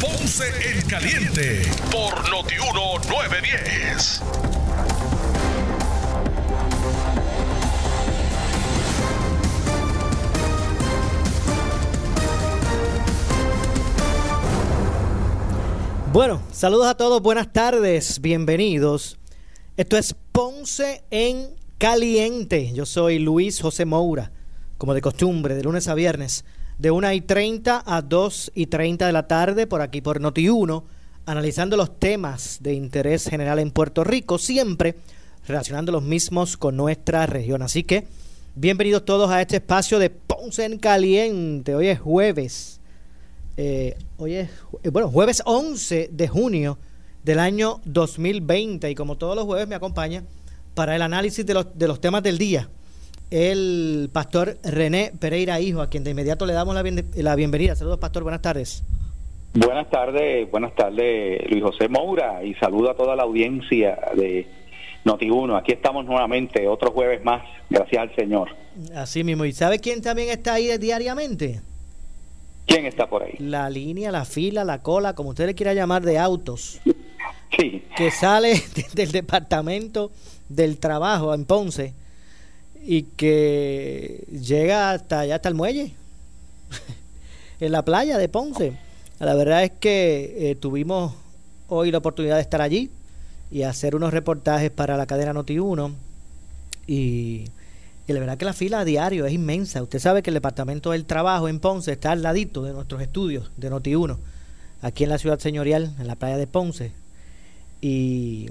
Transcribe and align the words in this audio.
Ponce 0.00 0.44
en 0.64 0.80
Caliente 0.88 1.62
por 1.92 2.30
Notiuno 2.30 2.98
910. 3.06 4.22
Bueno, 16.12 16.42
saludos 16.50 16.86
a 16.86 16.96
todos, 16.96 17.20
buenas 17.20 17.52
tardes, 17.52 18.22
bienvenidos. 18.22 19.18
Esto 19.76 19.98
es 19.98 20.16
Ponce 20.32 21.04
en 21.10 21.54
Caliente. 21.76 22.72
Yo 22.72 22.86
soy 22.86 23.18
Luis 23.18 23.60
José 23.60 23.84
Moura, 23.84 24.32
como 24.78 24.94
de 24.94 25.02
costumbre, 25.02 25.54
de 25.54 25.62
lunes 25.62 25.88
a 25.88 25.94
viernes, 25.94 26.46
de 26.80 26.90
1 26.90 27.12
y 27.12 27.20
30 27.20 27.82
a 27.84 28.02
2 28.02 28.52
y 28.54 28.66
30 28.66 29.06
de 29.06 29.12
la 29.12 29.28
tarde, 29.28 29.66
por 29.66 29.82
aquí 29.82 30.00
por 30.00 30.20
Noti1, 30.20 30.82
analizando 31.26 31.76
los 31.76 31.98
temas 31.98 32.58
de 32.62 32.72
interés 32.72 33.28
general 33.28 33.58
en 33.58 33.70
Puerto 33.70 34.02
Rico, 34.02 34.38
siempre 34.38 34.96
relacionando 35.46 35.92
los 35.92 36.02
mismos 36.02 36.56
con 36.56 36.76
nuestra 36.76 37.26
región. 37.26 37.60
Así 37.62 37.84
que, 37.84 38.06
bienvenidos 38.54 39.04
todos 39.04 39.30
a 39.30 39.42
este 39.42 39.56
espacio 39.56 39.98
de 39.98 40.08
Ponce 40.08 40.64
en 40.64 40.78
Caliente. 40.78 41.74
Hoy 41.74 41.88
es 41.88 42.00
jueves 42.00 42.80
eh, 43.62 43.94
hoy 44.16 44.36
es, 44.36 44.48
eh, 44.82 44.88
bueno, 44.88 45.10
jueves 45.10 45.42
11 45.44 46.08
de 46.12 46.28
junio 46.28 46.78
del 47.24 47.38
año 47.38 47.82
2020 47.84 48.90
y 48.90 48.94
como 48.94 49.18
todos 49.18 49.36
los 49.36 49.44
jueves 49.44 49.68
me 49.68 49.74
acompaña 49.74 50.24
para 50.74 50.96
el 50.96 51.02
análisis 51.02 51.44
de 51.44 51.52
los, 51.52 51.78
de 51.78 51.86
los 51.86 52.00
temas 52.00 52.22
del 52.22 52.38
día 52.38 52.70
el 53.30 54.10
pastor 54.12 54.58
René 54.62 55.12
Pereira 55.18 55.60
Hijo, 55.60 55.80
a 55.80 55.88
quien 55.88 56.04
de 56.04 56.10
inmediato 56.10 56.46
le 56.46 56.52
damos 56.52 56.74
la, 56.74 56.84
la 57.14 57.36
bienvenida. 57.36 57.76
Saludos, 57.76 57.98
pastor, 57.98 58.22
buenas 58.22 58.42
tardes. 58.42 58.82
Buenas 59.54 59.90
tardes, 59.90 60.48
buenas 60.50 60.74
tardes, 60.74 61.50
Luis 61.50 61.62
José 61.62 61.88
Moura, 61.88 62.44
y 62.44 62.54
saludo 62.54 62.90
a 62.90 62.94
toda 62.94 63.16
la 63.16 63.24
audiencia 63.24 63.98
de 64.14 64.46
Noti1. 65.04 65.58
Aquí 65.58 65.72
estamos 65.72 66.04
nuevamente, 66.04 66.68
otro 66.68 66.92
jueves 66.92 67.24
más, 67.24 67.42
gracias 67.68 68.02
al 68.02 68.14
Señor. 68.14 68.48
Así 68.94 69.24
mismo, 69.24 69.44
¿y 69.44 69.52
sabe 69.52 69.80
quién 69.80 70.02
también 70.02 70.28
está 70.28 70.54
ahí 70.54 70.76
diariamente? 70.78 71.60
¿Quién 72.66 72.86
está 72.86 73.08
por 73.08 73.24
ahí? 73.24 73.34
La 73.40 73.68
línea, 73.68 74.12
la 74.12 74.24
fila, 74.24 74.62
la 74.62 74.82
cola, 74.82 75.14
como 75.14 75.30
usted 75.30 75.46
le 75.46 75.56
quiera 75.56 75.74
llamar, 75.74 76.02
de 76.02 76.18
autos. 76.18 76.80
Sí. 77.58 77.82
Que 77.96 78.12
sale 78.12 78.62
del 78.94 79.10
departamento 79.10 80.12
del 80.48 80.78
trabajo 80.78 81.34
en 81.34 81.44
Ponce 81.44 81.94
y 82.84 83.02
que 83.02 84.24
llega 84.30 84.92
hasta 84.92 85.20
allá, 85.20 85.36
hasta 85.36 85.48
el 85.48 85.54
muelle, 85.54 85.94
en 87.60 87.72
la 87.72 87.84
playa 87.84 88.18
de 88.18 88.28
Ponce. 88.28 88.76
La 89.18 89.34
verdad 89.34 89.64
es 89.64 89.72
que 89.72 90.50
eh, 90.50 90.54
tuvimos 90.54 91.14
hoy 91.68 91.90
la 91.90 91.98
oportunidad 91.98 92.36
de 92.36 92.42
estar 92.42 92.62
allí 92.62 92.90
y 93.50 93.62
hacer 93.62 93.94
unos 93.94 94.12
reportajes 94.12 94.70
para 94.70 94.96
la 94.96 95.06
cadena 95.06 95.34
Noti1 95.34 95.92
y 96.86 97.44
y 98.10 98.12
la 98.12 98.18
verdad 98.18 98.38
que 98.38 98.44
la 98.44 98.52
fila 98.52 98.80
a 98.80 98.84
diario 98.84 99.24
es 99.24 99.32
inmensa. 99.32 99.80
Usted 99.84 100.00
sabe 100.00 100.20
que 100.22 100.30
el 100.30 100.34
Departamento 100.34 100.90
del 100.90 101.04
Trabajo 101.04 101.46
en 101.46 101.60
Ponce 101.60 101.92
está 101.92 102.10
al 102.10 102.22
ladito 102.22 102.64
de 102.64 102.72
nuestros 102.72 103.00
estudios 103.02 103.52
de 103.56 103.70
Noti1, 103.70 104.16
aquí 104.82 105.04
en 105.04 105.10
la 105.10 105.18
ciudad 105.18 105.38
señorial, 105.38 105.94
en 105.96 106.08
la 106.08 106.16
playa 106.16 106.36
de 106.36 106.48
Ponce. 106.48 106.90
Y 107.80 108.50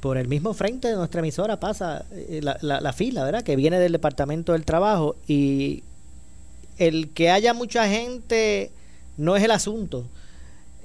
por 0.00 0.16
el 0.16 0.28
mismo 0.28 0.54
frente 0.54 0.88
de 0.88 0.94
nuestra 0.94 1.20
emisora 1.20 1.58
pasa 1.58 2.04
eh, 2.12 2.40
la, 2.42 2.58
la, 2.60 2.92
fila, 2.92 3.24
¿verdad? 3.24 3.42
Que 3.42 3.56
viene 3.56 3.78
del 3.78 3.92
Departamento 3.92 4.52
del 4.52 4.64
Trabajo. 4.64 5.16
Y 5.26 5.82
el 6.78 7.10
que 7.10 7.30
haya 7.30 7.54
mucha 7.54 7.88
gente 7.88 8.70
no 9.16 9.36
es 9.36 9.42
el 9.42 9.50
asunto. 9.50 10.06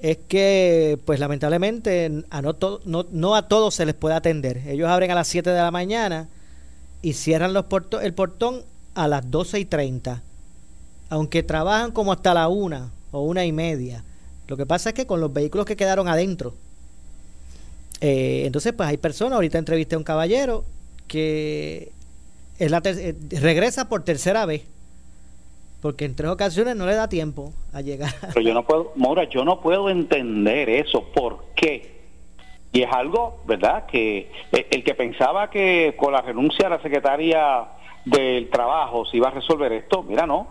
Es 0.00 0.18
que, 0.28 0.98
pues 1.06 1.20
lamentablemente, 1.20 2.24
a 2.28 2.42
no, 2.42 2.56
no, 2.84 3.06
no 3.10 3.34
a 3.36 3.48
todos 3.48 3.74
se 3.74 3.86
les 3.86 3.94
puede 3.94 4.16
atender. 4.16 4.58
Ellos 4.66 4.88
abren 4.88 5.10
a 5.10 5.14
las 5.14 5.28
7 5.28 5.48
de 5.48 5.60
la 5.60 5.70
mañana 5.70 6.28
y 7.00 7.14
cierran 7.14 7.54
los 7.54 7.64
el 8.02 8.14
portón 8.14 8.62
a 8.94 9.08
las 9.08 9.30
12 9.30 9.60
y 9.60 9.64
30. 9.64 10.22
Aunque 11.08 11.42
trabajan 11.42 11.92
como 11.92 12.12
hasta 12.12 12.34
la 12.34 12.48
una 12.48 12.90
o 13.12 13.22
una 13.22 13.44
y 13.44 13.52
media. 13.52 14.04
Lo 14.46 14.56
que 14.56 14.66
pasa 14.66 14.90
es 14.90 14.94
que 14.94 15.06
con 15.06 15.20
los 15.20 15.32
vehículos 15.32 15.66
que 15.66 15.76
quedaron 15.76 16.08
adentro. 16.08 16.54
Eh, 18.06 18.44
entonces, 18.44 18.74
pues 18.74 18.86
hay 18.86 18.98
personas, 18.98 19.36
ahorita 19.36 19.56
entrevisté 19.56 19.94
a 19.94 19.98
un 19.98 20.04
caballero 20.04 20.66
que 21.08 21.90
es 22.58 22.70
la 22.70 22.82
eh, 22.84 23.14
regresa 23.30 23.88
por 23.88 24.04
tercera 24.04 24.44
vez. 24.44 24.68
Porque 25.80 26.04
en 26.04 26.14
tres 26.14 26.28
ocasiones 26.28 26.76
no 26.76 26.84
le 26.84 26.96
da 26.96 27.08
tiempo 27.08 27.54
a 27.72 27.80
llegar. 27.80 28.12
Pero 28.34 28.42
yo 28.42 28.52
no 28.52 28.66
puedo, 28.66 28.92
Maura, 28.96 29.24
yo 29.30 29.42
no 29.46 29.58
puedo 29.62 29.88
entender 29.88 30.68
eso. 30.68 31.04
¿Por 31.14 31.46
qué? 31.56 31.94
Y 32.74 32.82
es 32.82 32.92
algo, 32.92 33.40
¿verdad?, 33.46 33.86
que 33.86 34.30
eh, 34.52 34.66
el 34.70 34.84
que 34.84 34.94
pensaba 34.94 35.48
que 35.48 35.94
con 35.96 36.12
la 36.12 36.20
renuncia 36.20 36.66
a 36.66 36.70
la 36.70 36.82
secretaria 36.82 37.68
del 38.04 38.50
trabajo 38.50 39.06
se 39.06 39.16
iba 39.16 39.28
a 39.28 39.30
resolver 39.30 39.72
esto, 39.72 40.02
mira, 40.02 40.26
no. 40.26 40.48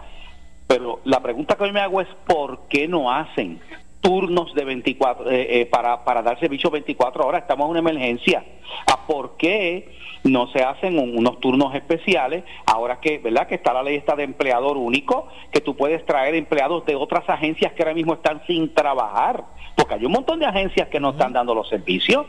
Pero 0.66 1.02
la 1.06 1.22
pregunta 1.22 1.54
que 1.56 1.66
hoy 1.66 1.72
me 1.72 1.82
hago 1.82 2.02
es, 2.02 2.08
¿por 2.26 2.62
qué 2.68 2.88
no 2.88 3.12
hacen 3.12 3.60
turnos 4.04 4.54
de 4.54 4.64
24 4.64 5.32
eh, 5.32 5.62
eh, 5.62 5.66
para, 5.66 6.04
para 6.04 6.22
dar 6.22 6.40
servicio 6.40 6.70
24 6.70 7.26
horas? 7.26 7.42
Estamos 7.42 7.66
en 7.66 7.72
una 7.72 7.80
emergencia. 7.80 8.46
¿A 8.92 9.08
por 9.08 9.38
qué 9.38 9.90
no 10.24 10.48
se 10.52 10.62
hacen 10.62 11.00
unos 11.00 11.40
turnos 11.40 11.74
especiales? 11.74 12.44
Ahora 12.68 13.00
que, 13.00 13.18
¿verdad?, 13.18 13.48
que 13.48 13.56
está 13.56 13.74
la 13.74 13.82
ley 13.82 13.96
esta 13.96 14.16
de 14.16 14.24
empleador 14.24 14.78
único, 14.78 15.28
que 15.52 15.62
tú 15.62 15.76
puedes 15.76 16.06
traer 16.06 16.36
empleados 16.36 16.86
de 16.86 16.96
otras 16.96 17.28
agencias 17.28 17.74
que 17.74 17.82
ahora 17.82 17.96
mismo 17.96 18.14
están 18.14 18.46
sin 18.46 18.72
trabajar 18.76 19.46
porque 19.76 19.96
hay 19.96 20.06
un 20.06 20.12
montón 20.12 20.40
de 20.40 20.46
agencias 20.46 20.88
que 20.90 21.00
no 21.00 21.12
están 21.12 21.34
dando 21.34 21.56
los 21.56 21.68
servicios. 21.68 22.26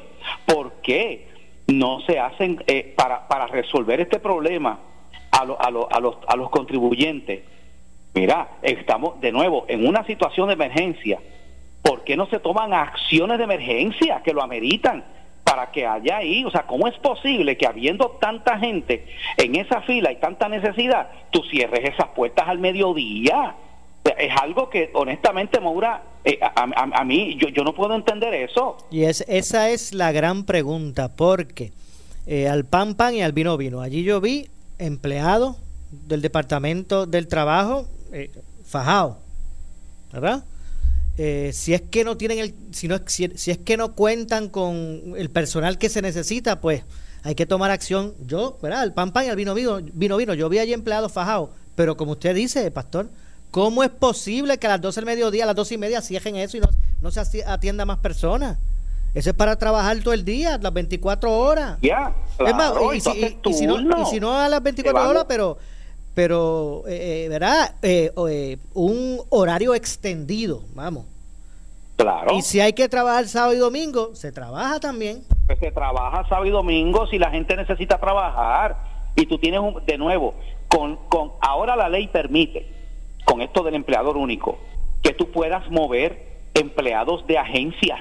¿Por 0.47 0.73
qué 0.83 1.29
no 1.67 2.01
se 2.01 2.19
hacen 2.19 2.63
eh, 2.67 2.95
para, 2.97 3.29
para 3.29 3.47
resolver 3.47 4.01
este 4.01 4.19
problema 4.19 4.79
a, 5.31 5.39
a, 5.39 5.67
a, 5.67 6.01
los, 6.01 6.17
a 6.27 6.37
los 6.37 6.51
contribuyentes? 6.51 7.43
Mira, 8.15 8.49
estamos 8.63 9.21
de 9.21 9.33
nuevo 9.33 9.65
en 9.69 9.87
una 9.87 10.05
situación 10.07 10.49
de 10.49 10.55
emergencia. 10.55 11.21
¿Por 11.85 12.03
qué 12.03 12.17
no 12.17 12.27
se 12.27 12.41
toman 12.41 12.73
acciones 12.73 13.39
de 13.39 13.45
emergencia 13.45 14.23
que 14.25 14.33
lo 14.33 14.43
ameritan? 14.43 15.05
para 15.45 15.71
que 15.71 15.87
haya 15.87 16.17
ahí, 16.17 16.43
o 16.45 16.51
sea, 16.51 16.67
¿cómo 16.67 16.89
es 16.89 16.99
posible 16.99 17.57
que 17.59 17.67
habiendo 17.67 18.17
tanta 18.21 18.59
gente 18.59 19.07
en 19.37 19.55
esa 19.57 19.83
fila 19.83 20.11
y 20.11 20.17
tanta 20.17 20.49
necesidad, 20.49 21.11
tú 21.31 21.43
cierres 21.51 21.81
esas 21.85 22.09
puertas 22.09 22.49
al 22.49 22.59
mediodía? 22.59 23.55
Es 24.19 24.33
algo 24.41 24.71
que 24.71 24.91
honestamente, 24.95 25.61
Maura, 25.61 26.03
eh, 26.25 26.41
a, 26.43 27.05
mí 27.05 27.37
yo, 27.39 27.49
yo 27.49 27.63
no 27.63 27.75
puedo 27.75 27.95
entender 27.95 28.33
eso. 28.35 28.79
Y 28.91 29.05
es, 29.05 29.23
esa 29.29 29.69
es 29.69 29.93
la 29.93 30.13
gran 30.13 30.45
pregunta, 30.45 31.15
porque 31.15 31.73
eh, 32.27 32.49
al 32.49 32.65
pan 32.65 32.95
pan 32.95 33.15
y 33.15 33.23
al 33.23 33.33
vino 33.33 33.57
vino. 33.57 33.81
Allí 33.81 34.03
yo 34.03 34.21
vi 34.21 34.49
empleados 34.79 35.57
del 35.91 36.23
Departamento 36.23 37.07
del 37.07 37.29
Trabajo 37.29 37.87
eh, 38.13 38.31
fajado, 38.65 39.19
¿verdad? 40.13 40.45
Eh, 41.17 41.51
si 41.53 41.75
es 41.75 41.83
que 41.83 42.05
no 42.05 42.17
tienen 42.17 42.39
el, 42.39 42.55
si, 42.73 42.89
no, 42.89 42.99
si, 43.07 43.25
es 43.25 43.59
que 43.59 43.77
no 43.77 43.95
cuentan 43.95 44.49
con 44.49 45.15
el 45.17 45.31
personal 45.31 45.79
que 45.79 45.89
se 45.89 46.03
necesita, 46.03 46.61
pues 46.61 46.83
hay 47.23 47.35
que 47.35 47.47
tomar 47.47 47.71
acción. 47.71 48.15
Yo, 48.27 48.59
¿verdad? 48.63 48.81
Al 48.81 48.95
pan 48.95 49.13
pan 49.13 49.27
y 49.27 49.29
al 49.29 49.37
vino 49.37 49.55
vino, 49.55 49.81
vino 49.93 50.17
vino. 50.17 50.35
Yo 50.35 50.49
vi 50.49 50.59
allí 50.59 50.73
empleados 50.73 51.13
fajados, 51.13 51.51
pero 51.75 51.97
como 51.97 52.13
usted 52.13 52.35
dice, 52.35 52.71
pastor, 52.71 53.09
¿Cómo 53.55 53.85
es 53.85 53.91
posible 53.91 54.59
que 54.59 54.67
a 54.67 54.71
las 54.71 54.81
12 54.81 54.99
del 54.99 55.07
mediodía, 55.07 55.45
a 55.45 55.47
las 55.47 55.55
12 55.55 55.75
y 55.75 55.79
media 55.79 56.01
cierren 56.03 56.35
eso 56.35 56.57
y 56.57 56.61
no, 56.61 56.67
no 57.01 57.13
se 57.13 57.45
atienda 57.47 57.85
más 57.85 57.99
personas? 57.99 58.59
Eso 59.15 59.31
es 59.31 59.37
para 59.37 59.55
trabajar 59.55 59.97
todo 60.01 60.13
el 60.13 60.25
día, 60.25 60.59
las 60.59 60.73
24 60.73 61.33
horas. 61.33 61.79
Ya, 61.81 62.13
y, 62.93 63.01
si, 63.01 64.19
no, 64.19 64.37
a 64.37 64.49
las 64.49 64.61
24 64.61 65.09
horas, 65.09 65.27
pero, 65.29 65.57
pero 66.15 66.85
eh, 66.87 67.25
eh 67.25 67.29
¿verdad? 67.29 67.75
Eh, 67.83 68.13
eh, 68.29 68.57
un 68.75 69.21
horario 69.31 69.75
extendido, 69.75 70.63
vamos. 70.75 71.07
Claro. 71.97 72.35
Y 72.37 72.43
si 72.43 72.61
hay 72.61 72.73
que 72.73 72.89
trabajar 72.89 73.29
sábado 73.29 73.55
y 73.55 73.59
domingo, 73.59 74.15
se 74.15 74.33
trabaja 74.33 74.81
también. 74.81 75.23
Pues 75.47 75.59
se 75.59 75.71
trabaja 75.71 76.27
sábado 76.29 76.47
y 76.47 76.51
domingo 76.51 77.07
si 77.07 77.19
la 77.19 77.31
gente 77.31 77.57
necesita 77.57 77.99
trabajar. 77.99 78.77
Y 79.17 79.27
tú 79.27 79.39
tienes, 79.39 79.61
un, 79.61 79.85
de 79.87 79.97
nuevo, 79.99 80.35
con, 80.69 80.97
con 81.09 81.33
ahora 81.41 81.77
la 81.77 81.89
ley 81.89 82.09
permite 82.09 82.67
con 83.25 83.41
esto 83.41 83.63
del 83.63 83.75
empleador 83.75 84.17
único, 84.17 84.59
que 85.03 85.13
tú 85.13 85.31
puedas 85.31 85.71
mover 85.71 86.35
empleados 86.55 87.27
de 87.27 87.39
agencias 87.39 88.01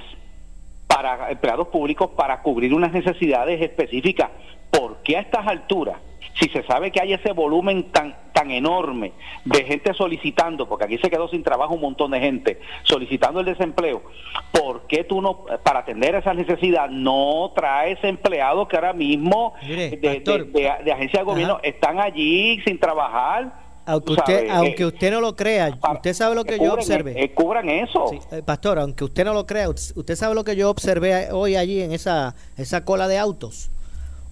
para 0.87 1.31
empleados 1.31 1.69
públicos 1.69 2.11
para 2.15 2.41
cubrir 2.41 2.73
unas 2.73 2.91
necesidades 2.91 3.61
específicas. 3.61 4.29
¿Por 4.69 4.97
qué 4.97 5.17
a 5.17 5.21
estas 5.21 5.47
alturas? 5.47 5.97
Si 6.39 6.49
se 6.49 6.63
sabe 6.63 6.91
que 6.91 7.01
hay 7.01 7.13
ese 7.13 7.31
volumen 7.31 7.91
tan 7.91 8.15
tan 8.33 8.51
enorme 8.51 9.13
de 9.45 9.63
gente 9.63 9.93
solicitando, 9.93 10.67
porque 10.67 10.85
aquí 10.85 10.97
se 10.97 11.09
quedó 11.09 11.27
sin 11.27 11.43
trabajo 11.43 11.75
un 11.75 11.81
montón 11.81 12.11
de 12.11 12.19
gente 12.19 12.59
solicitando 12.83 13.39
el 13.39 13.45
desempleo, 13.45 14.01
¿por 14.51 14.87
qué 14.87 15.03
tú 15.03 15.21
no, 15.21 15.45
para 15.63 15.79
atender 15.79 16.15
esa 16.15 16.33
necesidad, 16.33 16.89
no 16.89 17.51
traes 17.55 18.03
empleados 18.03 18.67
que 18.67 18.75
ahora 18.75 18.93
mismo 18.93 19.53
de, 19.61 20.91
agencias 20.91 21.21
de 21.21 21.23
gobierno 21.23 21.59
están 21.63 21.99
allí 21.99 22.59
sin 22.65 22.79
trabajar? 22.79 23.61
Aunque 23.85 24.13
usted, 24.13 24.49
aunque 24.49 24.85
usted 24.85 25.11
no 25.11 25.21
lo 25.21 25.35
crea, 25.35 25.77
usted 25.93 26.13
sabe 26.13 26.35
lo 26.35 26.45
que 26.45 26.57
yo 26.57 26.73
observé. 26.73 27.21
Eh, 27.21 27.33
cubran 27.33 27.69
eso. 27.69 28.11
Eh, 28.31 28.41
pastor, 28.41 28.79
aunque 28.79 29.03
usted 29.03 29.25
no 29.25 29.33
lo 29.33 29.45
crea, 29.45 29.69
usted 29.69 30.15
sabe 30.15 30.35
lo 30.35 30.43
que 30.43 30.55
yo 30.55 30.69
observé 30.69 31.31
hoy 31.31 31.57
allí 31.57 31.81
en 31.81 31.91
esa, 31.91 32.33
esa 32.57 32.85
cola 32.85 33.07
de 33.07 33.17
autos. 33.17 33.69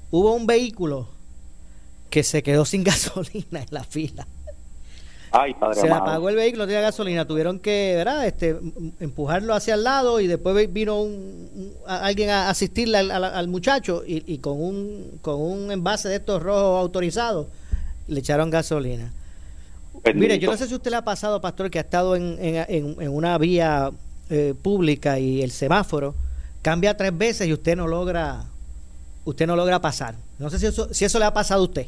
Hubo 0.09 0.33
un 0.33 0.47
vehículo 0.47 1.07
que 2.11 2.21
se 2.21 2.43
quedó 2.43 2.65
sin 2.65 2.83
gasolina 2.83 3.61
en 3.61 3.67
la 3.71 3.83
fila. 3.83 4.27
Ay, 5.33 5.53
padre 5.53 5.79
se 5.79 5.87
le 5.87 5.93
apagó 5.93 6.27
el 6.27 6.35
vehículo, 6.35 6.63
no 6.63 6.67
tenía 6.67 6.81
gasolina, 6.81 7.25
tuvieron 7.25 7.59
que, 7.59 7.93
¿verdad? 7.95 8.27
Este, 8.27 8.59
empujarlo 8.99 9.53
hacia 9.53 9.75
el 9.75 9.85
lado 9.85 10.19
y 10.19 10.27
después 10.27 10.73
vino 10.73 11.01
un, 11.01 11.73
alguien 11.87 12.29
a 12.31 12.49
asistirle 12.49 12.97
al, 12.97 13.47
muchacho 13.47 14.03
y, 14.05 14.37
con 14.39 14.61
un 14.61 15.19
con 15.21 15.39
un 15.39 15.71
envase 15.71 16.09
de 16.09 16.17
estos 16.17 16.43
rojos 16.43 16.81
autorizados 16.81 17.47
le 18.09 18.19
echaron 18.19 18.49
gasolina. 18.49 19.13
Mire, 20.13 20.37
yo 20.37 20.51
no 20.51 20.57
sé 20.57 20.67
si 20.67 20.75
usted 20.75 20.91
le 20.91 20.97
ha 20.97 21.05
pasado, 21.05 21.39
pastor, 21.39 21.71
que 21.71 21.77
ha 21.77 21.83
estado 21.83 22.17
en, 22.17 22.35
en, 22.37 23.07
una 23.07 23.37
vía 23.37 23.89
eh, 24.29 24.53
pública 24.61 25.17
y 25.17 25.41
el 25.41 25.51
semáforo 25.51 26.13
cambia 26.61 26.97
tres 26.97 27.17
veces 27.17 27.47
y 27.47 27.53
usted 27.53 27.77
no 27.77 27.87
logra 27.87 28.43
usted 29.23 29.47
no 29.47 29.55
logra 29.55 29.79
pasar. 29.79 30.15
No 30.39 30.49
sé 30.49 30.59
si 30.59 30.65
eso, 30.65 30.93
si 30.93 31.05
eso 31.05 31.19
le 31.19 31.25
ha 31.25 31.33
pasado 31.33 31.61
a 31.61 31.63
usted 31.63 31.87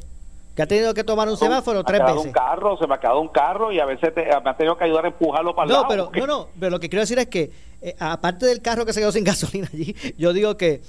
que 0.55 0.61
ha 0.61 0.67
tenido 0.67 0.93
que 0.93 1.03
tomar 1.03 1.27
un 1.27 1.37
semáforo 1.37 1.83
tres 1.83 1.99
veces. 1.99 2.25
un 2.25 2.31
carro, 2.31 2.77
se 2.77 2.85
me 2.85 2.93
ha 2.93 2.99
quedado 2.99 3.19
un 3.19 3.29
carro 3.29 3.71
y 3.71 3.79
a 3.79 3.85
veces 3.85 4.13
me 4.15 4.49
ha 4.49 4.55
tenido 4.55 4.77
que 4.77 4.83
ayudar 4.83 5.05
a 5.05 5.07
empujarlo 5.07 5.55
para 5.55 5.67
el 5.67 5.73
no, 5.73 5.87
Pero, 5.87 6.11
no, 6.13 6.27
no, 6.27 6.47
pero 6.59 6.69
lo 6.69 6.79
que 6.79 6.89
quiero 6.89 7.01
decir 7.01 7.17
es 7.17 7.27
que, 7.27 7.51
eh, 7.81 7.95
aparte 7.97 8.45
del 8.45 8.61
carro 8.61 8.85
que 8.85 8.93
se 8.93 8.99
quedó 8.99 9.11
sin 9.11 9.23
gasolina 9.25 9.67
allí, 9.73 9.95
yo 10.17 10.31
digo 10.31 10.55
que, 10.55 10.81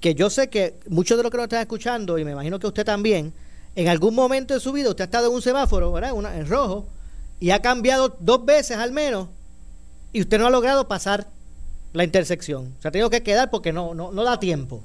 que 0.00 0.14
yo 0.14 0.30
sé 0.30 0.48
que 0.48 0.78
muchos 0.88 1.16
de 1.16 1.24
los 1.24 1.32
que 1.32 1.36
nos 1.36 1.44
están 1.44 1.60
escuchando, 1.60 2.16
y 2.18 2.24
me 2.24 2.30
imagino 2.32 2.60
que 2.60 2.68
usted 2.68 2.84
también, 2.84 3.32
en 3.74 3.88
algún 3.88 4.14
momento 4.14 4.54
de 4.54 4.60
su 4.60 4.72
vida 4.72 4.88
usted 4.88 5.02
ha 5.02 5.06
estado 5.06 5.28
en 5.28 5.34
un 5.34 5.42
semáforo, 5.42 5.90
¿verdad? 5.92 6.12
Una, 6.12 6.36
en 6.36 6.48
rojo, 6.48 6.86
y 7.40 7.50
ha 7.50 7.60
cambiado 7.60 8.16
dos 8.20 8.44
veces 8.44 8.76
al 8.76 8.92
menos, 8.92 9.28
y 10.12 10.20
usted 10.20 10.38
no 10.38 10.46
ha 10.46 10.50
logrado 10.50 10.86
pasar 10.86 11.26
la 11.92 12.04
intersección. 12.04 12.74
Se 12.80 12.88
ha 12.88 12.90
tenido 12.90 13.10
que 13.10 13.22
quedar 13.22 13.50
porque 13.50 13.72
no, 13.72 13.94
no, 13.94 14.12
no 14.12 14.22
da 14.22 14.38
tiempo. 14.38 14.82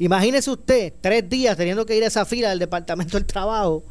Imagínese 0.00 0.50
usted 0.50 0.94
tres 1.02 1.28
días 1.28 1.58
teniendo 1.58 1.84
que 1.84 1.94
ir 1.94 2.02
a 2.02 2.06
esa 2.06 2.24
fila 2.24 2.48
del 2.48 2.58
Departamento 2.58 3.18
del 3.18 3.26
Trabajo, 3.26 3.82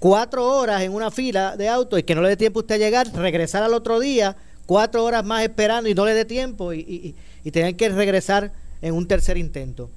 cuatro 0.00 0.44
horas 0.44 0.82
en 0.82 0.92
una 0.92 1.12
fila 1.12 1.56
de 1.56 1.68
auto 1.68 1.96
y 1.96 2.02
que 2.02 2.16
no 2.16 2.22
le 2.22 2.30
dé 2.30 2.36
tiempo 2.36 2.58
a 2.58 2.62
usted 2.62 2.74
a 2.74 2.78
llegar, 2.78 3.06
regresar 3.14 3.62
al 3.62 3.72
otro 3.72 4.00
día, 4.00 4.36
cuatro 4.66 5.04
horas 5.04 5.24
más 5.24 5.44
esperando 5.44 5.88
y 5.88 5.94
no 5.94 6.04
le 6.04 6.12
dé 6.14 6.24
tiempo 6.24 6.72
y, 6.72 7.14
y, 7.44 7.50
tener 7.52 7.76
que 7.76 7.88
regresar 7.88 8.50
en 8.82 8.94
un 8.94 9.06
tercer 9.06 9.36
intento. 9.36 9.90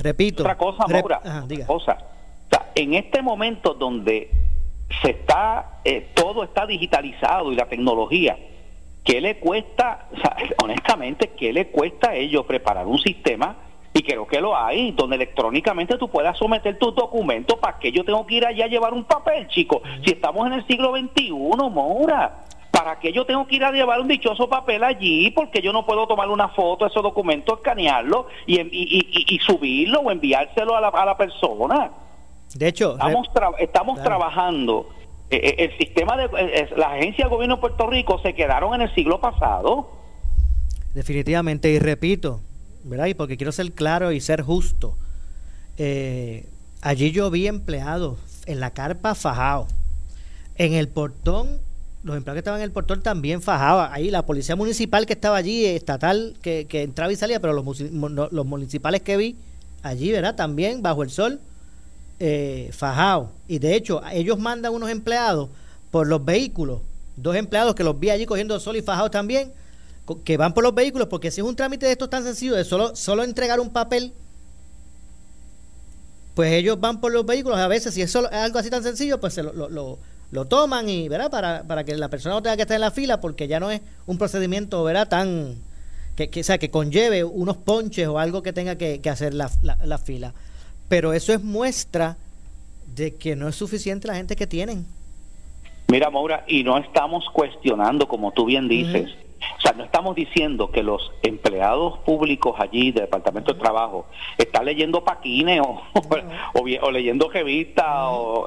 Repito. 0.00 0.44
Otra 0.44 0.56
cosa, 0.56 0.84
Maura, 0.86 1.20
cosa. 1.66 1.98
en 2.76 2.94
este 2.94 3.22
momento 3.22 3.74
donde 3.74 4.30
se 5.02 5.10
está, 5.10 5.80
eh, 5.84 6.12
todo 6.14 6.44
está 6.44 6.66
digitalizado 6.66 7.52
y 7.52 7.56
la 7.56 7.68
tecnología, 7.68 8.38
¿qué 9.02 9.20
le 9.20 9.40
cuesta, 9.40 10.08
honestamente, 10.62 11.32
qué 11.36 11.52
le 11.52 11.66
cuesta 11.66 12.10
a 12.10 12.14
ellos 12.14 12.46
preparar 12.46 12.86
un 12.86 13.00
sistema? 13.00 13.69
Y 14.00 14.02
creo 14.02 14.26
que 14.26 14.40
lo 14.40 14.56
hay, 14.56 14.92
donde 14.92 15.16
electrónicamente 15.16 15.98
tú 15.98 16.08
puedas 16.08 16.38
someter 16.38 16.78
tus 16.78 16.94
documentos. 16.94 17.58
¿Para 17.58 17.78
que 17.78 17.92
yo 17.92 18.02
tengo 18.02 18.26
que 18.26 18.36
ir 18.36 18.46
allá 18.46 18.64
a 18.64 18.68
llevar 18.68 18.94
un 18.94 19.04
papel, 19.04 19.46
chico? 19.48 19.82
Si 20.02 20.12
estamos 20.12 20.46
en 20.46 20.54
el 20.54 20.66
siglo 20.66 20.94
XXI, 20.96 21.30
Moura. 21.32 22.46
¿Para 22.70 22.98
qué 22.98 23.12
yo 23.12 23.26
tengo 23.26 23.46
que 23.46 23.56
ir 23.56 23.64
a 23.64 23.72
llevar 23.72 24.00
un 24.00 24.08
dichoso 24.08 24.48
papel 24.48 24.84
allí? 24.84 25.30
Porque 25.32 25.60
yo 25.60 25.70
no 25.70 25.84
puedo 25.84 26.06
tomar 26.06 26.30
una 26.30 26.48
foto 26.48 26.86
de 26.86 26.90
esos 26.90 27.02
documentos, 27.02 27.58
escanearlo 27.58 28.28
y, 28.46 28.58
y, 28.58 29.38
subirlo 29.40 30.00
o 30.00 30.10
enviárselo 30.10 30.74
a 30.74 30.80
la, 30.80 30.88
a 30.88 31.04
la 31.04 31.18
persona. 31.18 31.90
De 32.54 32.68
hecho, 32.68 32.92
estamos, 32.92 33.28
estamos 33.58 34.02
trabajando. 34.02 34.88
Eh, 35.28 35.36
eh, 35.36 35.54
el 35.58 35.76
sistema 35.76 36.16
de 36.16 36.24
eh, 36.38 36.70
la 36.74 36.92
agencia 36.92 37.24
del 37.24 37.34
gobierno 37.34 37.56
de 37.56 37.60
Puerto 37.60 37.86
Rico 37.86 38.18
se 38.22 38.34
quedaron 38.34 38.72
en 38.74 38.80
el 38.80 38.94
siglo 38.94 39.20
pasado. 39.20 39.90
Definitivamente, 40.94 41.70
y 41.70 41.78
repito, 41.78 42.40
¿verdad? 42.84 43.06
Y 43.06 43.14
porque 43.14 43.36
quiero 43.36 43.52
ser 43.52 43.72
claro 43.72 44.12
y 44.12 44.20
ser 44.20 44.42
justo. 44.42 44.96
Eh, 45.78 46.46
allí 46.80 47.12
yo 47.12 47.30
vi 47.30 47.46
empleados 47.46 48.18
en 48.46 48.60
la 48.60 48.72
carpa 48.72 49.14
fajado. 49.14 49.66
En 50.56 50.74
el 50.74 50.88
portón, 50.88 51.58
los 52.02 52.16
empleados 52.16 52.36
que 52.36 52.40
estaban 52.40 52.60
en 52.60 52.64
el 52.64 52.72
portón 52.72 53.02
también 53.02 53.42
fajaban. 53.42 53.92
Ahí 53.92 54.10
la 54.10 54.26
policía 54.26 54.56
municipal 54.56 55.06
que 55.06 55.14
estaba 55.14 55.36
allí, 55.36 55.64
estatal, 55.64 56.36
que, 56.42 56.66
entraba 56.70 57.12
y 57.12 57.16
salía, 57.16 57.40
pero 57.40 57.52
los, 57.52 57.80
los 57.80 58.46
municipales 58.46 59.00
que 59.02 59.16
vi 59.16 59.36
allí, 59.82 60.12
¿verdad? 60.12 60.34
También 60.34 60.82
bajo 60.82 61.02
el 61.02 61.10
sol, 61.10 61.40
eh. 62.20 62.70
Y 63.48 63.58
de 63.58 63.74
hecho, 63.74 64.02
ellos 64.12 64.38
mandan 64.38 64.74
unos 64.74 64.90
empleados 64.90 65.48
por 65.90 66.06
los 66.06 66.24
vehículos, 66.24 66.82
dos 67.16 67.34
empleados 67.34 67.74
que 67.74 67.82
los 67.82 67.98
vi 67.98 68.10
allí 68.10 68.26
cogiendo 68.26 68.60
sol 68.60 68.76
y 68.76 68.82
fajados 68.82 69.10
también, 69.10 69.52
que 70.18 70.36
van 70.36 70.54
por 70.54 70.64
los 70.64 70.74
vehículos, 70.74 71.08
porque 71.08 71.30
si 71.30 71.40
es 71.40 71.46
un 71.46 71.56
trámite 71.56 71.86
de 71.86 71.92
estos 71.92 72.10
tan 72.10 72.24
sencillo, 72.24 72.54
de 72.54 72.64
solo, 72.64 72.96
solo 72.96 73.22
entregar 73.22 73.60
un 73.60 73.70
papel, 73.70 74.12
pues 76.34 76.52
ellos 76.52 76.80
van 76.80 77.00
por 77.00 77.12
los 77.12 77.26
vehículos. 77.26 77.58
A 77.58 77.68
veces, 77.68 77.94
si 77.94 78.02
es, 78.02 78.10
solo, 78.10 78.28
algo 78.32 78.58
así 78.58 78.70
tan 78.70 78.82
sencillo, 78.82 79.20
pues 79.20 79.34
se 79.34 79.42
lo, 79.42 79.52
lo, 79.52 79.98
lo, 80.30 80.44
toman 80.46 80.88
y, 80.88 81.08
¿verdad? 81.08 81.30
Para, 81.30 81.64
para 81.64 81.84
que 81.84 81.96
la 81.96 82.08
persona 82.08 82.34
no 82.34 82.42
tenga 82.42 82.56
que 82.56 82.62
estar 82.62 82.76
en 82.76 82.80
la 82.80 82.90
fila, 82.90 83.20
porque 83.20 83.48
ya 83.48 83.60
no 83.60 83.70
es 83.70 83.80
un 84.06 84.18
procedimiento, 84.18 84.82
¿verdad? 84.84 85.08
Tan. 85.08 85.56
Que, 86.16 86.28
que, 86.28 86.42
sea, 86.42 86.58
que 86.58 86.70
conlleve 86.70 87.24
unos 87.24 87.56
ponches 87.56 88.06
o 88.08 88.18
algo 88.18 88.42
que 88.42 88.52
tenga 88.52 88.76
que, 88.76 89.00
hacer 89.08 89.32
la, 89.32 89.50
la, 89.62 89.98
fila. 89.98 90.34
Pero 90.88 91.12
eso 91.14 91.32
es 91.32 91.42
muestra 91.42 92.18
de 92.94 93.14
que 93.14 93.36
no 93.36 93.48
es 93.48 93.56
suficiente 93.56 94.08
la 94.08 94.16
gente 94.16 94.36
que 94.36 94.46
tienen. 94.46 94.84
Mira, 95.88 96.10
Maura, 96.10 96.44
y 96.46 96.62
no 96.62 96.76
estamos 96.76 97.24
cuestionando, 97.32 98.06
como 98.06 98.32
tú 98.32 98.44
bien 98.44 98.68
dices, 98.68 99.08
o 99.56 99.60
sea, 99.60 99.72
no 99.72 99.84
estamos 99.84 100.14
diciendo 100.14 100.70
que 100.70 100.82
los 100.82 101.12
empleados 101.22 101.98
públicos 102.00 102.54
allí 102.58 102.92
del 102.92 103.04
Departamento 103.04 103.52
de 103.52 103.60
Trabajo 103.60 104.06
están 104.36 104.64
leyendo 104.64 105.02
paquines 105.04 105.60
o, 105.60 105.82
o, 106.82 106.90
leyendo 106.90 107.28
revistas 107.30 107.86
o 107.88 108.46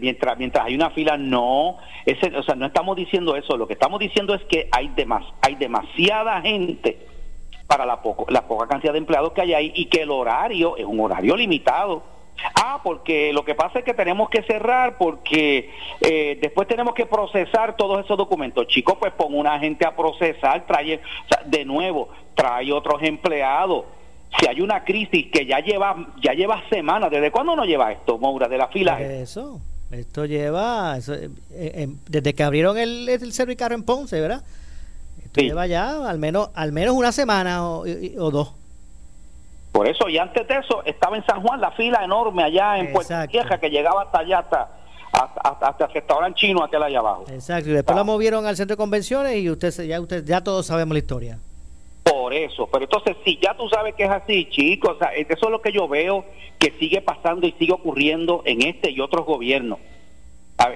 mientras 0.00 0.38
mientras 0.38 0.64
hay 0.64 0.74
una 0.74 0.90
fila 0.90 1.16
no, 1.16 1.76
ese, 2.06 2.34
o 2.36 2.42
sea, 2.42 2.54
no 2.54 2.66
estamos 2.66 2.96
diciendo 2.96 3.36
eso, 3.36 3.56
lo 3.56 3.66
que 3.66 3.74
estamos 3.74 4.00
diciendo 4.00 4.34
es 4.34 4.42
que 4.44 4.68
hay 4.72 4.88
demas, 4.88 5.24
hay 5.42 5.56
demasiada 5.56 6.40
gente 6.40 7.06
para 7.66 7.86
la 7.86 8.02
poco, 8.02 8.26
la 8.30 8.46
poca 8.48 8.66
cantidad 8.66 8.92
de 8.92 8.98
empleados 8.98 9.32
que 9.32 9.42
hay 9.42 9.54
ahí 9.54 9.72
y 9.74 9.86
que 9.86 10.02
el 10.02 10.10
horario 10.10 10.76
es 10.76 10.84
un 10.84 11.00
horario 11.00 11.36
limitado 11.36 12.02
Ah, 12.54 12.80
porque 12.82 13.32
lo 13.32 13.44
que 13.44 13.54
pasa 13.54 13.80
es 13.80 13.84
que 13.84 13.94
tenemos 13.94 14.28
que 14.30 14.42
cerrar 14.42 14.96
porque 14.98 15.70
eh, 16.00 16.38
después 16.40 16.66
tenemos 16.68 16.94
que 16.94 17.06
procesar 17.06 17.76
todos 17.76 18.04
esos 18.04 18.16
documentos. 18.16 18.66
Chicos, 18.66 18.96
pues 18.98 19.12
pon 19.12 19.34
una 19.34 19.58
gente 19.58 19.86
a 19.86 19.94
procesar, 19.94 20.66
trae, 20.66 21.00
de 21.46 21.64
nuevo, 21.64 22.08
trae 22.34 22.72
otros 22.72 23.02
empleados. 23.02 23.84
Si 24.38 24.46
hay 24.46 24.60
una 24.60 24.84
crisis 24.84 25.26
que 25.32 25.44
ya 25.44 25.58
lleva 25.60 26.12
ya 26.22 26.32
lleva 26.32 26.62
semanas, 26.70 27.10
¿desde 27.10 27.30
cuándo 27.30 27.56
no 27.56 27.64
lleva 27.64 27.92
esto, 27.92 28.16
Moura, 28.18 28.48
de 28.48 28.58
la 28.58 28.68
fila? 28.68 29.00
Eso, 29.00 29.60
esto 29.90 30.24
lleva, 30.24 30.96
eh, 30.98 31.30
eh, 31.52 31.88
desde 32.08 32.34
que 32.34 32.42
abrieron 32.42 32.78
el, 32.78 33.08
el 33.08 33.32
servicarro 33.32 33.74
en 33.74 33.82
Ponce, 33.82 34.20
¿verdad? 34.20 34.42
Esto 35.24 35.40
lleva 35.40 35.66
ya 35.66 36.08
al 36.08 36.18
menos 36.18 36.50
al 36.54 36.72
menos 36.72 36.94
una 36.94 37.12
semana 37.12 37.64
o 37.64 37.84
dos. 38.30 38.59
Por 39.72 39.86
eso, 39.86 40.08
y 40.08 40.18
antes 40.18 40.46
de 40.48 40.56
eso, 40.56 40.82
estaba 40.84 41.16
en 41.16 41.24
San 41.24 41.42
Juan 41.42 41.60
la 41.60 41.70
fila 41.72 42.04
enorme 42.04 42.42
allá 42.42 42.78
en 42.78 42.92
Puerto 42.92 43.14
Vieja 43.30 43.58
que 43.58 43.70
llegaba 43.70 44.02
hasta 44.02 44.18
allá, 44.18 44.38
hasta, 44.40 44.68
hasta, 45.12 45.66
hasta 45.68 45.84
el 45.84 45.92
restaurante 45.92 46.40
chino, 46.40 46.64
aquel 46.64 46.82
allá 46.82 46.98
abajo. 46.98 47.24
Exacto, 47.30 47.70
y 47.70 47.72
después 47.72 47.96
la 47.96 48.04
movieron 48.04 48.46
al 48.46 48.56
centro 48.56 48.74
de 48.74 48.78
convenciones 48.78 49.36
y 49.36 49.48
usted 49.48 49.70
ya, 49.86 50.00
usted, 50.00 50.24
ya 50.24 50.42
todos 50.42 50.66
sabemos 50.66 50.94
la 50.94 50.98
historia. 50.98 51.38
Por 52.02 52.34
eso, 52.34 52.66
pero 52.66 52.84
entonces, 52.84 53.16
si 53.24 53.38
ya 53.40 53.56
tú 53.56 53.68
sabes 53.68 53.94
que 53.94 54.04
es 54.04 54.10
así, 54.10 54.46
chicos, 54.50 54.96
o 54.96 54.98
sea, 54.98 55.14
eso 55.14 55.46
es 55.46 55.50
lo 55.50 55.62
que 55.62 55.70
yo 55.70 55.86
veo 55.86 56.24
que 56.58 56.72
sigue 56.78 57.00
pasando 57.00 57.46
y 57.46 57.52
sigue 57.52 57.72
ocurriendo 57.72 58.42
en 58.44 58.62
este 58.62 58.90
y 58.90 59.00
otros 59.00 59.24
gobiernos. 59.24 59.78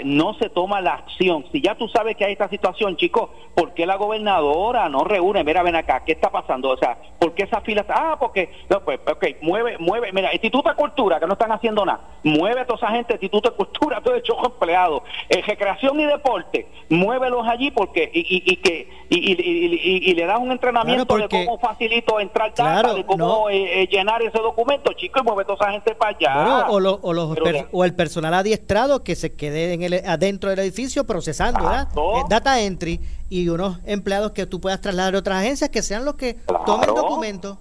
No 0.04 0.34
se 0.34 0.48
toma 0.48 0.80
la 0.80 0.94
acción. 0.94 1.44
Si 1.52 1.60
ya 1.60 1.74
tú 1.74 1.88
sabes 1.88 2.16
que 2.16 2.24
hay 2.24 2.32
esta 2.32 2.48
situación, 2.48 2.96
chicos, 2.96 3.30
¿por 3.54 3.74
qué 3.74 3.86
la 3.86 3.96
gobernadora 3.96 4.88
no 4.88 5.04
reúne? 5.04 5.44
Mira, 5.44 5.62
ven 5.62 5.76
acá, 5.76 6.02
¿qué 6.04 6.12
está 6.12 6.30
pasando? 6.30 6.70
O 6.70 6.76
sea, 6.76 6.98
¿por 7.18 7.34
qué 7.34 7.44
esa 7.44 7.60
fila 7.60 7.84
Ah, 7.88 8.16
porque, 8.18 8.50
no, 8.70 8.80
pues, 8.80 8.98
ok, 9.06 9.26
mueve, 9.42 9.76
mueve, 9.78 10.10
mira, 10.12 10.32
Instituto 10.32 10.70
de 10.70 10.74
Cultura, 10.74 11.20
que 11.20 11.26
no 11.26 11.34
están 11.34 11.52
haciendo 11.52 11.84
nada, 11.84 12.00
mueve 12.22 12.62
a 12.62 12.66
toda 12.66 12.78
esa 12.78 12.88
gente, 12.88 13.14
Instituto 13.14 13.50
de 13.50 13.56
Cultura, 13.56 14.00
todo 14.04 14.14
hecho 14.14 14.34
empleados, 14.44 15.02
eh, 15.28 15.42
recreación 15.42 16.00
y 16.00 16.04
deporte, 16.04 16.66
muévelos 16.88 17.46
allí 17.46 17.70
porque, 17.70 18.10
y, 18.12 18.24
y, 18.52 18.56
que, 18.56 18.88
y, 19.10 20.10
y, 20.10 20.14
le 20.14 20.26
das 20.26 20.38
un 20.38 20.52
entrenamiento 20.52 21.16
de 21.16 21.28
cómo 21.28 21.58
facilito 21.58 22.20
entrar 22.20 22.52
claro, 22.54 22.94
de 22.94 23.04
cómo 23.04 23.50
eh, 23.50 23.82
eh, 23.82 23.88
llenar 23.88 24.22
ese 24.22 24.38
documento, 24.38 24.92
chicos, 24.94 25.22
y 25.22 25.24
mueve 25.24 25.42
a 25.42 25.46
toda 25.46 25.56
esa 25.56 25.72
gente 25.72 25.94
para 25.94 26.16
allá. 26.16 26.68
o, 26.68 26.76
o, 26.76 27.12
los 27.12 27.36
o 27.72 27.84
el 27.84 27.94
personal 27.94 28.34
adiestrado 28.34 29.04
que 29.04 29.14
se 29.14 29.36
quede 29.36 29.74
en 29.75 29.83
el, 29.83 29.95
adentro 30.07 30.50
del 30.50 30.59
edificio 30.61 31.04
procesando, 31.04 31.64
¿verdad? 31.64 31.88
Eh, 31.97 32.23
data 32.28 32.61
entry 32.61 33.00
y 33.28 33.49
unos 33.49 33.78
empleados 33.85 34.33
que 34.33 34.47
tú 34.47 34.61
puedas 34.61 34.81
trasladar 34.81 35.14
a 35.14 35.19
otras 35.19 35.43
agencias 35.43 35.71
que 35.71 35.83
sean 35.83 36.04
los 36.04 36.14
que 36.14 36.35
tomen 36.66 36.88
el 36.88 36.95
documento. 36.95 37.59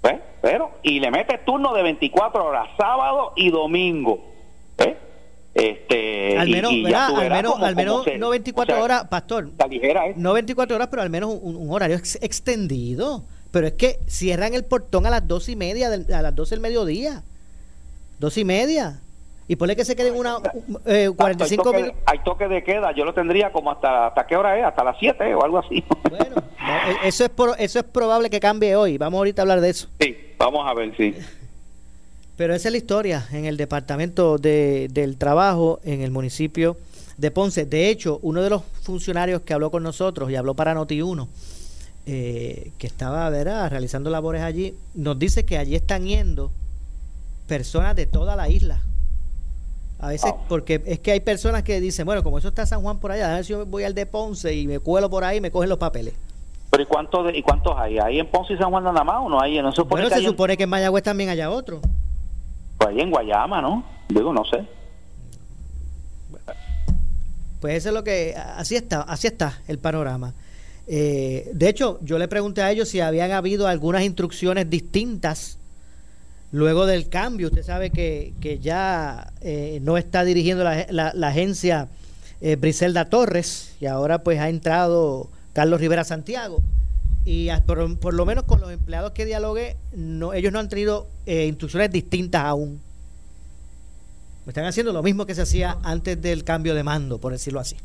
Pues, 0.00 0.16
pero, 0.40 0.70
y 0.82 1.00
le 1.00 1.10
metes 1.10 1.44
turno 1.44 1.74
de 1.74 1.82
24 1.82 2.44
horas, 2.44 2.68
sábado 2.76 3.32
y 3.36 3.50
domingo. 3.50 4.20
¿eh? 4.78 4.96
Este, 5.52 6.38
al 6.38 6.48
menos, 6.48 6.72
al 6.72 7.30
menos, 7.30 7.60
al 7.60 7.76
menos 7.76 8.06
no 8.18 8.30
24 8.30 8.82
horas, 8.82 9.08
pastor. 9.08 9.50
No 10.16 10.32
24 10.32 10.76
horas, 10.76 10.88
pero 10.88 11.02
al 11.02 11.10
menos 11.10 11.36
un, 11.40 11.70
horario 11.70 11.96
extendido. 11.96 13.24
Pero 13.50 13.66
es 13.66 13.72
que 13.72 13.98
cierran 14.06 14.54
el 14.54 14.64
portón 14.64 15.06
a 15.06 15.10
las 15.10 15.26
dos 15.26 15.48
y 15.48 15.56
media, 15.56 15.88
a 15.88 16.22
las 16.22 16.34
12 16.34 16.54
del 16.54 16.60
mediodía. 16.60 17.24
Dos 18.20 18.38
y 18.38 18.44
media. 18.44 19.00
Y 19.50 19.56
ponle 19.56 19.74
que 19.74 19.84
se 19.84 19.96
queden 19.96 20.14
una 20.14 20.36
eh, 20.86 21.10
45 21.12 21.72
minutos. 21.72 21.96
Hay 22.06 22.20
toque 22.20 22.46
de 22.46 22.62
queda, 22.62 22.92
yo 22.94 23.04
lo 23.04 23.12
tendría 23.12 23.50
como 23.50 23.72
hasta 23.72 24.06
hasta 24.06 24.24
qué 24.24 24.36
hora 24.36 24.56
es, 24.56 24.64
hasta 24.64 24.84
las 24.84 24.96
7 25.00 25.34
o 25.34 25.44
algo 25.44 25.58
así. 25.58 25.82
Bueno, 26.08 26.36
e, 27.02 27.08
eso 27.08 27.24
es 27.24 27.32
eso 27.58 27.80
es 27.80 27.84
probable 27.84 28.30
que 28.30 28.38
cambie 28.38 28.76
hoy. 28.76 28.96
Vamos 28.96 29.18
ahorita 29.18 29.42
a 29.42 29.44
hablar 29.44 29.60
de 29.60 29.70
eso. 29.70 29.88
Sí, 29.98 30.16
vamos 30.38 30.64
a 30.68 30.72
ver, 30.74 30.96
sí. 30.96 31.16
Pero 32.36 32.54
esa 32.54 32.68
es 32.68 32.72
la 32.72 32.78
historia 32.78 33.26
en 33.32 33.44
el 33.44 33.56
departamento 33.56 34.38
de, 34.38 34.86
del 34.92 35.18
trabajo 35.18 35.80
en 35.82 36.02
el 36.02 36.12
municipio 36.12 36.76
de 37.16 37.32
Ponce. 37.32 37.66
De 37.66 37.90
hecho, 37.90 38.20
uno 38.22 38.42
de 38.42 38.50
los 38.50 38.62
funcionarios 38.82 39.42
que 39.42 39.52
habló 39.52 39.72
con 39.72 39.82
nosotros 39.82 40.30
y 40.30 40.36
habló 40.36 40.54
para 40.54 40.76
Noti1, 40.76 41.26
eh, 42.06 42.70
que 42.78 42.86
estaba 42.86 43.28
¿verdad? 43.30 43.68
realizando 43.68 44.10
labores 44.10 44.42
allí, 44.42 44.76
nos 44.94 45.18
dice 45.18 45.44
que 45.44 45.58
allí 45.58 45.74
están 45.74 46.06
yendo 46.06 46.52
personas 47.48 47.96
de 47.96 48.06
toda 48.06 48.36
la 48.36 48.48
isla. 48.48 48.84
A 50.00 50.08
veces, 50.08 50.32
porque 50.48 50.82
es 50.86 50.98
que 51.00 51.12
hay 51.12 51.20
personas 51.20 51.62
que 51.62 51.78
dicen, 51.78 52.06
bueno, 52.06 52.22
como 52.22 52.38
eso 52.38 52.48
está 52.48 52.64
San 52.64 52.80
Juan 52.80 52.98
por 52.98 53.12
allá, 53.12 53.32
a 53.32 53.34
ver 53.34 53.44
si 53.44 53.52
yo 53.52 53.66
voy 53.66 53.84
al 53.84 53.94
de 53.94 54.06
Ponce 54.06 54.54
y 54.54 54.66
me 54.66 54.78
cuelo 54.78 55.10
por 55.10 55.24
ahí 55.24 55.36
y 55.36 55.40
me 55.40 55.50
cogen 55.50 55.68
los 55.68 55.78
papeles. 55.78 56.14
Pero 56.70 56.82
¿y, 56.82 56.86
cuántos 56.86 57.34
¿y 57.34 57.42
cuántos 57.42 57.76
hay? 57.76 57.98
¿Hay 57.98 58.18
en 58.18 58.26
Ponce 58.26 58.54
y 58.54 58.56
San 58.56 58.70
Juan 58.70 58.84
nada 58.84 59.04
más 59.04 59.16
o 59.20 59.28
no 59.28 59.40
hay? 59.40 59.60
No 59.60 59.70
se 59.70 59.76
supone 59.76 60.02
bueno, 60.02 60.16
se 60.16 60.22
supone 60.22 60.56
que 60.56 60.62
en 60.62 60.70
Mayagüez 60.70 61.04
también 61.04 61.28
haya 61.28 61.50
otro. 61.50 61.80
Pues 62.78 62.88
ahí 62.88 63.00
en 63.00 63.10
Guayama, 63.10 63.60
¿no? 63.60 63.84
Digo, 64.08 64.32
no 64.32 64.44
sé. 64.44 64.64
Pues 67.60 67.74
eso 67.74 67.90
es 67.90 67.94
lo 67.94 68.02
que, 68.02 68.34
así 68.56 68.76
está, 68.76 69.02
así 69.02 69.26
está 69.26 69.58
el 69.68 69.78
panorama. 69.78 70.32
Eh, 70.86 71.50
de 71.52 71.68
hecho, 71.68 71.98
yo 72.02 72.18
le 72.18 72.26
pregunté 72.26 72.62
a 72.62 72.70
ellos 72.70 72.88
si 72.88 73.00
habían 73.00 73.32
habido 73.32 73.68
algunas 73.68 74.02
instrucciones 74.02 74.70
distintas 74.70 75.59
Luego 76.52 76.86
del 76.86 77.08
cambio, 77.08 77.46
usted 77.46 77.62
sabe 77.62 77.90
que, 77.90 78.32
que 78.40 78.58
ya 78.58 79.32
eh, 79.40 79.78
no 79.82 79.96
está 79.96 80.24
dirigiendo 80.24 80.64
la, 80.64 80.84
la, 80.90 81.28
agencia 81.28 81.88
eh, 82.40 82.56
Briselda 82.56 83.04
Torres 83.04 83.76
y 83.80 83.86
ahora 83.86 84.24
pues 84.24 84.40
ha 84.40 84.48
entrado 84.48 85.28
Carlos 85.52 85.80
Rivera 85.80 86.02
Santiago. 86.02 86.60
Y 87.24 87.50
por, 87.66 88.00
por 88.00 88.14
lo 88.14 88.26
menos 88.26 88.44
con 88.44 88.60
los 88.60 88.72
empleados 88.72 89.12
que 89.12 89.26
dialogué, 89.26 89.76
no, 89.94 90.32
ellos 90.32 90.52
no 90.52 90.58
han 90.58 90.68
tenido 90.68 91.06
eh, 91.26 91.46
instrucciones 91.46 91.92
distintas 91.92 92.42
aún. 92.44 92.80
Están 94.48 94.64
haciendo 94.64 94.92
lo 94.92 95.04
mismo 95.04 95.26
que 95.26 95.36
se 95.36 95.42
hacía 95.42 95.76
antes 95.84 96.20
del 96.20 96.42
cambio 96.42 96.74
de 96.74 96.82
mando, 96.82 97.18
por 97.18 97.30
decirlo 97.30 97.60
así. 97.60 97.76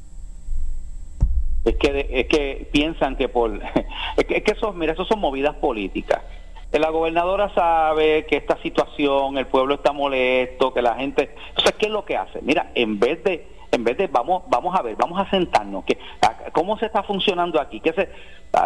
Es 1.66 1.76
que, 1.76 2.08
es 2.10 2.28
que 2.28 2.68
piensan 2.72 3.16
que 3.16 3.30
por... 3.30 3.62
Es 4.18 4.24
que, 4.26 4.38
es 4.38 4.44
que 4.44 4.52
eso, 4.52 4.72
mira, 4.72 4.94
eso 4.94 5.04
son 5.04 5.20
movidas 5.20 5.56
políticas 5.58 6.22
la 6.80 6.90
gobernadora 6.90 7.54
sabe 7.54 8.26
que 8.26 8.38
esta 8.38 8.58
situación, 8.62 9.38
el 9.38 9.48
pueblo 9.48 9.76
está 9.76 9.92
molesto, 9.92 10.74
que 10.74 10.82
la 10.82 10.96
gente... 10.96 11.36
Entonces, 11.50 11.76
¿qué 11.78 11.86
es 11.86 11.92
lo 11.92 12.06
que 12.06 12.18
hace? 12.18 12.42
Mira, 12.42 12.72
en 12.76 13.00
vez 13.00 13.24
de 13.24 13.55
en 13.76 13.84
vez 13.84 13.98
de 13.98 14.08
vamos 14.08 14.44
vamos 14.48 14.76
a 14.78 14.82
ver 14.82 14.96
vamos 14.96 15.20
a 15.20 15.30
sentarnos 15.30 15.84
que 15.86 15.98
cómo 16.52 16.78
se 16.78 16.86
está 16.86 17.04
funcionando 17.04 17.60
aquí 17.60 17.80
que 17.80 17.94
se 17.94 18.10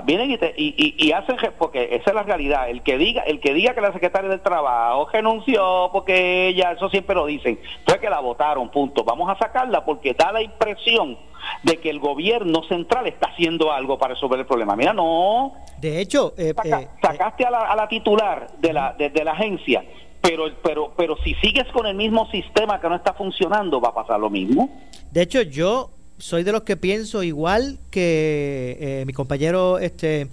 vienen 0.06 0.40
y, 0.56 0.96
y, 0.98 1.12
hacen 1.12 1.36
porque 1.58 1.96
esa 1.96 2.12
es 2.12 2.16
la 2.16 2.24
realidad 2.24 2.70
el 2.70 2.84
que 2.84 2.98
diga 2.98 3.24
el 3.24 3.40
que 3.40 3.54
diga 3.54 3.74
que 3.74 3.82
la 3.82 3.92
secretaria 3.92 4.30
del 4.30 4.42
trabajo 4.42 5.10
renunció 5.12 5.90
porque 5.92 6.50
ella 6.50 6.74
eso 6.74 6.90
siempre 6.90 7.16
lo 7.16 7.26
dicen 7.26 7.60
fue 7.86 8.00
que 8.00 8.10
la 8.10 8.20
votaron 8.20 8.70
punto 8.70 9.04
vamos 9.04 9.30
a 9.30 9.38
sacarla 9.38 9.84
porque 9.84 10.14
da 10.14 10.32
la 10.32 10.42
impresión 10.42 11.18
de 11.64 11.78
que 11.78 11.90
el 11.90 12.00
gobierno 12.00 12.64
central 12.64 13.08
está 13.08 13.30
haciendo 13.30 13.72
algo 13.72 13.98
para 13.98 14.14
resolver 14.14 14.40
el 14.40 14.46
problema. 14.46 14.76
Mira, 14.76 14.94
no. 14.94 15.54
De 15.78 16.02
hecho, 16.02 16.34
eh, 16.38 16.54
eh, 16.64 16.88
sacaste 17.02 17.46
a, 17.46 17.76
la, 17.76 17.88
titular 17.88 18.48
de 18.58 18.74
la, 18.74 18.94
de, 18.94 19.24
la 19.24 19.32
agencia, 19.32 19.84
pero, 20.22 20.46
pero, 20.64 20.94
pero 20.98 21.18
si 21.24 21.34
sigues 21.36 21.68
con 21.74 21.86
el 21.86 21.96
mismo 21.96 22.30
sistema 22.32 22.80
que 22.80 22.90
no 22.90 22.96
está 22.96 23.14
funcionando, 23.14 23.80
va 23.80 23.90
a 23.90 23.94
pasar 23.94 24.20
lo 24.20 24.30
mismo. 24.30 24.70
De 25.12 25.22
hecho, 25.22 25.42
yo 25.42 25.92
soy 26.18 26.44
de 26.44 26.52
los 26.52 26.64
que 26.64 26.78
pienso 26.78 27.24
igual 27.24 27.80
que 27.92 28.78
eh, 28.80 29.04
mi 29.06 29.14
compañero 29.14 29.80
este 29.80 30.28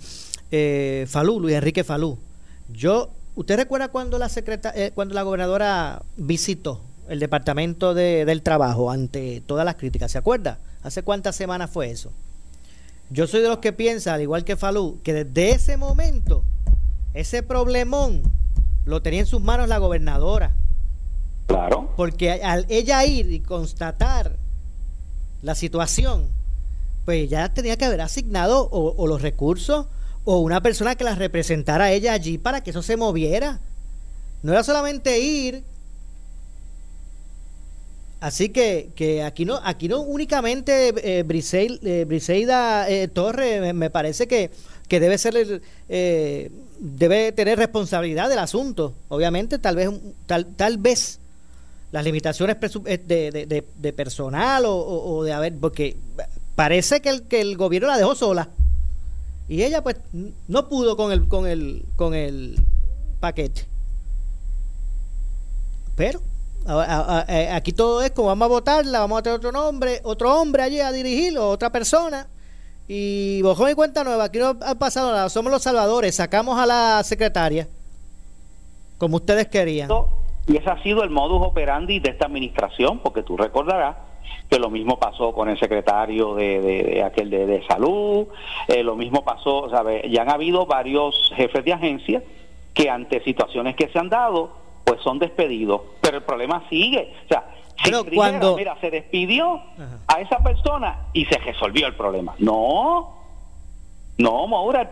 Falú, 1.07 1.41
Luis 1.41 1.55
Enrique 1.55 1.85
Falú. 1.85 2.19
Yo, 2.73 3.11
¿usted 3.35 3.57
recuerda 3.57 3.89
cuando 3.89 4.19
la 4.19 4.29
secreta, 4.29 4.73
cuando 4.95 5.15
la 5.15 5.23
gobernadora 5.23 6.03
visitó 6.17 6.81
el 7.09 7.21
departamento 7.21 7.95
de, 7.95 8.25
del 8.25 8.43
trabajo 8.43 8.91
ante 8.91 9.43
todas 9.47 9.65
las 9.65 9.77
críticas? 9.77 10.13
¿Se 10.13 10.19
acuerda? 10.19 10.59
¿Hace 10.83 11.03
cuántas 11.03 11.37
semanas 11.37 11.71
fue 11.71 11.91
eso? 11.91 12.13
Yo 13.11 13.27
soy 13.27 13.41
de 13.41 13.49
los 13.49 13.59
que 13.59 13.73
piensa, 13.73 14.15
al 14.15 14.23
igual 14.23 14.45
que 14.45 14.57
Falú, 14.57 15.01
que 15.05 15.13
desde 15.13 15.51
ese 15.51 15.77
momento, 15.77 16.43
ese 17.15 17.43
problemón 17.43 18.23
lo 18.87 19.03
tenía 19.03 19.21
en 19.21 19.27
sus 19.27 19.43
manos 19.43 19.69
la 19.69 19.79
gobernadora. 19.79 20.53
Claro. 21.47 21.93
Porque 21.97 22.33
al 22.33 22.65
ella 22.69 23.05
ir 23.05 23.31
y 23.31 23.41
constatar 23.41 24.37
la 25.43 25.55
situación, 25.55 26.29
pues 27.05 27.29
ya 27.29 27.53
tenía 27.53 27.77
que 27.77 27.85
haber 27.85 28.01
asignado 28.01 28.69
o, 28.71 29.07
los 29.07 29.23
recursos 29.23 29.87
o 30.25 30.39
una 30.39 30.61
persona 30.63 30.95
que 30.95 31.05
la 31.05 31.15
representara 31.15 31.85
a 31.85 31.93
ella 31.93 32.13
allí 32.13 32.39
para 32.39 32.63
que 32.63 32.71
eso 32.71 32.83
se 32.83 32.97
moviera. 32.97 33.61
No 34.43 34.53
era 34.53 34.65
solamente 34.65 35.19
ir, 35.19 35.65
Así 38.19 38.49
que, 38.49 38.91
que 38.97 39.23
aquí 39.23 39.45
no 39.45 39.61
aquí 39.63 39.89
no 39.89 40.01
únicamente 40.01 40.89
eh, 40.89 41.21
eh 41.83 42.05
Briseida 42.07 42.89
eh, 42.89 43.09
Torres 43.09 43.75
me 43.75 43.91
parece 43.91 44.27
que, 44.27 44.51
que 44.89 45.01
debe 45.01 45.19
ser 45.19 45.63
eh, 45.89 46.51
debe 46.79 47.33
tener 47.33 47.59
responsabilidad 47.59 48.29
del 48.29 48.39
asunto. 48.39 48.95
Obviamente, 49.09 49.59
tal 49.59 49.77
vez 49.77 49.91
tal, 50.27 50.47
tal 50.57 50.79
vez 50.79 51.21
las 51.93 52.05
limitaciones 52.05 52.57
de, 52.59 53.65
de, 53.77 53.93
personal 53.93 54.65
o, 54.67 55.23
de 55.25 55.33
haber 55.33 55.57
porque 55.59 55.97
parece 56.55 57.01
que 57.01 57.09
el, 57.09 57.23
que 57.23 57.41
el 57.41 57.57
gobierno 57.57 57.89
la 57.89 57.97
dejó 57.97 58.15
sola 58.15 58.49
y 59.49 59.63
ella 59.63 59.83
pues 59.83 59.97
no 60.49 60.69
pudo 60.69 60.97
con 60.97 61.13
el 61.13 61.29
con 61.29 61.47
el 61.47 61.85
con 61.97 62.15
el 62.15 62.61
paquete. 63.21 63.67
Pero 65.95 66.21
eh, 67.29 67.49
aquí 67.53 67.73
todo 67.73 68.03
es 68.03 68.11
como 68.11 68.29
vamos 68.29 68.47
a 68.47 68.49
votarla, 68.49 69.01
vamos 69.01 69.21
a 69.21 69.23
tener 69.23 69.39
otro 69.39 69.53
nombre, 69.53 70.01
otro 70.05 70.41
hombre 70.41 70.63
allí 70.63 70.81
a 70.81 70.93
dirigirlo, 70.93 71.49
otra 71.49 71.71
persona. 71.71 72.27
Y 72.89 73.43
bojón 73.43 73.71
y 73.71 73.75
cuenta 73.75 74.05
nueva, 74.05 74.25
aquí 74.25 74.39
no 74.39 74.57
ha 74.61 74.75
pasado 74.77 75.11
nada, 75.11 75.29
somos 75.29 75.51
los 75.51 75.63
salvadores, 75.63 76.15
sacamos 76.15 76.59
a 76.59 76.67
la 76.67 77.03
secretaria, 77.03 77.67
como 78.99 79.17
ustedes 79.17 79.49
querían. 79.49 79.91
Y 80.47 80.57
ese 80.57 80.71
ha 80.71 80.81
sido 80.83 81.03
el 81.03 81.11
modus 81.11 81.45
operandi 81.45 81.99
de 81.99 82.11
esta 82.11 82.27
administración, 82.27 83.01
porque 83.01 83.25
tú 83.25 83.37
recordarás 83.37 83.97
que 84.49 84.61
lo 84.61 84.71
mismo 84.71 84.99
pasó 84.99 85.33
con 85.33 85.49
el 85.49 85.59
secretario 85.59 86.37
de, 86.37 87.03
aquel 87.05 87.31
de, 87.31 87.65
salud, 87.67 88.29
eh, 88.69 88.85
lo 88.85 88.95
mismo 88.95 89.25
pasó, 89.25 89.69
¿sabes? 89.71 90.05
ya 90.09 90.23
han 90.23 90.31
habido 90.31 90.67
varios 90.67 91.33
jefes 91.35 91.65
de 91.65 91.73
agencia 91.73 92.23
que 92.73 92.89
ante 92.89 93.21
situaciones 93.25 93.75
que 93.75 93.89
se 93.89 93.99
han 93.99 94.09
dado, 94.09 94.53
pues 94.85 95.01
son 95.01 95.19
despedidos. 95.19 95.81
Pero 96.01 96.19
el 96.19 96.23
problema 96.23 96.63
sigue. 96.69 97.13
O 97.25 97.29
sea, 97.29 97.56
cuando... 98.15 98.57
mira, 98.57 98.77
se 98.81 98.91
despidió 98.91 99.63
a 100.07 100.21
esa 100.21 100.39
persona 100.39 101.07
y 101.13 101.25
se 101.27 101.39
resolvió 101.39 101.87
el 101.87 101.95
problema. 101.95 102.35
No, 102.39 103.15
no, 104.19 104.47
Maura, 104.47 104.91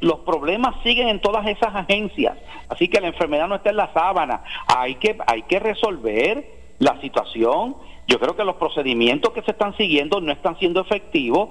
los 0.00 0.20
problemas 0.20 0.76
siguen 0.82 1.08
en 1.08 1.20
todas 1.20 1.46
esas 1.46 1.74
agencias. 1.74 2.36
Así 2.68 2.88
que 2.88 3.00
la 3.00 3.08
enfermedad 3.08 3.48
no 3.48 3.56
está 3.56 3.70
en 3.70 3.76
la 3.76 3.92
sábana. 3.92 4.42
Hay 4.66 4.94
que, 4.96 5.18
hay 5.26 5.42
que 5.42 5.58
resolver 5.58 6.64
la 6.78 7.00
situación, 7.00 7.76
yo 8.06 8.18
creo 8.18 8.36
que 8.36 8.44
los 8.44 8.56
procedimientos 8.56 9.32
que 9.32 9.42
se 9.42 9.52
están 9.52 9.76
siguiendo 9.76 10.20
no 10.20 10.32
están 10.32 10.58
siendo 10.58 10.80
efectivos 10.80 11.50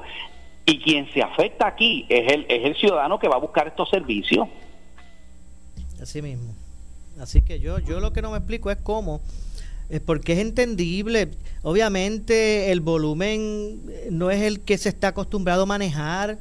y 0.65 0.79
quien 0.79 1.11
se 1.11 1.21
afecta 1.21 1.67
aquí 1.67 2.05
es 2.09 2.31
el, 2.31 2.45
es 2.49 2.65
el 2.65 2.75
ciudadano 2.75 3.19
que 3.19 3.27
va 3.27 3.35
a 3.35 3.39
buscar 3.39 3.67
estos 3.67 3.89
servicios. 3.89 4.47
Así 6.01 6.21
mismo. 6.21 6.53
Así 7.19 7.41
que 7.43 7.59
yo, 7.59 7.79
yo 7.79 7.99
lo 7.99 8.11
que 8.11 8.21
no 8.21 8.31
me 8.31 8.37
explico 8.37 8.71
es 8.71 8.77
cómo, 8.77 9.21
es 9.93 10.01
porque 10.01 10.33
es 10.33 10.39
entendible. 10.39 11.29
Obviamente 11.61 12.71
el 12.71 12.81
volumen 12.81 13.79
no 14.09 14.31
es 14.31 14.41
el 14.41 14.61
que 14.61 14.79
se 14.79 14.89
está 14.89 15.09
acostumbrado 15.09 15.63
a 15.63 15.65
manejar. 15.67 16.39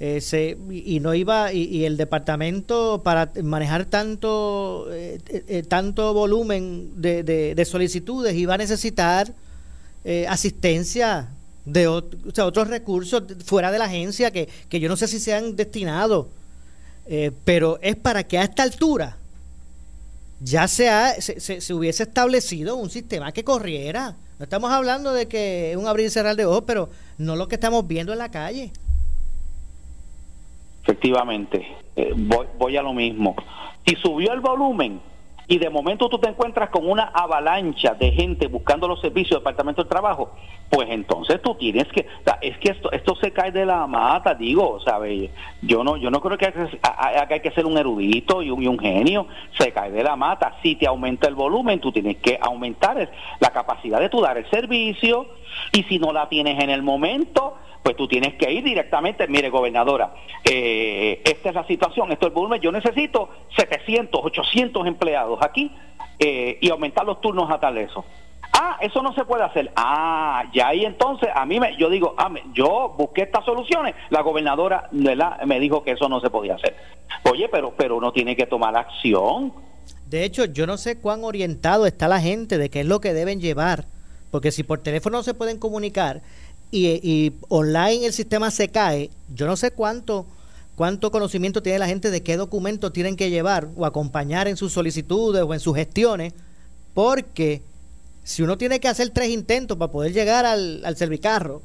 Eh, 0.00 0.56
y, 0.70 1.00
no 1.00 1.14
iba 1.14 1.52
y, 1.52 1.84
el 1.84 1.96
departamento 1.96 3.02
para 3.04 3.32
manejar 3.42 3.84
tanto 3.84 4.88
eh, 4.92 5.20
eh, 5.28 5.62
tanto 5.62 6.12
volumen 6.12 7.00
de, 7.00 7.22
de, 7.22 7.64
solicitudes 7.64 8.34
iba 8.34 8.54
a 8.54 8.58
necesitar 8.58 9.32
asistencia 10.28 11.28
de 11.64 11.86
otros 11.86 12.66
recursos 12.68 13.22
fuera 13.44 13.70
de 13.70 13.78
la 13.78 13.84
agencia 13.84 14.32
que, 14.32 14.48
que 14.68 14.80
yo 14.80 14.88
no 14.88 14.96
sé 14.96 15.06
si 15.06 15.20
se 15.20 15.32
han 15.32 15.54
destinado 15.54 16.28
pero 17.44 17.78
es 17.80 17.94
para 17.94 18.24
que 18.24 18.36
a 18.36 18.42
esta 18.42 18.64
altura 18.64 19.16
ya 20.44 20.68
se, 20.68 20.88
se, 21.22 21.60
se, 21.60 21.74
hubiese 21.74 22.02
establecido 22.02 22.76
un 22.76 22.90
sistema 22.90 23.32
que 23.32 23.44
corriera. 23.44 24.14
No 24.38 24.44
estamos 24.44 24.70
hablando 24.70 25.12
de 25.12 25.26
que 25.26 25.72
es 25.72 25.76
un 25.76 25.86
abrir 25.86 26.06
y 26.06 26.10
cerrar 26.10 26.36
de 26.36 26.44
ojos, 26.44 26.64
pero 26.66 26.90
no 27.16 27.34
lo 27.34 27.48
que 27.48 27.54
estamos 27.54 27.86
viendo 27.86 28.12
en 28.12 28.18
la 28.18 28.30
calle. 28.30 28.70
Efectivamente, 30.82 31.66
eh, 31.96 32.12
voy, 32.14 32.46
voy 32.58 32.76
a 32.76 32.82
lo 32.82 32.92
mismo. 32.92 33.34
Si 33.86 33.96
subió 33.96 34.34
el 34.34 34.40
volumen, 34.40 35.00
y 35.46 35.58
de 35.58 35.68
momento 35.68 36.08
tú 36.08 36.18
te 36.18 36.28
encuentras 36.28 36.70
con 36.70 36.88
una 36.88 37.04
avalancha 37.04 37.94
de 37.94 38.12
gente 38.12 38.46
buscando 38.46 38.88
los 38.88 39.00
servicios 39.00 39.30
del 39.30 39.40
Departamento 39.40 39.82
del 39.82 39.90
Trabajo, 39.90 40.30
pues 40.70 40.88
entonces 40.90 41.40
tú 41.42 41.54
tienes 41.54 41.86
que, 41.88 42.00
o 42.00 42.24
sea, 42.24 42.38
es 42.40 42.56
que 42.58 42.70
esto, 42.70 42.90
esto 42.92 43.14
se 43.16 43.30
cae 43.30 43.52
de 43.52 43.66
la 43.66 43.86
mata, 43.86 44.34
digo, 44.34 44.80
¿sabes? 44.80 45.30
Yo 45.60 45.84
no, 45.84 45.96
yo 45.96 46.10
no 46.10 46.20
creo 46.20 46.38
que 46.38 46.46
hay, 46.46 47.40
que 47.40 47.50
ser 47.50 47.66
un 47.66 47.76
erudito 47.76 48.42
y 48.42 48.50
un, 48.50 48.78
genio, 48.78 49.26
se 49.58 49.72
cae 49.72 49.90
de 49.90 50.02
la 50.02 50.16
mata. 50.16 50.56
Si 50.62 50.76
te 50.76 50.86
aumenta 50.86 51.28
el 51.28 51.34
volumen, 51.34 51.80
tú 51.80 51.92
tienes 51.92 52.16
que 52.16 52.38
aumentar 52.40 53.10
la 53.38 53.50
capacidad 53.50 54.00
de 54.00 54.08
tu 54.08 54.20
dar 54.20 54.38
el 54.38 54.48
servicio, 54.50 55.26
y 55.72 55.82
si 55.84 55.98
no 55.98 56.12
la 56.12 56.28
tienes 56.28 56.62
en 56.62 56.70
el 56.70 56.82
momento, 56.82 57.56
pues 57.82 57.96
tú 57.96 58.08
tienes 58.08 58.34
que 58.34 58.50
ir 58.50 58.64
directamente, 58.64 59.28
mire 59.28 59.50
gobernadora, 59.50 60.14
eh, 60.44 61.20
esta 61.24 61.50
es 61.50 61.54
la 61.54 61.66
situación, 61.66 62.10
esto 62.12 62.26
es 62.26 62.30
el 62.30 62.34
volumen, 62.34 62.60
yo 62.60 62.72
necesito 62.72 63.28
700, 63.56 64.24
800 64.24 64.86
empleados 64.86 65.38
aquí 65.42 65.70
eh, 66.18 66.58
y 66.60 66.70
aumentar 66.70 67.04
los 67.04 67.20
turnos 67.20 67.50
a 67.50 67.60
tal 67.60 67.76
eso. 67.78 68.04
Ah, 68.56 68.78
eso 68.80 69.02
no 69.02 69.12
se 69.14 69.24
puede 69.24 69.42
hacer. 69.42 69.72
Ah, 69.74 70.44
ya 70.54 70.68
ahí 70.68 70.84
entonces 70.84 71.28
a 71.34 71.44
mí 71.44 71.58
me, 71.58 71.76
yo 71.76 71.90
digo, 71.90 72.14
ah, 72.16 72.32
yo 72.52 72.94
busqué 72.96 73.22
estas 73.22 73.44
soluciones, 73.44 73.96
la 74.10 74.22
gobernadora 74.22 74.88
me 74.92 75.58
dijo 75.58 75.82
que 75.82 75.90
eso 75.90 76.08
no 76.08 76.20
se 76.20 76.30
podía 76.30 76.54
hacer. 76.54 76.76
Oye, 77.30 77.48
pero 77.48 77.74
pero 77.76 77.96
uno 77.96 78.12
tiene 78.12 78.36
que 78.36 78.46
tomar 78.46 78.76
acción. 78.76 79.52
De 80.06 80.24
hecho, 80.24 80.44
yo 80.44 80.66
no 80.66 80.76
sé 80.76 81.00
cuán 81.00 81.24
orientado 81.24 81.86
está 81.86 82.06
la 82.06 82.20
gente 82.20 82.56
de 82.56 82.70
qué 82.70 82.80
es 82.80 82.86
lo 82.86 83.00
que 83.00 83.12
deben 83.12 83.40
llevar, 83.40 83.86
porque 84.34 84.50
si 84.50 84.64
por 84.64 84.80
teléfono 84.80 85.18
no 85.18 85.22
se 85.22 85.32
pueden 85.32 85.58
comunicar, 85.58 86.20
y, 86.72 87.32
online 87.50 88.04
el 88.04 88.12
sistema 88.12 88.50
se 88.50 88.66
cae, 88.66 89.10
yo 89.32 89.46
no 89.46 89.54
sé 89.54 89.70
cuánto 89.70 90.26
cuánto 90.74 91.12
conocimiento 91.12 91.62
tiene 91.62 91.78
la 91.78 91.86
gente 91.86 92.10
de 92.10 92.24
qué 92.24 92.36
documentos 92.36 92.92
tienen 92.92 93.14
que 93.14 93.30
llevar 93.30 93.68
o 93.76 93.86
acompañar 93.86 94.48
en 94.48 94.56
sus 94.56 94.72
solicitudes 94.72 95.40
o 95.44 95.54
en 95.54 95.60
sus 95.60 95.76
gestiones, 95.76 96.32
porque 96.94 97.62
si 98.24 98.42
uno 98.42 98.58
tiene 98.58 98.80
que 98.80 98.88
hacer 98.88 99.10
tres 99.10 99.30
intentos 99.30 99.78
para 99.78 99.92
poder 99.92 100.12
llegar 100.12 100.44
al, 100.46 100.84
al 100.84 100.96
servicarro, 100.96 101.62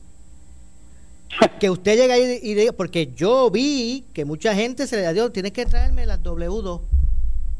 que 1.59 1.71
usted 1.71 1.97
llega 1.97 2.13
ahí 2.13 2.39
y 2.43 2.53
diga, 2.53 2.71
porque 2.73 3.11
yo 3.15 3.49
vi 3.49 4.05
que 4.13 4.25
mucha 4.25 4.53
gente 4.53 4.85
se 4.85 4.95
le 4.95 5.11
dio, 5.11 5.31
tienes 5.31 5.53
que 5.53 5.65
traerme 5.65 6.05
las 6.05 6.21
W2. 6.21 6.81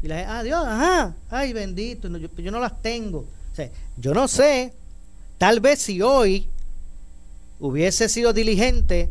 Y 0.04 0.06
la 0.06 0.18
gente, 0.18 0.30
ah, 0.30 0.42
Dios, 0.44 0.64
ajá, 0.64 1.16
ay 1.30 1.52
bendito, 1.52 2.06
yo, 2.06 2.52
no 2.52 2.60
las 2.60 2.80
tengo. 2.80 3.26
O 3.52 3.56
sea, 3.56 3.68
yo 3.96 4.14
no 4.14 4.28
sé, 4.28 4.72
tal 5.40 5.60
vez 5.60 5.80
si 5.80 6.02
hoy 6.02 6.50
hubiese 7.60 8.10
sido 8.10 8.34
diligente 8.34 9.10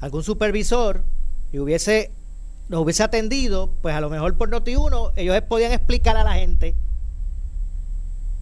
algún 0.00 0.24
supervisor 0.24 1.04
y 1.52 1.60
hubiese 1.60 2.10
nos 2.68 2.82
hubiese 2.82 3.04
atendido, 3.04 3.70
pues 3.80 3.94
a 3.94 4.00
lo 4.00 4.10
mejor 4.10 4.36
por 4.36 4.48
Noti 4.48 4.74
uno 4.74 5.12
ellos 5.14 5.40
podían 5.42 5.70
explicar 5.70 6.16
a 6.16 6.24
la 6.24 6.34
gente. 6.34 6.74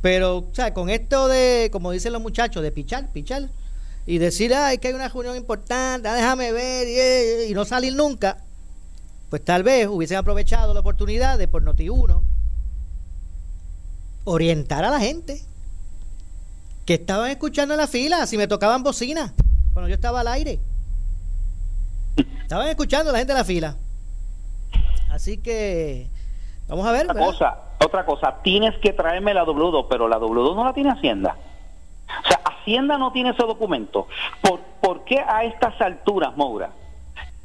Pero, 0.00 0.38
o 0.38 0.48
sea, 0.54 0.72
con 0.72 0.88
esto 0.88 1.28
de, 1.28 1.68
como 1.70 1.90
dicen 1.90 2.14
los 2.14 2.22
muchachos, 2.22 2.62
de 2.62 2.72
pichar, 2.72 3.12
pichar, 3.12 3.50
y 4.06 4.16
decir, 4.16 4.54
ay, 4.54 4.78
que 4.78 4.88
hay 4.88 4.94
una 4.94 5.08
reunión 5.08 5.36
importante, 5.36 6.08
ah, 6.08 6.14
déjame 6.14 6.50
ver, 6.52 7.46
y, 7.46 7.52
no 7.52 7.66
salir 7.66 7.94
nunca, 7.94 8.38
pues 9.28 9.44
tal 9.44 9.64
vez 9.64 9.86
hubiesen 9.86 10.16
aprovechado 10.16 10.72
la 10.72 10.80
oportunidad 10.80 11.36
de 11.36 11.46
por 11.46 11.62
Noti 11.62 11.90
uno 11.90 12.22
orientar 14.24 14.84
a 14.84 14.90
la 14.90 15.00
gente 15.00 15.42
que 16.88 16.94
estaban 16.94 17.30
escuchando 17.30 17.74
en 17.74 17.80
la 17.80 17.86
fila, 17.86 18.26
si 18.26 18.38
me 18.38 18.48
tocaban 18.48 18.82
bocina, 18.82 19.34
cuando 19.74 19.90
yo 19.90 19.94
estaba 19.94 20.20
al 20.20 20.28
aire. 20.28 20.58
Estaban 22.40 22.66
escuchando 22.68 23.12
la 23.12 23.18
gente 23.18 23.34
de 23.34 23.38
la 23.38 23.44
fila. 23.44 23.76
Así 25.10 25.36
que 25.36 26.08
vamos 26.66 26.86
a 26.86 26.92
ver. 26.92 27.04
Otra 27.04 27.26
cosa, 27.26 27.58
otra 27.84 28.06
cosa, 28.06 28.36
tienes 28.42 28.74
que 28.78 28.94
traerme 28.94 29.34
la 29.34 29.44
W2, 29.44 29.86
pero 29.90 30.08
la 30.08 30.18
W2 30.18 30.56
no 30.56 30.64
la 30.64 30.72
tiene 30.72 30.90
Hacienda. 30.90 31.36
O 32.24 32.26
sea, 32.26 32.40
Hacienda 32.42 32.96
no 32.96 33.12
tiene 33.12 33.32
ese 33.32 33.42
documento. 33.44 34.08
¿Por, 34.40 34.60
¿por 34.80 35.04
qué 35.04 35.18
a 35.20 35.44
estas 35.44 35.78
alturas, 35.82 36.34
Moura? 36.38 36.70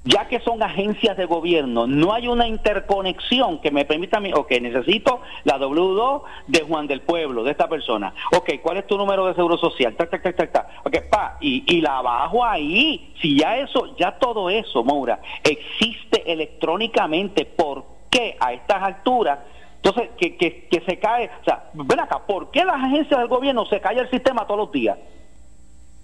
Ya 0.06 0.28
que 0.28 0.40
son 0.42 0.62
agencias 0.62 1.16
de 1.16 1.26
gobierno, 1.26 1.88
no 1.88 2.14
hay 2.14 2.28
una 2.28 2.48
interconexión 2.48 3.60
que 3.60 3.72
me 3.72 3.86
permita 3.86 4.18
a 4.18 4.20
mí, 4.20 4.32
ok, 4.34 4.52
necesito 4.62 5.22
la 5.46 5.58
W2 5.58 6.24
de 6.48 6.62
Juan 6.62 6.88
del 6.88 7.02
Pueblo, 7.02 7.44
de 7.44 7.52
esta 7.52 7.70
persona. 7.70 8.14
Ok, 8.36 8.52
¿cuál 8.62 8.78
es 8.78 8.88
tu 8.88 8.98
número 8.98 9.26
de 9.26 9.34
seguro 9.34 9.58
social? 9.58 9.96
Tac, 9.96 10.10
tac, 10.10 10.24
tac, 10.24 10.36
tac, 10.36 10.52
tac. 10.52 10.68
Ok, 10.86 10.98
pa, 11.10 11.38
y, 11.40 11.82
la 11.82 12.02
bajo 12.02 12.44
ahí. 12.44 13.14
Si 13.22 13.38
ya 13.38 13.58
eso, 13.58 13.96
ya 13.98 14.18
todo 14.18 14.50
eso, 14.50 14.84
Moura, 14.84 15.20
existe 15.44 16.32
electrónicamente, 16.32 17.46
¿por 17.46 17.86
qué 18.10 18.36
a 18.40 18.54
estas 18.54 18.84
alturas? 18.84 19.40
Entonces, 19.78 20.12
que, 20.18 20.36
que, 20.38 20.68
que 20.68 20.82
se 20.82 21.00
cae, 21.00 21.30
o 21.42 21.44
sea, 21.44 21.70
ven 21.74 22.00
acá, 22.00 22.20
¿por 22.26 22.52
qué 22.52 22.64
las 22.64 22.76
agencias 22.76 23.20
del 23.20 23.28
gobierno 23.28 23.66
se 23.66 23.80
cae 23.82 24.00
el 24.00 24.10
sistema 24.10 24.46
todos 24.46 24.60
los 24.60 24.72
días? 24.72 24.98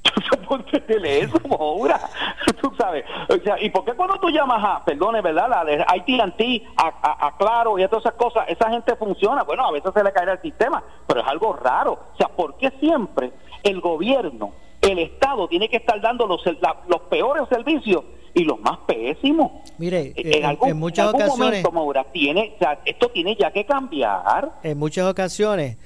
eso, 1.04 1.40
Moura. 1.48 2.00
Tú 2.62 2.72
sabes. 2.78 3.06
O 3.30 3.44
sea, 3.44 3.62
¿y 3.62 3.70
por 3.70 3.86
qué 3.86 3.94
cuando 3.94 4.20
tú 4.20 4.30
llamas 4.30 4.64
a, 4.64 4.84
perdone, 4.84 5.22
¿verdad? 5.22 5.50
La 5.50 5.64
de 5.64 5.82
a, 5.82 5.86
a, 5.88 7.28
a, 7.28 7.38
Claro 7.38 7.78
y 7.78 7.84
a 7.84 7.88
todas 7.88 8.06
esas 8.06 8.16
cosas, 8.16 8.46
esa 8.48 8.70
gente 8.70 8.96
funciona? 8.96 9.44
Bueno, 9.44 9.66
a 9.66 9.72
veces 9.72 9.92
se 9.94 10.04
le 10.04 10.12
cae 10.12 10.32
el 10.32 10.42
sistema, 10.42 10.84
pero 11.08 11.22
es 11.22 11.28
algo 11.28 11.54
raro. 11.54 11.94
O 12.14 12.18
sea, 12.18 12.28
¿por 12.28 12.58
qué 12.58 12.72
siempre 12.80 13.32
el 13.64 13.80
gobierno, 13.82 14.52
el 14.82 15.00
Estado, 15.00 15.48
tiene 15.48 15.70
que 15.70 15.78
estar 15.78 16.00
dando 16.02 16.28
los, 16.28 16.42
los 16.46 17.02
peores 17.10 17.44
servicios 17.50 18.04
y 18.34 18.44
los 18.44 18.60
más 18.60 18.78
pésimos? 18.80 19.52
Mire, 19.78 20.14
en, 20.16 20.58
en, 20.62 20.78
muchas 20.78 21.14
ocasiones... 21.14 21.64
Momento, 21.64 22.06
tiene, 22.12 22.54
o 22.56 22.60
sea, 22.60 22.80
esto 22.86 23.10
tiene 23.10 23.36
ya 23.36 23.52
que 23.52 23.66
cambiar. 23.66 24.52
En 24.64 24.78
muchas 24.78 25.08
ocasiones 25.08 25.78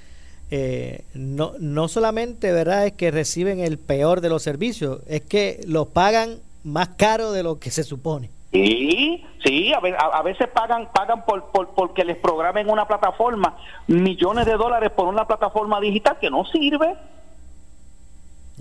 eh, 0.51 1.06
no, 1.13 1.53
no 1.60 1.88
solamente 1.88 2.51
verdad 2.51 2.86
es 2.86 2.93
que 2.93 3.12
reciben 3.12 3.60
el 3.60 3.77
peor 3.77 4.21
de 4.21 4.29
los 4.29 4.43
servicios, 4.43 5.01
es 5.08 5.21
que 5.21 5.62
los 5.67 5.88
pagan 5.88 6.39
más 6.63 6.89
caro 6.89 7.32
de 7.32 7.43
lo 7.43 7.60
que 7.60 7.71
se 7.71 7.84
supone. 7.84 8.29
Sí, 8.51 9.25
sí, 9.43 9.73
a, 9.73 10.21
veces 10.21 10.47
pagan 10.49 10.88
pagan 10.93 11.25
por, 11.25 11.45
por, 11.45 11.69
porque 11.69 12.06
les 12.06 12.17
programen 12.17 12.69
una 12.69 12.88
plataforma 12.88 13.58
millones 13.88 14.45
de 14.45 14.53
dólares 14.53 14.91
por 14.91 15.08
una 15.08 15.25
plataforma 15.25 15.82
digital 15.82 16.17
que 16.21 16.29
no 16.29 16.45
sirve. 16.45 16.95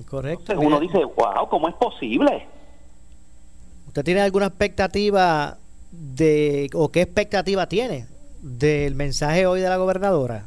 Correcto. 0.09 0.55
uno 0.59 0.81
dice, 0.81 1.05
wow, 1.05 1.47
¿cómo 1.51 1.69
es 1.69 1.75
posible? 1.75 2.47
¿Usted 3.87 4.03
tiene 4.03 4.23
alguna 4.23 4.47
expectativa 4.47 5.59
de, 5.91 6.71
o 6.73 6.91
qué 6.91 7.03
expectativa 7.03 7.67
tiene 7.67 8.07
del 8.41 8.95
mensaje 8.95 9.47
hoy 9.47 9.61
de 9.61 9.69
la 9.69 9.77
gobernadora? 9.77 10.47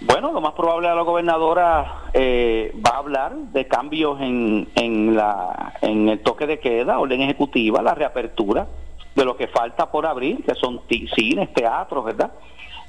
Bueno, 0.00 0.30
lo 0.30 0.40
más 0.40 0.52
probable 0.52 0.88
es 0.88 0.94
la 0.94 1.02
gobernadora 1.02 2.02
eh, 2.12 2.72
va 2.86 2.90
a 2.94 2.98
hablar 2.98 3.34
de 3.34 3.66
cambios 3.66 4.20
en, 4.20 4.68
en, 4.76 5.16
la, 5.16 5.74
en 5.82 6.08
el 6.08 6.20
toque 6.20 6.46
de 6.46 6.60
queda, 6.60 7.00
orden 7.00 7.20
ejecutiva, 7.22 7.82
la 7.82 7.96
reapertura 7.96 8.68
de 9.16 9.24
lo 9.24 9.36
que 9.36 9.48
falta 9.48 9.90
por 9.90 10.06
abrir, 10.06 10.44
que 10.44 10.54
son 10.54 10.82
cines, 10.88 11.52
teatros, 11.52 12.04
¿verdad? 12.04 12.30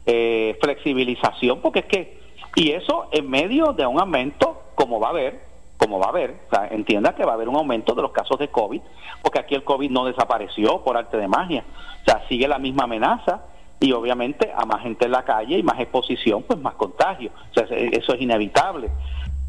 Eh, 0.06 0.56
flexibilización, 0.62 1.62
porque 1.62 1.80
es 1.80 1.86
que, 1.86 2.20
y 2.56 2.72
eso 2.72 3.08
en 3.12 3.28
medio 3.28 3.74
de 3.74 3.88
un 3.88 4.00
aumento, 4.00 4.62
como 4.76 5.00
va 5.00 5.08
a 5.08 5.12
haber, 5.12 5.42
como 5.78 5.98
va 5.98 6.08
a 6.08 6.10
haber, 6.10 6.42
o 6.46 6.56
sea, 6.56 6.68
entienda 6.68 7.16
que 7.16 7.26
va 7.26 7.32
a 7.32 7.36
haber 7.36 7.50
un 7.50 7.56
aumento 7.56 7.96
de 7.96 8.04
los 8.04 8.12
casos 8.12 8.38
de 8.38 8.50
COVID, 8.50 8.82
porque 9.24 9.40
aquí 9.40 9.56
el 9.56 9.64
COVID 9.64 9.90
no 9.90 10.06
desapareció 10.06 10.84
por 10.84 10.96
arte 10.96 11.18
de 11.18 11.28
magia, 11.28 11.64
o 12.04 12.06
sea, 12.06 12.24
sigue 12.28 12.48
la 12.48 12.60
misma 12.60 12.84
amenaza, 12.84 13.42
y 13.80 13.92
obviamente 13.94 14.52
a 14.56 14.66
más 14.66 14.82
gente 14.82 15.06
en 15.06 15.12
la 15.12 15.24
calle 15.24 15.58
y 15.58 15.64
más 15.64 15.80
exposición, 15.80 16.44
pues 16.44 16.60
más 16.60 16.76
contagio. 16.76 17.32
eso 17.56 18.14
es 18.14 18.22
inevitable, 18.22 18.90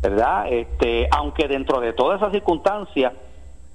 ¿verdad? 0.00 0.52
Este, 0.52 1.08
aunque 1.10 1.48
dentro 1.48 1.80
de 1.80 1.92
todas 1.92 2.20
esas 2.20 2.32
circunstancias, 2.32 3.12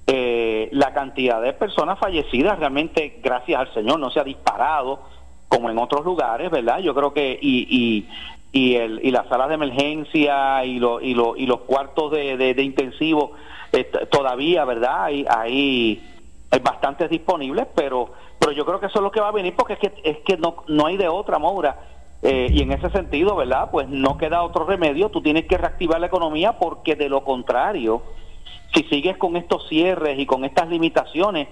eh, 0.06 0.68
la 0.72 0.94
cantidad 0.94 1.42
de 1.42 1.52
personas 1.52 1.98
fallecidas 1.98 2.58
realmente, 2.58 3.18
gracias 3.22 3.60
al 3.60 3.74
Señor, 3.74 3.98
no 3.98 4.10
se 4.10 4.20
ha 4.20 4.24
disparado 4.24 5.00
como 5.48 5.68
en 5.68 5.78
otros 5.78 6.04
lugares, 6.04 6.50
¿verdad? 6.50 6.78
Yo 6.78 6.94
creo 6.94 7.12
que 7.12 7.38
y, 7.40 7.66
y, 7.68 8.08
y, 8.52 8.76
el, 8.76 9.00
y 9.04 9.10
las 9.10 9.28
salas 9.28 9.48
de 9.48 9.54
emergencia 9.54 10.64
y, 10.64 10.78
lo, 10.78 11.00
y, 11.00 11.14
lo, 11.14 11.36
y 11.36 11.46
los 11.46 11.60
cuartos 11.60 12.12
de, 12.12 12.36
de, 12.36 12.62
intensivo 12.62 13.32
eh, 13.72 13.84
todavía, 14.10 14.64
¿verdad? 14.64 15.04
Hay, 15.04 15.26
hay, 15.28 16.02
hay 16.50 16.58
bastantes 16.60 17.10
disponibles, 17.10 17.66
pero 17.74 18.10
pero 18.38 18.52
yo 18.52 18.64
creo 18.64 18.80
que 18.80 18.86
eso 18.86 18.98
es 18.98 19.02
lo 19.02 19.10
que 19.10 19.20
va 19.20 19.28
a 19.28 19.32
venir 19.32 19.54
porque 19.56 19.74
es 19.74 19.78
que, 19.78 19.92
es 20.04 20.18
que 20.18 20.36
no, 20.36 20.64
no 20.68 20.86
hay 20.86 20.96
de 20.96 21.08
otra, 21.08 21.38
Maura. 21.38 21.76
Eh, 22.22 22.48
y 22.50 22.62
en 22.62 22.72
ese 22.72 22.90
sentido, 22.90 23.36
¿verdad? 23.36 23.68
Pues 23.70 23.88
no 23.88 24.16
queda 24.16 24.42
otro 24.42 24.64
remedio, 24.64 25.10
tú 25.10 25.20
tienes 25.20 25.46
que 25.46 25.58
reactivar 25.58 26.00
la 26.00 26.06
economía 26.06 26.58
porque 26.58 26.96
de 26.96 27.08
lo 27.08 27.22
contrario, 27.22 28.02
si 28.74 28.82
sigues 28.84 29.16
con 29.16 29.36
estos 29.36 29.68
cierres 29.68 30.18
y 30.18 30.26
con 30.26 30.44
estas 30.44 30.68
limitaciones, 30.68 31.48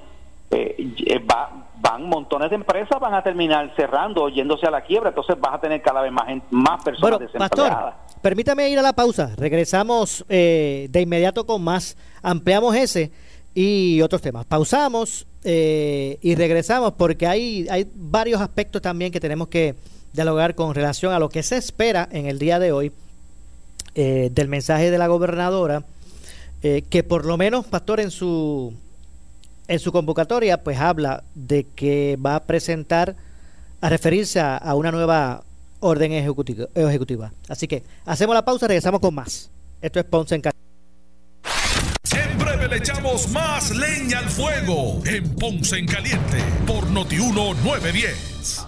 eh, 0.50 0.92
eh, 1.06 1.18
va, 1.18 1.68
van 1.76 2.08
montones 2.08 2.50
de 2.50 2.56
empresas 2.56 2.98
van 2.98 3.14
a 3.14 3.22
terminar 3.22 3.72
cerrando, 3.76 4.28
yéndose 4.28 4.66
a 4.66 4.70
la 4.70 4.82
quiebra, 4.82 5.10
entonces 5.10 5.38
vas 5.38 5.54
a 5.54 5.60
tener 5.60 5.82
cada 5.82 6.02
vez 6.02 6.12
más, 6.12 6.26
más 6.50 6.82
personas 6.82 7.18
bueno, 7.18 7.32
Pastor, 7.38 7.92
permítame 8.22 8.68
ir 8.68 8.78
a 8.78 8.82
la 8.82 8.92
pausa, 8.92 9.32
regresamos 9.36 10.24
de 10.28 11.00
inmediato 11.00 11.46
con 11.46 11.62
más, 11.62 11.96
ampliamos 12.22 12.74
ese 12.74 13.12
y 13.54 14.00
otros 14.02 14.20
temas. 14.20 14.44
Pausamos 14.46 15.26
eh, 15.44 16.18
y 16.22 16.34
regresamos 16.34 16.94
porque 16.94 17.26
hay, 17.26 17.66
hay 17.70 17.86
varios 17.94 18.40
aspectos 18.40 18.80
también 18.80 19.12
que 19.12 19.20
tenemos 19.20 19.48
que 19.48 19.74
dialogar 20.14 20.54
con 20.54 20.74
relación 20.74 21.12
a 21.12 21.18
lo 21.18 21.28
que 21.28 21.42
se 21.42 21.56
espera 21.56 22.08
en 22.10 22.26
el 22.26 22.38
día 22.38 22.58
de 22.58 22.72
hoy 22.72 22.92
eh, 23.94 24.30
del 24.32 24.48
mensaje 24.48 24.90
de 24.90 24.98
la 24.98 25.06
gobernadora, 25.06 25.84
eh, 26.62 26.82
que 26.88 27.02
por 27.02 27.26
lo 27.26 27.36
menos, 27.36 27.66
Pastor, 27.66 28.00
en 28.00 28.10
su, 28.10 28.72
en 29.68 29.78
su 29.78 29.92
convocatoria, 29.92 30.62
pues 30.62 30.78
habla 30.78 31.24
de 31.34 31.64
que 31.76 32.16
va 32.24 32.36
a 32.36 32.44
presentar, 32.44 33.14
a 33.80 33.88
referirse 33.88 34.40
a, 34.40 34.74
una 34.74 34.90
nueva 34.90 35.42
orden 35.80 36.12
ejecutiva, 36.12 36.66
ejecutiva. 36.74 37.32
Así 37.48 37.68
que 37.68 37.82
hacemos 38.06 38.34
la 38.34 38.44
pausa, 38.44 38.66
regresamos 38.66 39.00
con 39.00 39.14
más. 39.14 39.50
Esto 39.82 40.00
es 40.00 40.06
Ponce 40.06 40.36
en 40.36 40.42
le 42.68 42.76
echamos 42.76 43.28
más 43.28 43.70
leña 43.70 44.20
al 44.20 44.30
fuego 44.30 45.02
en 45.04 45.34
Ponce 45.36 45.76
en 45.76 45.86
Caliente 45.86 46.38
por 46.66 46.88
Notiuno 46.88 47.52
910. 47.62 48.66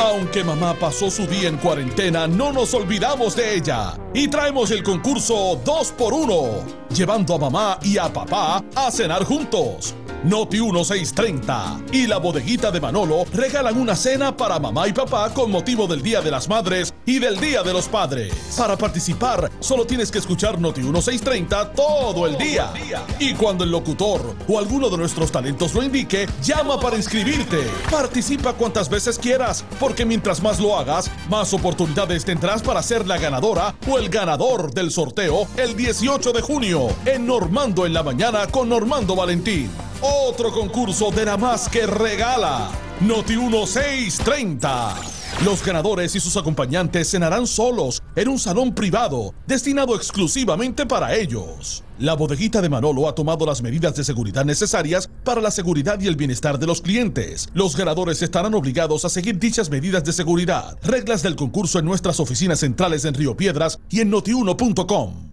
Aunque 0.00 0.44
mamá 0.44 0.74
pasó 0.74 1.10
su 1.10 1.26
día 1.26 1.48
en 1.48 1.56
cuarentena, 1.56 2.26
no 2.26 2.52
nos 2.52 2.74
olvidamos 2.74 3.34
de 3.34 3.56
ella 3.56 3.94
y 4.14 4.28
traemos 4.28 4.70
el 4.70 4.82
concurso 4.82 5.62
2x1, 5.64 6.88
llevando 6.94 7.34
a 7.34 7.38
mamá 7.38 7.78
y 7.82 7.98
a 7.98 8.12
papá 8.12 8.62
a 8.74 8.90
cenar 8.90 9.24
juntos. 9.24 9.94
Noti 10.24 10.60
1630 10.60 11.80
y 11.92 12.06
la 12.06 12.18
bodeguita 12.18 12.70
de 12.70 12.80
Manolo 12.80 13.24
regalan 13.32 13.76
una 13.76 13.96
cena 13.96 14.36
para 14.36 14.60
mamá 14.60 14.86
y 14.86 14.92
papá 14.92 15.34
con 15.34 15.50
motivo 15.50 15.88
del 15.88 16.00
Día 16.00 16.20
de 16.20 16.30
las 16.30 16.48
Madres 16.48 16.94
y 17.04 17.18
del 17.18 17.40
Día 17.40 17.64
de 17.64 17.72
los 17.72 17.88
Padres. 17.88 18.32
Para 18.56 18.78
participar, 18.78 19.50
solo 19.58 19.84
tienes 19.84 20.12
que 20.12 20.18
escuchar 20.18 20.60
Noti 20.60 20.80
1630 20.80 21.72
todo 21.72 22.28
el 22.28 22.38
día. 22.38 22.72
Y 23.18 23.34
cuando 23.34 23.64
el 23.64 23.72
locutor 23.72 24.36
o 24.46 24.58
alguno 24.60 24.88
de 24.90 24.96
nuestros 24.96 25.32
talentos 25.32 25.74
lo 25.74 25.82
indique, 25.82 26.28
llama 26.40 26.78
para 26.78 26.96
inscribirte. 26.96 27.68
Participa 27.90 28.52
cuantas 28.52 28.88
veces 28.88 29.18
quieras, 29.18 29.64
porque 29.80 30.04
mientras 30.04 30.40
más 30.40 30.60
lo 30.60 30.78
hagas, 30.78 31.10
más 31.28 31.52
oportunidades 31.52 32.24
tendrás 32.24 32.62
para 32.62 32.82
ser 32.84 33.08
la 33.08 33.18
ganadora 33.18 33.74
o 33.88 33.98
el 33.98 34.08
ganador 34.08 34.72
del 34.72 34.92
sorteo 34.92 35.48
el 35.56 35.76
18 35.76 36.32
de 36.32 36.42
junio 36.42 36.88
en 37.06 37.26
Normando 37.26 37.86
en 37.86 37.92
la 37.92 38.04
mañana 38.04 38.46
con 38.46 38.68
Normando 38.68 39.16
Valentín. 39.16 39.68
Otro 40.04 40.50
concurso 40.50 41.12
de 41.12 41.24
la 41.24 41.36
más 41.36 41.68
que 41.68 41.86
regala. 41.86 42.72
Noti 43.02 43.36
1630. 43.36 44.96
Los 45.44 45.64
ganadores 45.64 46.16
y 46.16 46.20
sus 46.20 46.36
acompañantes 46.36 47.08
cenarán 47.08 47.46
solos 47.46 48.02
en 48.16 48.26
un 48.26 48.40
salón 48.40 48.74
privado 48.74 49.32
destinado 49.46 49.94
exclusivamente 49.94 50.86
para 50.86 51.14
ellos. 51.14 51.84
La 52.00 52.14
bodeguita 52.14 52.60
de 52.60 52.68
Manolo 52.68 53.08
ha 53.08 53.14
tomado 53.14 53.46
las 53.46 53.62
medidas 53.62 53.94
de 53.94 54.02
seguridad 54.02 54.44
necesarias 54.44 55.08
para 55.22 55.40
la 55.40 55.52
seguridad 55.52 56.00
y 56.00 56.08
el 56.08 56.16
bienestar 56.16 56.58
de 56.58 56.66
los 56.66 56.82
clientes. 56.82 57.48
Los 57.54 57.76
ganadores 57.76 58.22
estarán 58.22 58.54
obligados 58.54 59.04
a 59.04 59.08
seguir 59.08 59.38
dichas 59.38 59.70
medidas 59.70 60.02
de 60.02 60.12
seguridad. 60.12 60.78
Reglas 60.82 61.22
del 61.22 61.36
concurso 61.36 61.78
en 61.78 61.84
nuestras 61.84 62.18
oficinas 62.18 62.58
centrales 62.58 63.04
en 63.04 63.14
Río 63.14 63.36
Piedras 63.36 63.78
y 63.88 64.00
en 64.00 64.10
notiuno.com. 64.10 65.32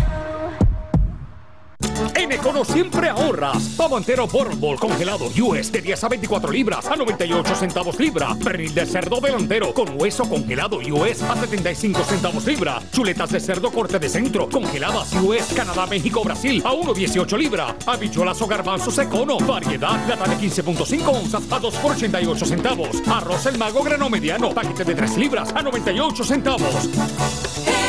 Econo 2.31 2.63
siempre 2.63 3.09
ahorras. 3.09 3.75
Pavo 3.75 3.97
entero 3.97 4.25
Ball 4.25 4.79
congelado 4.79 5.25
US 5.41 5.69
de 5.69 5.81
10 5.81 6.03
a 6.05 6.07
24 6.07 6.49
libras 6.49 6.85
a 6.85 6.95
98 6.95 7.55
centavos 7.55 7.99
libra. 7.99 8.33
Pernil 8.41 8.73
de 8.73 8.85
cerdo 8.85 9.19
delantero 9.19 9.73
con 9.73 9.99
hueso 9.99 10.23
congelado 10.29 10.77
US 10.77 11.23
a 11.23 11.35
75 11.35 12.03
centavos 12.05 12.45
libra. 12.45 12.81
Chuletas 12.93 13.31
de 13.31 13.39
cerdo 13.41 13.69
corte 13.69 13.99
de 13.99 14.07
centro 14.07 14.47
congeladas 14.49 15.11
US 15.21 15.53
Canadá, 15.53 15.85
México, 15.87 16.23
Brasil 16.23 16.61
a 16.65 16.71
1.18 16.71 17.37
libra. 17.37 17.75
Habichuelas 17.85 18.41
o 18.41 18.47
garbanzos 18.47 18.97
Econo. 18.97 19.37
Variedad 19.39 19.99
lata 20.07 20.29
de 20.29 20.37
15.5 20.37 21.07
onzas 21.07 21.43
a 21.51 21.59
2,88 21.59 22.45
centavos. 22.45 23.01
Arroz 23.07 23.45
el 23.47 23.57
mago 23.57 23.83
grano 23.83 24.09
mediano. 24.09 24.53
Paquete 24.53 24.85
de 24.85 24.95
3 24.95 25.17
libras 25.17 25.53
a 25.53 25.61
98 25.61 26.23
centavos. 26.23 26.89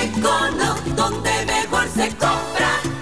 Econo, 0.02 0.74
donde 0.96 1.30
mejor 1.46 1.88
se 1.88 2.08
compra. 2.16 3.01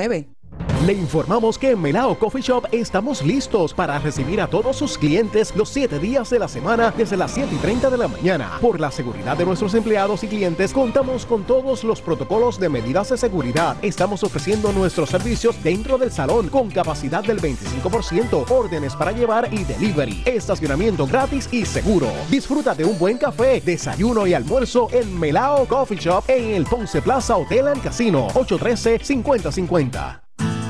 843-1129. 0.01 0.40
Le 0.85 0.93
informamos 0.93 1.59
que 1.59 1.69
en 1.69 1.79
Melao 1.79 2.17
Coffee 2.17 2.41
Shop 2.41 2.65
estamos 2.71 3.21
listos 3.21 3.71
para 3.71 3.99
recibir 3.99 4.41
a 4.41 4.47
todos 4.47 4.77
sus 4.77 4.97
clientes 4.97 5.55
los 5.55 5.69
7 5.69 5.99
días 5.99 6.31
de 6.31 6.39
la 6.39 6.47
semana 6.47 6.91
desde 6.97 7.17
las 7.17 7.31
7 7.33 7.49
y 7.53 7.57
30 7.57 7.91
de 7.91 7.97
la 7.99 8.07
mañana. 8.07 8.57
Por 8.59 8.79
la 8.79 8.89
seguridad 8.89 9.37
de 9.37 9.45
nuestros 9.45 9.75
empleados 9.75 10.23
y 10.23 10.27
clientes, 10.27 10.73
contamos 10.73 11.27
con 11.27 11.43
todos 11.43 11.83
los 11.83 12.01
protocolos 12.01 12.59
de 12.59 12.69
medidas 12.69 13.09
de 13.09 13.17
seguridad. 13.17 13.77
Estamos 13.83 14.23
ofreciendo 14.23 14.71
nuestros 14.71 15.09
servicios 15.09 15.61
dentro 15.61 15.99
del 15.99 16.11
salón 16.11 16.49
con 16.49 16.71
capacidad 16.71 17.23
del 17.23 17.39
25%, 17.39 18.49
órdenes 18.49 18.95
para 18.95 19.11
llevar 19.11 19.53
y 19.53 19.63
delivery, 19.63 20.23
estacionamiento 20.25 21.05
gratis 21.05 21.47
y 21.51 21.63
seguro. 21.63 22.07
Disfruta 22.31 22.73
de 22.73 22.85
un 22.85 22.97
buen 22.97 23.19
café, 23.19 23.61
desayuno 23.63 24.25
y 24.25 24.33
almuerzo 24.33 24.87
en 24.91 25.19
Melao 25.19 25.67
Coffee 25.67 25.99
Shop 25.99 26.23
en 26.27 26.55
el 26.55 26.65
Ponce 26.65 27.03
Plaza 27.03 27.37
Hotel 27.37 27.67
and 27.67 27.83
Casino, 27.83 28.29
813-5050. 28.29 30.20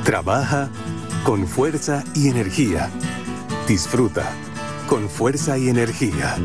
Trabaja 0.04 0.70
con 1.24 1.48
fuerza 1.48 2.04
y 2.16 2.28
energía. 2.28 2.90
Disfruta 3.68 4.32
con 4.88 5.08
fuerza 5.08 5.60
y 5.60 5.70
energía. 5.70 6.36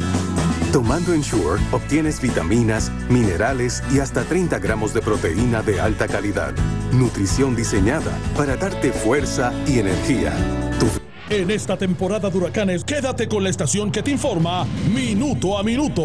Tomando 0.72 1.14
Ensure 1.14 1.60
obtienes 1.72 2.20
vitaminas, 2.20 2.92
minerales 3.08 3.82
y 3.90 4.00
hasta 4.00 4.24
30 4.24 4.58
gramos 4.58 4.92
de 4.92 5.00
proteína 5.00 5.62
de 5.62 5.80
alta 5.80 6.06
calidad. 6.06 6.52
Nutrición 6.92 7.56
diseñada 7.56 8.12
para 8.36 8.56
darte 8.56 8.92
fuerza 8.92 9.52
y 9.66 9.78
energía. 9.78 10.34
En 11.30 11.50
esta 11.50 11.76
temporada 11.76 12.30
de 12.30 12.38
huracanes, 12.38 12.84
quédate 12.84 13.26
con 13.26 13.42
la 13.42 13.48
estación 13.48 13.90
que 13.90 14.02
te 14.02 14.12
informa 14.12 14.64
minuto 14.94 15.58
a 15.58 15.64
minuto. 15.64 16.04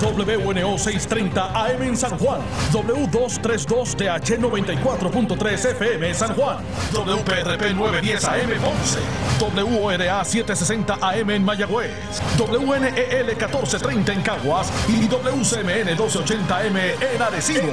WNO 0.00 0.78
630 0.78 1.50
AM 1.54 1.82
en 1.82 1.96
San 1.96 2.18
Juan, 2.18 2.40
W232TH 2.72 4.38
94.3 4.38 5.70
FM 5.72 6.14
San 6.14 6.34
Juan, 6.34 6.58
WPRP 6.92 7.74
910 7.74 8.24
AM 8.24 8.50
Ponce, 8.60 8.98
WORA 9.40 10.24
760 10.24 10.98
AM 11.00 11.30
en 11.30 11.44
Mayagüez, 11.44 11.90
WNEL 12.38 13.26
1430 13.26 14.12
en 14.12 14.22
Caguas 14.22 14.72
y 14.88 15.06
WCMN 15.08 15.86
1280 15.86 16.56
AM 16.56 16.76
en 16.76 17.22
Arecibo. 17.22 17.72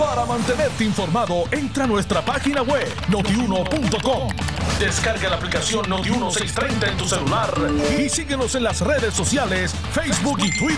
Para 0.00 0.26
mantenerte 0.26 0.84
informado, 0.84 1.44
entra 1.50 1.84
a 1.84 1.86
nuestra 1.86 2.24
página 2.24 2.62
web 2.62 2.86
notiuno.com. 3.08 4.28
Descarga 4.78 5.30
la 5.30 5.36
aplicación 5.36 5.84
Noti1630 5.86 6.88
en 6.88 6.96
tu 6.96 7.04
celular 7.04 7.54
y 7.98 8.08
síguenos 8.08 8.54
en 8.54 8.64
las 8.64 8.80
redes 8.80 9.14
sociales, 9.14 9.72
Facebook 9.92 10.38
y 10.42 10.50
Twitter. 10.58 10.73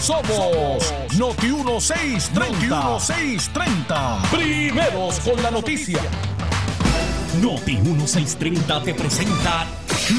Somos 0.00 0.92
Noti1630. 1.16 2.68
Noti1630. 2.68 4.30
Primeros 4.30 5.20
con 5.20 5.40
la 5.42 5.50
noticia. 5.50 6.00
Noti 7.40 7.76
1630 7.76 8.82
te 8.82 8.94
presenta 8.94 9.66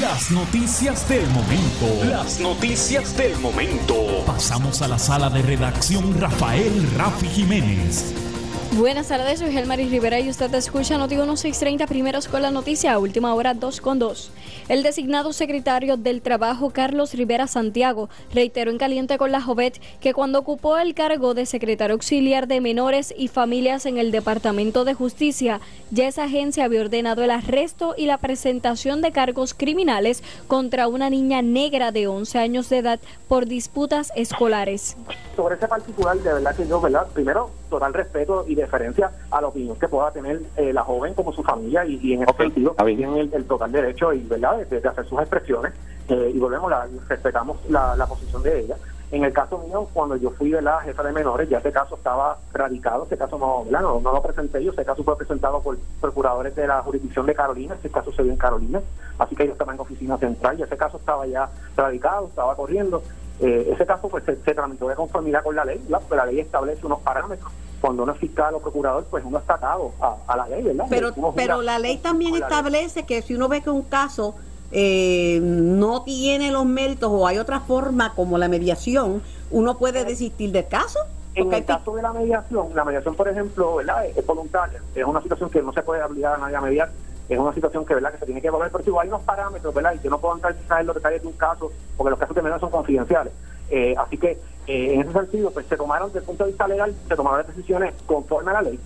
las 0.00 0.30
noticias 0.30 1.08
del 1.08 1.28
momento. 1.28 1.86
Las 2.08 2.40
noticias 2.40 3.16
del 3.16 3.38
momento. 3.38 4.24
Pasamos 4.26 4.80
a 4.82 4.88
la 4.88 4.98
sala 4.98 5.30
de 5.30 5.42
redacción 5.42 6.18
Rafael 6.18 6.90
Rafi 6.96 7.28
Jiménez. 7.28 8.25
Buenas 8.72 9.08
tardes, 9.08 9.38
soy 9.38 9.52
Gelmaris 9.52 9.90
Rivera 9.90 10.20
y 10.20 10.28
usted 10.28 10.52
escucha 10.54 10.98
Noti 10.98 11.14
1630 11.14 11.86
primeros 11.86 12.28
con 12.28 12.42
la 12.42 12.50
noticia, 12.50 12.98
última 12.98 13.32
hora 13.34 13.54
2 13.54 13.80
con 13.80 13.98
2. 13.98 14.30
El 14.68 14.82
designado 14.82 15.32
secretario 15.32 15.96
del 15.96 16.20
Trabajo, 16.20 16.70
Carlos 16.70 17.14
Rivera 17.14 17.46
Santiago, 17.46 18.10
reiteró 18.34 18.70
en 18.70 18.78
Caliente 18.78 19.16
con 19.16 19.32
la 19.32 19.40
Jovet 19.40 19.80
que 20.00 20.12
cuando 20.12 20.40
ocupó 20.40 20.76
el 20.76 20.94
cargo 20.94 21.32
de 21.32 21.46
secretario 21.46 21.94
auxiliar 21.94 22.48
de 22.48 22.60
menores 22.60 23.14
y 23.16 23.28
familias 23.28 23.86
en 23.86 23.96
el 23.96 24.10
Departamento 24.10 24.84
de 24.84 24.94
Justicia, 24.94 25.60
ya 25.90 26.08
esa 26.08 26.24
agencia 26.24 26.64
había 26.64 26.82
ordenado 26.82 27.22
el 27.22 27.30
arresto 27.30 27.94
y 27.96 28.06
la 28.06 28.18
presentación 28.18 29.00
de 29.00 29.12
cargos 29.12 29.54
criminales 29.54 30.22
contra 30.48 30.88
una 30.88 31.08
niña 31.08 31.40
negra 31.40 31.92
de 31.92 32.08
11 32.08 32.38
años 32.38 32.68
de 32.68 32.78
edad 32.78 33.00
por 33.28 33.46
disputas 33.46 34.12
escolares. 34.16 34.96
Sobre 35.34 35.54
ese 35.54 35.68
particular, 35.68 36.16
de 36.18 36.32
verdad 36.32 36.54
que 36.54 36.66
yo. 36.66 36.82
Primero, 37.14 37.50
total 37.68 37.94
respeto 37.94 38.44
y 38.46 38.54
deferencia 38.54 39.10
a 39.30 39.40
la 39.40 39.48
opinión 39.48 39.78
que 39.78 39.88
pueda 39.88 40.10
tener 40.10 40.40
eh, 40.56 40.72
la 40.72 40.82
joven 40.82 41.14
como 41.14 41.32
su 41.32 41.42
familia 41.42 41.84
y, 41.84 41.98
y 42.02 42.14
en 42.14 42.22
ese 42.22 42.32
sentido 42.36 42.74
tienen 42.84 43.16
el, 43.16 43.34
el 43.34 43.44
total 43.44 43.72
derecho 43.72 44.12
y 44.12 44.20
verdad 44.20 44.58
de, 44.58 44.80
de 44.80 44.88
hacer 44.88 45.06
sus 45.06 45.20
expresiones 45.20 45.72
eh, 46.08 46.32
y 46.34 46.38
volvemos 46.38 46.70
la, 46.70 46.86
respetamos 47.08 47.58
la, 47.68 47.96
la 47.96 48.06
posición 48.06 48.42
de 48.42 48.60
ella. 48.60 48.76
En 49.12 49.22
el 49.22 49.32
caso 49.32 49.58
mío 49.58 49.88
cuando 49.92 50.16
yo 50.16 50.30
fui 50.30 50.50
de 50.50 50.60
la 50.60 50.80
jefa 50.80 51.04
de 51.04 51.12
menores 51.12 51.48
ya 51.48 51.58
ese 51.58 51.70
caso 51.70 51.94
estaba 51.94 52.38
radicado 52.52 53.04
ese 53.04 53.16
caso 53.16 53.38
no 53.38 53.64
no, 53.70 54.00
no 54.00 54.12
lo 54.12 54.20
presenté 54.20 54.64
yo 54.64 54.72
ese 54.72 54.84
caso 54.84 55.04
fue 55.04 55.16
presentado 55.16 55.60
por 55.62 55.78
procuradores 56.00 56.56
de 56.56 56.66
la 56.66 56.82
jurisdicción 56.82 57.24
de 57.24 57.34
Carolina 57.34 57.76
ese 57.78 57.88
caso 57.88 58.10
se 58.12 58.24
dio 58.24 58.32
en 58.32 58.38
Carolina 58.38 58.80
así 59.20 59.36
que 59.36 59.46
yo 59.46 59.52
estaba 59.52 59.74
en 59.74 59.80
oficina 59.80 60.18
central 60.18 60.58
y 60.58 60.64
ese 60.64 60.76
caso 60.76 60.96
estaba 60.96 61.24
ya 61.24 61.48
radicado 61.76 62.26
estaba 62.26 62.56
corriendo 62.56 63.00
eh, 63.40 63.70
ese 63.72 63.84
caso 63.84 64.08
pues 64.08 64.24
se, 64.24 64.36
se 64.36 64.54
tramitó 64.54 64.88
de 64.88 64.94
conformidad 64.94 65.42
con 65.42 65.54
la 65.54 65.64
ley, 65.64 65.78
¿verdad? 65.84 66.00
porque 66.00 66.16
la 66.16 66.26
ley 66.26 66.40
establece 66.40 66.86
unos 66.86 67.00
parámetros. 67.00 67.52
Cuando 67.80 68.04
uno 68.04 68.12
es 68.12 68.18
fiscal 68.18 68.54
o 68.54 68.60
procurador, 68.60 69.04
pues 69.10 69.22
uno 69.24 69.38
está 69.38 69.54
atado 69.54 69.92
a, 70.00 70.16
a 70.26 70.36
la 70.36 70.48
ley, 70.48 70.62
¿verdad? 70.62 70.86
Pero, 70.88 71.12
pero 71.34 71.62
la 71.62 71.78
ley 71.78 71.98
también 71.98 72.34
establece 72.34 73.04
que 73.04 73.20
si 73.20 73.34
uno 73.34 73.48
ve 73.48 73.60
que 73.60 73.70
un 73.70 73.82
caso 73.82 74.34
eh, 74.72 75.38
no 75.42 76.02
tiene 76.02 76.50
los 76.50 76.64
méritos 76.64 77.10
o 77.12 77.26
hay 77.26 77.38
otra 77.38 77.60
forma 77.60 78.14
como 78.14 78.38
la 78.38 78.48
mediación, 78.48 79.22
uno 79.50 79.78
puede 79.78 80.04
desistir 80.04 80.52
del 80.52 80.66
caso. 80.66 80.98
En 81.34 81.52
el 81.52 81.64
caso 81.66 81.94
de 81.94 82.02
la 82.02 82.14
mediación, 82.14 82.68
la 82.74 82.84
mediación, 82.84 83.14
por 83.14 83.28
ejemplo, 83.28 83.76
¿verdad? 83.76 84.06
es 84.06 84.26
voluntaria. 84.26 84.80
Es 84.94 85.04
una 85.04 85.20
situación 85.20 85.50
que 85.50 85.60
no 85.62 85.72
se 85.72 85.82
puede 85.82 86.02
obligar 86.02 86.36
a 86.36 86.38
nadie 86.38 86.56
a 86.56 86.60
mediar. 86.62 86.90
Es 87.28 87.38
una 87.38 87.52
situación 87.52 87.84
que, 87.84 87.94
¿verdad? 87.94 88.12
que 88.12 88.18
se 88.18 88.26
tiene 88.26 88.40
que 88.40 88.48
evaluar. 88.48 88.70
Pero 88.70 88.84
si 88.84 88.90
hay 89.00 89.08
unos 89.08 89.22
parámetros, 89.22 89.74
¿verdad? 89.74 89.94
Y 89.94 89.98
que 89.98 90.08
no 90.08 90.18
puedo 90.18 90.34
entrar 90.36 90.54
quizás 90.54 90.80
en 90.80 90.86
los 90.86 90.96
detalles 90.96 91.22
de 91.22 91.28
un 91.28 91.34
caso, 91.34 91.72
porque 91.96 92.10
los 92.10 92.18
casos 92.18 92.36
de 92.36 92.42
mediación 92.42 92.70
son 92.70 92.78
confidenciales. 92.78 93.32
Eh, 93.68 93.94
así 93.98 94.16
que, 94.16 94.38
eh, 94.66 94.94
en 94.94 95.00
ese 95.00 95.12
sentido, 95.12 95.50
pues 95.50 95.66
se 95.66 95.76
tomaron, 95.76 96.08
desde 96.08 96.20
el 96.20 96.24
punto 96.24 96.44
de 96.44 96.50
vista 96.50 96.68
legal, 96.68 96.94
se 97.08 97.16
tomaron 97.16 97.38
las 97.40 97.48
decisiones 97.48 97.94
conforme 98.06 98.50
a 98.52 98.54
la 98.54 98.62
ley. 98.62 98.80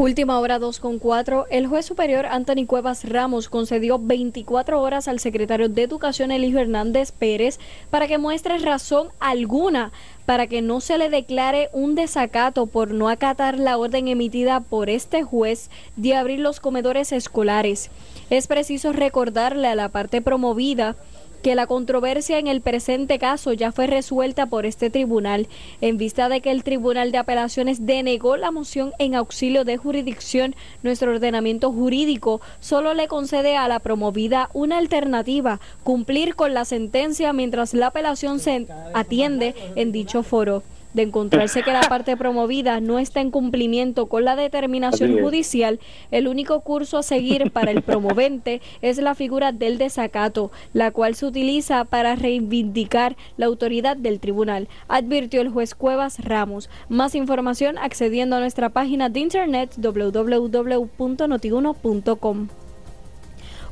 Última 0.00 0.40
hora 0.40 0.58
2 0.58 0.80
con 0.80 0.98
4. 0.98 1.48
El 1.50 1.66
juez 1.66 1.84
superior 1.84 2.24
Anthony 2.24 2.64
Cuevas 2.66 3.04
Ramos 3.04 3.50
concedió 3.50 3.98
24 3.98 4.80
horas 4.80 5.08
al 5.08 5.20
secretario 5.20 5.68
de 5.68 5.82
Educación 5.82 6.30
Eligio 6.30 6.58
Hernández 6.58 7.12
Pérez 7.12 7.58
para 7.90 8.08
que 8.08 8.16
muestre 8.16 8.56
razón 8.60 9.08
alguna 9.20 9.92
para 10.24 10.46
que 10.46 10.62
no 10.62 10.80
se 10.80 10.96
le 10.96 11.10
declare 11.10 11.68
un 11.74 11.96
desacato 11.96 12.64
por 12.64 12.94
no 12.94 13.10
acatar 13.10 13.58
la 13.58 13.76
orden 13.76 14.08
emitida 14.08 14.60
por 14.60 14.88
este 14.88 15.22
juez 15.22 15.68
de 15.96 16.14
abrir 16.14 16.38
los 16.38 16.60
comedores 16.60 17.12
escolares. 17.12 17.90
Es 18.30 18.46
preciso 18.46 18.94
recordarle 18.94 19.68
a 19.68 19.74
la 19.74 19.90
parte 19.90 20.22
promovida 20.22 20.96
que 21.42 21.54
la 21.54 21.66
controversia 21.66 22.38
en 22.38 22.46
el 22.46 22.60
presente 22.60 23.18
caso 23.18 23.52
ya 23.52 23.72
fue 23.72 23.86
resuelta 23.86 24.46
por 24.46 24.66
este 24.66 24.90
tribunal 24.90 25.48
en 25.80 25.96
vista 25.96 26.28
de 26.28 26.40
que 26.40 26.50
el 26.50 26.64
Tribunal 26.64 27.12
de 27.12 27.18
Apelaciones 27.18 27.86
denegó 27.86 28.36
la 28.36 28.50
moción 28.50 28.92
en 28.98 29.14
auxilio 29.14 29.64
de 29.64 29.76
jurisdicción. 29.76 30.54
Nuestro 30.82 31.12
ordenamiento 31.12 31.72
jurídico 31.72 32.40
solo 32.60 32.94
le 32.94 33.08
concede 33.08 33.56
a 33.56 33.68
la 33.68 33.80
promovida 33.80 34.50
una 34.52 34.78
alternativa, 34.78 35.60
cumplir 35.84 36.34
con 36.34 36.54
la 36.54 36.64
sentencia 36.64 37.32
mientras 37.32 37.74
la 37.74 37.88
apelación 37.88 38.40
se 38.40 38.66
atiende 38.94 39.54
en 39.76 39.92
dicho 39.92 40.22
foro. 40.22 40.62
De 40.94 41.02
encontrarse 41.02 41.62
que 41.62 41.72
la 41.72 41.82
parte 41.82 42.16
promovida 42.16 42.80
no 42.80 42.98
está 42.98 43.20
en 43.20 43.30
cumplimiento 43.30 44.06
con 44.06 44.24
la 44.24 44.34
determinación 44.34 45.20
judicial, 45.20 45.78
el 46.10 46.26
único 46.26 46.62
curso 46.62 46.98
a 46.98 47.02
seguir 47.02 47.50
para 47.52 47.70
el 47.70 47.82
promovente 47.82 48.60
es 48.82 48.98
la 48.98 49.14
figura 49.14 49.52
del 49.52 49.78
desacato, 49.78 50.50
la 50.72 50.90
cual 50.90 51.14
se 51.14 51.26
utiliza 51.26 51.84
para 51.84 52.16
reivindicar 52.16 53.16
la 53.36 53.46
autoridad 53.46 53.96
del 53.96 54.20
tribunal, 54.20 54.68
advirtió 54.88 55.40
el 55.40 55.50
juez 55.50 55.74
Cuevas 55.74 56.24
Ramos. 56.24 56.68
Más 56.88 57.14
información 57.14 57.78
accediendo 57.78 58.36
a 58.36 58.40
nuestra 58.40 58.70
página 58.70 59.08
de 59.08 59.20
internet 59.20 59.72
www.notiuno.com. 59.76 62.48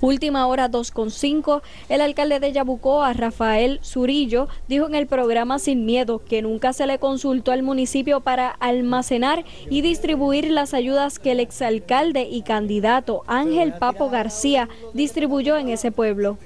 Última 0.00 0.46
hora 0.46 0.70
2.5, 0.70 1.60
el 1.88 2.00
alcalde 2.00 2.38
de 2.38 2.52
Yabucoa, 2.52 3.12
Rafael 3.14 3.80
Zurillo, 3.82 4.48
dijo 4.68 4.86
en 4.86 4.94
el 4.94 5.08
programa 5.08 5.58
Sin 5.58 5.86
Miedo 5.86 6.22
que 6.24 6.40
nunca 6.40 6.72
se 6.72 6.86
le 6.86 6.98
consultó 6.98 7.50
al 7.50 7.64
municipio 7.64 8.20
para 8.20 8.48
almacenar 8.48 9.44
y 9.68 9.80
distribuir 9.80 10.50
las 10.50 10.72
ayudas 10.72 11.18
que 11.18 11.32
el 11.32 11.40
exalcalde 11.40 12.22
y 12.22 12.42
candidato 12.42 13.24
Ángel 13.26 13.74
Papo 13.74 14.08
García 14.08 14.68
distribuyó 14.94 15.56
en 15.56 15.68
ese 15.68 15.90
pueblo. 15.90 16.38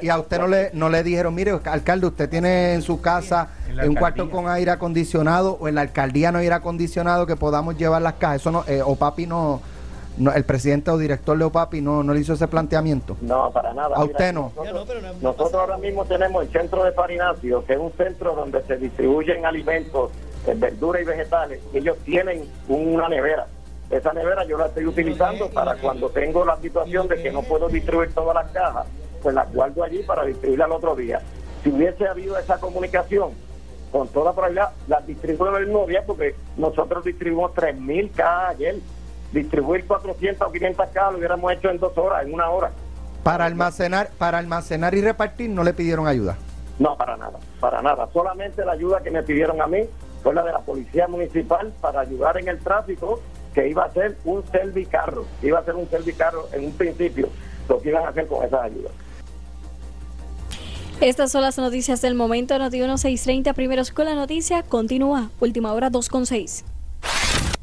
Y 0.00 0.08
a 0.08 0.18
usted 0.18 0.38
no 0.38 0.46
le, 0.46 0.70
no 0.74 0.88
le 0.88 1.02
dijeron, 1.02 1.34
mire, 1.34 1.58
alcalde, 1.64 2.06
usted 2.06 2.28
tiene 2.28 2.74
en 2.74 2.82
su 2.82 3.00
casa 3.00 3.48
En 3.68 3.88
un 3.88 3.94
cuarto 3.94 4.30
con 4.30 4.48
aire 4.48 4.70
acondicionado 4.70 5.56
o 5.58 5.68
en 5.68 5.74
la 5.74 5.80
alcaldía 5.82 6.30
no 6.30 6.38
hay 6.38 6.44
aire 6.44 6.54
acondicionado 6.54 7.26
que 7.26 7.36
podamos 7.36 7.78
llevar 7.78 8.02
las 8.02 8.14
cajas. 8.14 8.42
Eso 8.42 8.50
no, 8.50 8.64
eh, 8.66 8.82
Opapi 8.82 9.26
no, 9.26 9.62
no, 10.16 10.32
el 10.32 10.44
presidente 10.44 10.90
o 10.90 10.98
director 10.98 11.36
de 11.36 11.44
Opapi 11.44 11.80
no, 11.80 12.02
no 12.02 12.14
le 12.14 12.20
hizo 12.20 12.32
ese 12.32 12.48
planteamiento. 12.48 13.16
No, 13.20 13.50
para 13.50 13.74
nada. 13.74 13.96
A 13.96 14.00
Mira, 14.00 14.12
usted 14.12 14.32
no. 14.32 14.52
Nosotros, 14.56 15.02
nosotros 15.20 15.54
ahora 15.54 15.78
mismo 15.78 16.04
tenemos 16.04 16.44
el 16.44 16.50
centro 16.50 16.84
de 16.84 16.92
Farinacio, 16.92 17.64
que 17.64 17.74
es 17.74 17.78
un 17.78 17.92
centro 17.92 18.34
donde 18.34 18.62
se 18.64 18.76
distribuyen 18.76 19.44
alimentos, 19.44 20.10
eh, 20.46 20.54
verduras 20.56 21.02
y 21.02 21.04
vegetales. 21.04 21.60
Ellos 21.74 21.96
tienen 22.04 22.48
una 22.68 23.08
nevera. 23.08 23.46
Esa 23.90 24.12
nevera 24.12 24.44
yo 24.44 24.58
la 24.58 24.66
estoy 24.66 24.86
utilizando 24.86 25.48
para 25.50 25.76
cuando 25.76 26.08
tengo 26.10 26.44
la 26.44 26.56
situación 26.56 27.06
de 27.08 27.22
que 27.22 27.30
no 27.30 27.42
puedo 27.42 27.68
distribuir 27.68 28.12
todas 28.12 28.34
las 28.34 28.50
cajas, 28.50 28.86
pues 29.22 29.34
las 29.34 29.52
guardo 29.52 29.84
allí 29.84 30.02
para 30.02 30.24
distribuirla 30.24 30.64
al 30.64 30.72
otro 30.72 30.96
día. 30.96 31.20
Si 31.62 31.70
hubiese 31.70 32.08
habido 32.08 32.36
esa 32.36 32.58
comunicación, 32.58 33.30
con 33.92 34.08
toda 34.08 34.32
probabilidad, 34.32 34.70
las 34.88 35.06
distribuyo 35.06 35.56
el 35.56 35.66
mismo 35.66 35.86
día 35.86 36.04
porque 36.04 36.34
nosotros 36.56 37.04
distribuimos 37.04 37.52
3.000 37.52 38.10
cajas 38.12 38.50
ayer. 38.50 38.76
Distribuir 39.36 39.84
400 39.86 40.48
o 40.48 40.50
500 40.50 40.88
cajas 40.94 41.12
lo 41.12 41.18
hubiéramos 41.18 41.52
hecho 41.52 41.68
en 41.68 41.78
dos 41.78 41.96
horas, 41.98 42.24
en 42.24 42.32
una 42.32 42.48
hora. 42.48 42.70
Para 43.22 43.44
almacenar, 43.44 44.08
para 44.16 44.38
almacenar 44.38 44.94
y 44.94 45.02
repartir 45.02 45.50
no 45.50 45.62
le 45.62 45.74
pidieron 45.74 46.06
ayuda. 46.06 46.38
No, 46.78 46.96
para 46.96 47.18
nada, 47.18 47.38
para 47.60 47.82
nada. 47.82 48.08
Solamente 48.14 48.64
la 48.64 48.72
ayuda 48.72 49.02
que 49.02 49.10
me 49.10 49.22
pidieron 49.22 49.60
a 49.60 49.66
mí 49.66 49.80
fue 50.22 50.32
la 50.32 50.42
de 50.42 50.52
la 50.52 50.60
Policía 50.60 51.06
Municipal 51.06 51.70
para 51.82 52.00
ayudar 52.00 52.38
en 52.38 52.48
el 52.48 52.58
tráfico, 52.60 53.20
que 53.52 53.68
iba 53.68 53.84
a 53.84 53.92
ser 53.92 54.16
un 54.24 54.42
servicarro, 54.46 55.26
iba 55.42 55.58
a 55.58 55.64
ser 55.64 55.74
un 55.74 55.86
servicarro 55.90 56.48
en 56.52 56.64
un 56.64 56.72
principio, 56.72 57.28
lo 57.68 57.78
que 57.78 57.90
iban 57.90 58.06
a 58.06 58.08
hacer 58.08 58.26
con 58.26 58.42
esas 58.42 58.62
ayudas. 58.62 58.92
Estas 61.02 61.30
son 61.30 61.42
las 61.42 61.58
noticias 61.58 62.00
del 62.00 62.14
momento. 62.14 62.58
Noti 62.58 62.78
1630, 62.78 63.52
primeros 63.52 63.90
con 63.90 64.06
la 64.06 64.14
noticia. 64.14 64.62
Continúa. 64.62 65.28
Última 65.40 65.74
hora 65.74 65.90
2.6. 65.90 66.75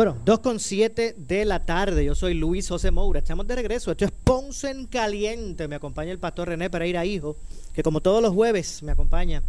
Bueno, 0.00 0.16
2.7 0.24 1.14
de 1.14 1.44
la 1.44 1.66
tarde. 1.66 2.06
Yo 2.06 2.14
soy 2.14 2.32
Luis 2.32 2.66
José 2.66 2.90
Moura. 2.90 3.18
Estamos 3.18 3.46
de 3.46 3.54
regreso. 3.54 3.90
Esto 3.90 4.06
es 4.06 4.10
Ponce 4.10 4.70
en 4.70 4.86
Caliente. 4.86 5.68
Me 5.68 5.76
acompaña 5.76 6.10
el 6.10 6.18
pastor 6.18 6.48
René 6.48 6.70
Pereira 6.70 7.04
Hijo, 7.04 7.36
que 7.74 7.82
como 7.82 8.00
todos 8.00 8.22
los 8.22 8.32
jueves 8.32 8.82
me 8.82 8.92
acompaña 8.92 9.42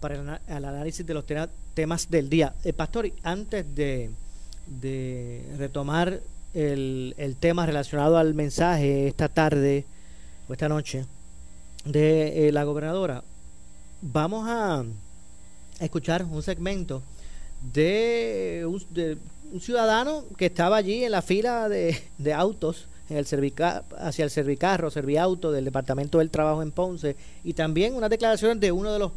para 0.00 0.14
el, 0.14 0.64
análisis 0.64 1.06
de 1.06 1.12
los 1.12 1.26
tema- 1.26 1.50
temas 1.74 2.08
del 2.08 2.30
día. 2.30 2.54
Eh, 2.64 2.72
pastor, 2.72 3.12
antes 3.22 3.66
de, 3.74 4.10
retomar 5.58 6.20
el, 6.54 7.36
tema 7.38 7.66
relacionado 7.66 8.16
al 8.16 8.32
mensaje 8.32 9.08
esta 9.08 9.28
tarde 9.28 9.84
o 10.48 10.54
esta 10.54 10.70
noche 10.70 11.04
de 11.84 12.48
eh, 12.48 12.52
la 12.52 12.64
gobernadora, 12.64 13.24
vamos 14.00 14.48
a 14.48 14.86
escuchar 15.80 16.24
un 16.24 16.42
segmento 16.42 17.02
de 17.60 18.64
un, 18.66 18.84
de 18.90 19.18
un 19.52 19.60
ciudadano 19.60 20.24
que 20.36 20.46
estaba 20.46 20.76
allí 20.76 21.04
en 21.04 21.12
la 21.12 21.22
fila 21.22 21.68
de, 21.68 22.02
de 22.18 22.32
autos 22.34 22.86
en 23.10 23.16
el 23.16 23.26
servica, 23.26 23.84
hacia 23.98 24.24
el 24.24 24.30
servicarro, 24.30 24.90
serviauto 24.90 25.50
del 25.50 25.64
Departamento 25.64 26.18
del 26.18 26.30
Trabajo 26.30 26.62
en 26.62 26.72
Ponce 26.72 27.16
y 27.42 27.54
también 27.54 27.94
unas 27.94 28.10
declaraciones 28.10 28.60
de 28.60 28.70
uno 28.70 28.92
de 28.92 28.98
los 28.98 29.12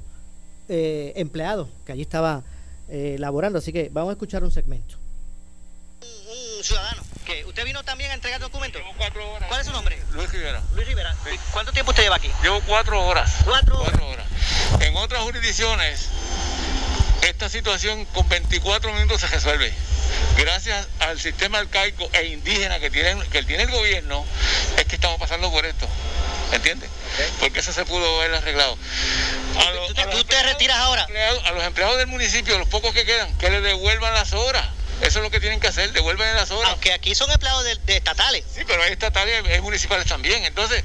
eh, 0.70 1.12
empleados 1.18 1.68
que 1.86 1.92
allí 1.92 2.02
estaba 2.02 2.44
eh, 2.88 3.18
laborando. 3.20 3.60
Así 3.60 3.74
que 3.74 3.90
vamos 3.92 4.12
a 4.12 4.14
escuchar 4.14 4.44
un 4.44 4.52
segmento. 4.52 4.96
un 6.00 6.64
ciudadano. 6.64 7.04
que 7.26 7.44
¿Usted 7.44 7.66
vino 7.66 7.84
también 7.84 8.12
a 8.12 8.14
entregar 8.14 8.40
documentos? 8.40 8.82
Llevo 8.82 8.94
cuatro 8.98 9.30
horas. 9.34 9.50
¿Cuál 9.50 9.60
es 9.60 9.68
su 9.68 9.74
nombre? 9.74 10.02
Luis 10.14 10.32
Rivera. 10.32 10.64
Luis 10.74 10.88
Rivera. 10.88 11.14
¿Y 11.34 11.38
¿Cuánto 11.52 11.74
tiempo 11.74 11.92
usted 11.92 12.04
lleva 12.04 12.16
aquí? 12.16 12.30
Llevo 12.42 12.62
cuatro 12.66 13.06
horas. 13.06 13.42
¿Cuatro 13.44 13.82
horas? 13.82 14.26
En 14.80 14.96
otras 14.96 15.22
jurisdicciones, 15.24 16.10
esta 17.42 17.50
situación 17.58 18.06
con 18.14 18.30
24 18.30 18.94
minutos 18.94 19.20
se 19.22 19.26
resuelve. 19.26 19.74
Gracias 20.38 20.88
al 21.00 21.20
sistema 21.20 21.58
arcaico 21.58 22.08
e 22.14 22.26
indígena 22.26 22.80
que, 22.80 22.92
tienen, 22.92 23.20
que 23.32 23.42
tiene 23.42 23.64
el 23.64 23.72
gobierno, 23.72 24.24
es 24.78 24.86
que 24.86 24.94
estamos 24.94 25.20
pasando 25.20 25.50
por 25.52 25.66
esto. 25.66 25.88
¿Entiendes? 26.52 26.88
Porque 27.40 27.62
eso 27.62 27.74
se 27.74 27.84
pudo 27.86 28.22
haber 28.22 28.36
arreglado. 28.36 28.78
A 29.58 29.72
los, 29.72 29.98
a 29.98 30.06
los 30.06 30.16
¿Tú 30.18 30.24
te 30.26 30.44
retiras 30.44 30.78
ahora? 30.78 31.08
empleados- 31.08 31.44
a 31.48 31.52
los 31.54 31.64
empleados 31.64 31.98
del 31.98 32.08
municipio, 32.08 32.60
los 32.60 32.68
pocos 32.68 32.94
que 32.94 33.06
quedan, 33.06 33.36
que 33.40 33.50
les 33.50 33.64
devuelvan 33.64 34.14
las 34.14 34.34
horas. 34.34 34.68
Eso 35.02 35.18
es 35.18 35.24
lo 35.24 35.32
que 35.32 35.40
tienen 35.40 35.60
que 35.60 35.68
hacer, 35.68 35.92
devuelven 35.94 36.36
las 36.36 36.52
horas. 36.52 36.70
Aunque 36.70 36.94
aquí 36.94 37.16
son 37.16 37.32
empleados 37.32 37.64
de, 37.64 37.76
de 37.88 37.98
estatales. 37.98 38.44
Sí, 38.54 38.62
pero 38.68 38.84
hay 38.84 38.92
estatales 38.92 39.44
hay 39.48 39.62
municipales 39.62 40.06
también. 40.06 40.46
Entonces, 40.46 40.84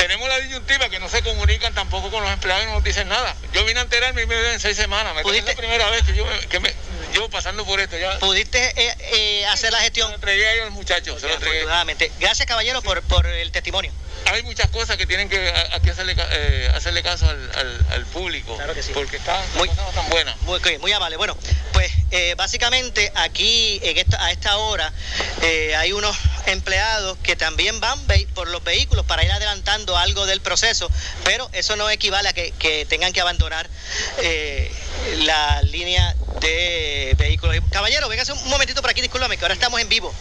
tenemos 0.00 0.28
la 0.30 0.40
disyuntiva 0.40 0.88
que 0.88 0.98
no 0.98 1.10
se 1.10 1.22
comunican 1.22 1.74
tampoco 1.74 2.10
con 2.10 2.22
los 2.22 2.32
empleados 2.32 2.64
y 2.64 2.66
no 2.68 2.74
nos 2.74 2.84
dicen 2.84 3.06
nada. 3.08 3.36
Yo 3.52 3.66
vine 3.66 3.80
a 3.80 3.82
enterarme 3.82 4.22
y 4.22 4.26
me 4.26 4.34
ven 4.34 4.52
en 4.54 4.60
seis 4.60 4.74
semanas. 4.74 5.14
Me 5.14 5.20
es 5.20 5.44
la 5.44 5.54
primera 5.54 5.90
vez 5.90 6.02
que 6.04 6.14
yo, 6.14 6.24
que 6.48 6.58
me, 6.58 6.74
yo 7.12 7.28
pasando 7.28 7.66
por 7.66 7.80
esto. 7.80 7.98
Ya. 7.98 8.18
¿Pudiste 8.18 8.72
eh, 8.76 8.94
eh, 9.12 9.46
hacer 9.46 9.72
la 9.72 9.80
gestión? 9.80 10.06
Se 10.06 10.12
lo 10.12 10.16
entregué 10.16 10.46
a 10.46 10.52
ellos 10.54 10.64
los 10.66 10.74
muchachos. 10.74 11.20
se 11.20 11.28
lo 11.28 11.34
entregué. 11.34 11.58
Afortunadamente. 11.58 12.10
Gracias, 12.18 12.48
caballero, 12.48 12.80
por, 12.80 13.02
por 13.02 13.26
el 13.26 13.52
testimonio. 13.52 13.92
Hay 14.32 14.42
muchas 14.44 14.68
cosas 14.70 14.96
que 14.96 15.06
tienen 15.06 15.28
que 15.28 15.48
a- 15.48 15.76
hacerle, 15.76 16.14
eh, 16.18 16.70
hacerle 16.74 17.02
caso 17.02 17.28
al, 17.28 17.50
al- 17.56 17.86
al 17.90 18.06
público. 18.06 18.54
Claro 18.56 18.74
que 18.74 18.82
sí. 18.82 18.92
Porque 18.94 19.16
están 19.16 19.42
muy, 19.54 19.68
tan 19.68 20.08
buenas. 20.10 20.36
Muy, 20.42 20.60
muy 20.80 20.92
amable. 20.92 21.16
Bueno, 21.16 21.36
pues 21.72 21.90
eh, 22.12 22.34
básicamente 22.36 23.12
aquí 23.16 23.80
en 23.82 23.96
esta, 23.98 24.22
a 24.24 24.30
esta 24.30 24.56
hora 24.58 24.92
eh, 25.42 25.74
hay 25.76 25.92
unos 25.92 26.16
empleados 26.46 27.18
que 27.22 27.36
también 27.36 27.80
van 27.80 27.98
por 28.34 28.48
los 28.48 28.62
vehículos 28.64 29.04
para 29.06 29.24
ir 29.24 29.30
adelantando 29.32 29.96
algo 29.96 30.26
del 30.26 30.40
proceso, 30.40 30.88
pero 31.24 31.48
eso 31.52 31.76
no 31.76 31.88
equivale 31.90 32.28
a 32.28 32.32
que, 32.32 32.52
que 32.52 32.84
tengan 32.86 33.12
que 33.12 33.20
abandonar 33.20 33.68
eh, 34.18 34.70
la 35.18 35.62
línea 35.62 36.14
de 36.40 37.14
vehículos. 37.18 37.56
Caballero, 37.70 38.08
véngase 38.08 38.32
un 38.32 38.48
momentito 38.48 38.80
por 38.80 38.90
aquí, 38.90 39.00
discúlpame, 39.00 39.36
que 39.36 39.44
ahora 39.44 39.54
estamos 39.54 39.80
en 39.80 39.88
vivo. 39.88 40.14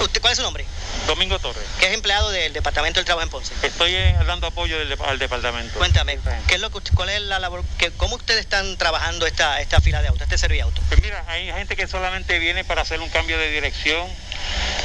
¿Usted, 0.00 0.20
¿Cuál 0.20 0.32
es 0.32 0.38
su 0.38 0.42
nombre? 0.42 0.64
Domingo 1.06 1.38
Torres. 1.38 1.62
Que 1.78 1.86
es 1.88 1.92
empleado 1.94 2.30
del 2.30 2.52
Departamento 2.52 2.98
del 3.00 3.04
Trabajo 3.04 3.24
en 3.24 3.30
Ponce. 3.30 3.52
Estoy 3.62 3.94
eh, 3.94 4.16
dando 4.26 4.46
apoyo 4.46 4.78
del, 4.78 4.96
al 5.04 5.18
departamento. 5.18 5.78
Cuéntame, 5.78 6.18
¿qué 6.46 6.54
es 6.54 6.60
lo 6.60 6.70
que 6.70 6.78
usted- 6.78 6.94
¿cuál 6.94 7.10
es 7.10 7.20
la 7.22 7.38
labor? 7.38 7.62
Que, 7.78 7.90
¿Cómo 7.90 8.16
ustedes 8.16 8.40
están 8.40 8.76
trabajando 8.78 9.26
esta, 9.26 9.60
esta 9.60 9.80
fila 9.80 10.00
de 10.00 10.08
autos, 10.08 10.22
este 10.22 10.38
serviauto? 10.38 10.80
Pues 10.88 11.02
mira, 11.02 11.24
hay 11.28 11.46
gente 11.52 11.76
que 11.76 11.86
solamente 11.86 12.38
viene 12.38 12.64
para 12.64 12.82
hacer 12.82 13.00
un 13.00 13.10
cambio 13.10 13.36
de 13.38 13.50
dirección, 13.50 14.08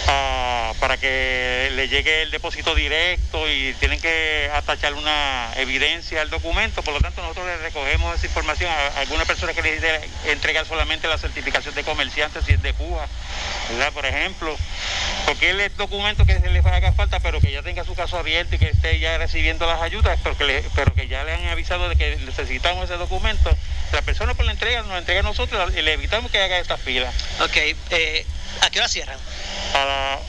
ah, 0.08 0.74
para 0.80 0.98
que 0.98 1.70
le 1.74 1.88
llegue 1.88 2.24
el 2.24 2.32
depósito 2.32 2.76
directo 2.76 3.50
y 3.50 3.74
tienen 3.80 4.02
que 4.02 4.50
atachar 4.54 4.94
una 4.96 5.52
evidencia 5.56 6.22
al 6.22 6.30
documento. 6.30 6.82
Por 6.84 6.94
lo 6.94 7.00
tanto, 7.02 7.22
nosotros 7.22 7.46
le 7.48 7.58
recogemos 7.58 8.16
esa 8.18 8.28
información 8.28 8.70
a 8.72 9.00
alguna 9.00 9.26
persona 9.26 9.54
que 9.54 9.62
necesite 9.62 10.10
entregar 10.26 10.66
solamente 10.68 11.08
la 11.08 11.18
certificación 11.18 11.74
de 11.74 11.84
comerciante, 11.84 12.42
si 12.42 12.52
es 12.54 12.62
de 12.62 12.74
Cuba, 12.74 13.08
¿verdad? 13.70 13.92
Por 13.94 14.06
ejemplo, 14.06 14.56
porque 15.26 15.50
él 15.52 15.60
es 15.62 15.76
documento 15.78 16.26
que 16.26 16.40
se 16.40 16.50
le 16.50 16.60
haga 16.60 16.92
falta, 16.94 17.20
pero 17.20 17.40
que 17.42 17.52
ya 17.52 17.62
tenga 17.64 17.84
su 17.84 17.96
caso 17.96 18.18
abierto 18.18 18.56
y 18.56 18.60
que 18.60 18.70
esté 18.70 19.00
ya 19.00 19.18
recibiendo 19.18 19.66
las 19.66 19.82
ayudas, 19.82 20.20
pero 20.24 20.38
que, 20.38 20.44
le- 20.44 20.64
pero 20.76 20.94
que 20.94 21.08
ya 21.08 21.24
le 21.24 21.34
han 21.34 21.48
avisado 21.48 21.90
de 21.90 21.96
que 21.96 22.16
necesitamos 22.18 22.86
ese 22.86 22.98
documento. 22.98 23.56
La 23.92 24.02
persona 24.02 24.34
pues 24.34 24.46
la 24.46 24.52
entrega, 24.52 24.82
nos 24.84 24.98
entrega 24.98 25.22
a 25.22 25.24
nosotros 25.24 25.74
y 25.76 25.82
le 25.82 25.94
evitamos 25.94 26.32
que 26.32 26.42
haga 26.42 26.60
esta 26.60 26.78
fila. 26.78 27.12
Ok, 27.42 27.58
eh, 27.92 28.26
¿a 28.62 28.70
qué 28.70 28.80
hora 28.80 28.88
cierran? 28.88 29.18
A 29.74 29.86
la- 29.86 30.20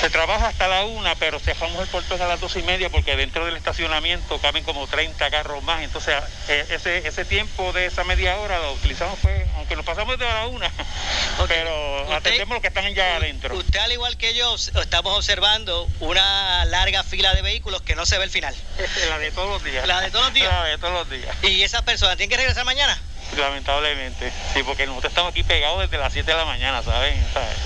se 0.00 0.10
trabaja 0.10 0.48
hasta 0.48 0.66
la 0.68 0.84
una, 0.84 1.14
pero 1.14 1.38
cerramos 1.38 1.80
el 1.80 1.88
portón 1.88 2.20
a 2.20 2.26
las 2.26 2.40
dos 2.40 2.56
y 2.56 2.62
media 2.62 2.90
porque 2.90 3.16
dentro 3.16 3.44
del 3.46 3.56
estacionamiento 3.56 4.38
caben 4.40 4.64
como 4.64 4.86
30 4.86 5.30
carros 5.30 5.62
más. 5.62 5.82
Entonces, 5.82 6.14
eh, 6.48 6.66
ese, 6.70 7.06
ese 7.06 7.24
tiempo 7.24 7.72
de 7.72 7.86
esa 7.86 8.02
media 8.04 8.36
hora 8.38 8.58
lo 8.58 8.72
utilizamos, 8.72 9.18
pues, 9.22 9.44
aunque 9.62 9.76
lo 9.76 9.84
pasamos 9.84 10.18
de 10.18 10.24
la 10.24 10.48
una, 10.48 10.68
pero 11.48 12.12
atendemos 12.12 12.54
los 12.54 12.62
que 12.62 12.68
están 12.68 12.92
ya 12.94 13.16
adentro. 13.16 13.56
Usted, 13.56 13.78
al 13.78 13.92
igual 13.92 14.16
que 14.16 14.34
yo, 14.34 14.56
estamos 14.56 15.16
observando 15.16 15.88
una 16.00 16.64
larga 16.64 17.04
fila 17.04 17.32
de 17.32 17.42
vehículos 17.42 17.80
que 17.82 17.94
no 17.94 18.04
se 18.04 18.18
ve 18.18 18.24
el 18.24 18.30
final. 18.30 18.54
La 19.08 19.18
de 19.18 19.30
todos 19.30 19.48
los 19.48 19.62
días. 19.62 19.86
La 19.86 20.00
de 20.00 20.10
todos 20.10 20.24
los 20.24 20.34
días. 20.34 20.52
La 20.52 20.64
de 20.64 20.78
todos 20.78 20.92
los 20.92 21.10
días. 21.10 21.36
¿Y 21.44 21.62
esas 21.62 21.82
personas 21.82 22.16
tienen 22.16 22.30
que 22.30 22.36
regresar 22.38 22.64
mañana? 22.64 22.98
Lamentablemente. 23.38 24.32
Sí, 24.52 24.62
porque 24.64 24.84
nosotros 24.84 25.12
estamos 25.12 25.30
aquí 25.30 25.44
pegados 25.44 25.80
desde 25.80 25.96
las 25.96 26.12
7 26.12 26.28
de 26.28 26.36
la 26.36 26.44
mañana, 26.44 26.82
¿saben? 26.82 27.14
¿Sabes? 27.32 27.56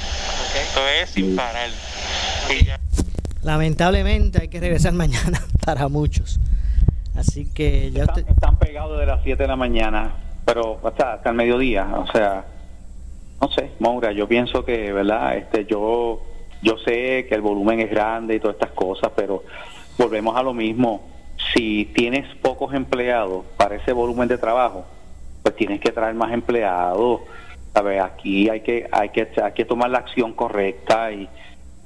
Esto 0.54 0.86
es 0.86 1.10
sin 1.10 1.34
parar. 1.34 1.70
Y 2.50 2.66
ya. 2.66 2.78
Lamentablemente 3.42 4.42
hay 4.42 4.48
que 4.48 4.60
regresar 4.60 4.92
mañana 4.92 5.42
para 5.64 5.88
muchos. 5.88 6.38
Así 7.16 7.50
que 7.54 7.90
ya 7.90 8.04
Están, 8.04 8.28
están 8.28 8.58
pegados 8.58 8.98
de 8.98 9.06
las 9.06 9.22
7 9.24 9.42
de 9.42 9.48
la 9.48 9.56
mañana, 9.56 10.14
pero 10.46 10.78
hasta, 10.84 11.14
hasta 11.14 11.30
el 11.30 11.36
mediodía. 11.36 11.86
O 11.96 12.06
sea, 12.06 12.44
no 13.42 13.50
sé, 13.50 13.72
Maura, 13.80 14.12
yo 14.12 14.28
pienso 14.28 14.64
que, 14.64 14.92
¿verdad? 14.92 15.36
Este, 15.36 15.66
yo, 15.66 16.22
yo 16.62 16.78
sé 16.78 17.26
que 17.28 17.34
el 17.34 17.42
volumen 17.42 17.80
es 17.80 17.90
grande 17.90 18.36
y 18.36 18.40
todas 18.40 18.54
estas 18.54 18.70
cosas, 18.70 19.10
pero 19.14 19.42
volvemos 19.98 20.36
a 20.36 20.42
lo 20.42 20.54
mismo. 20.54 21.02
Si 21.52 21.86
tienes 21.96 22.32
pocos 22.36 22.72
empleados 22.72 23.44
para 23.56 23.74
ese 23.74 23.92
volumen 23.92 24.28
de 24.28 24.38
trabajo, 24.38 24.86
pues 25.42 25.56
tienes 25.56 25.80
que 25.80 25.90
traer 25.90 26.14
más 26.14 26.32
empleados. 26.32 27.22
¿Sabes? 27.74 28.00
Aquí 28.00 28.48
hay 28.48 28.60
que, 28.60 28.88
hay 28.90 29.10
que, 29.10 29.28
hay 29.42 29.52
que 29.52 29.64
tomar 29.66 29.90
la 29.90 29.98
acción 29.98 30.32
correcta 30.32 31.12
y, 31.12 31.28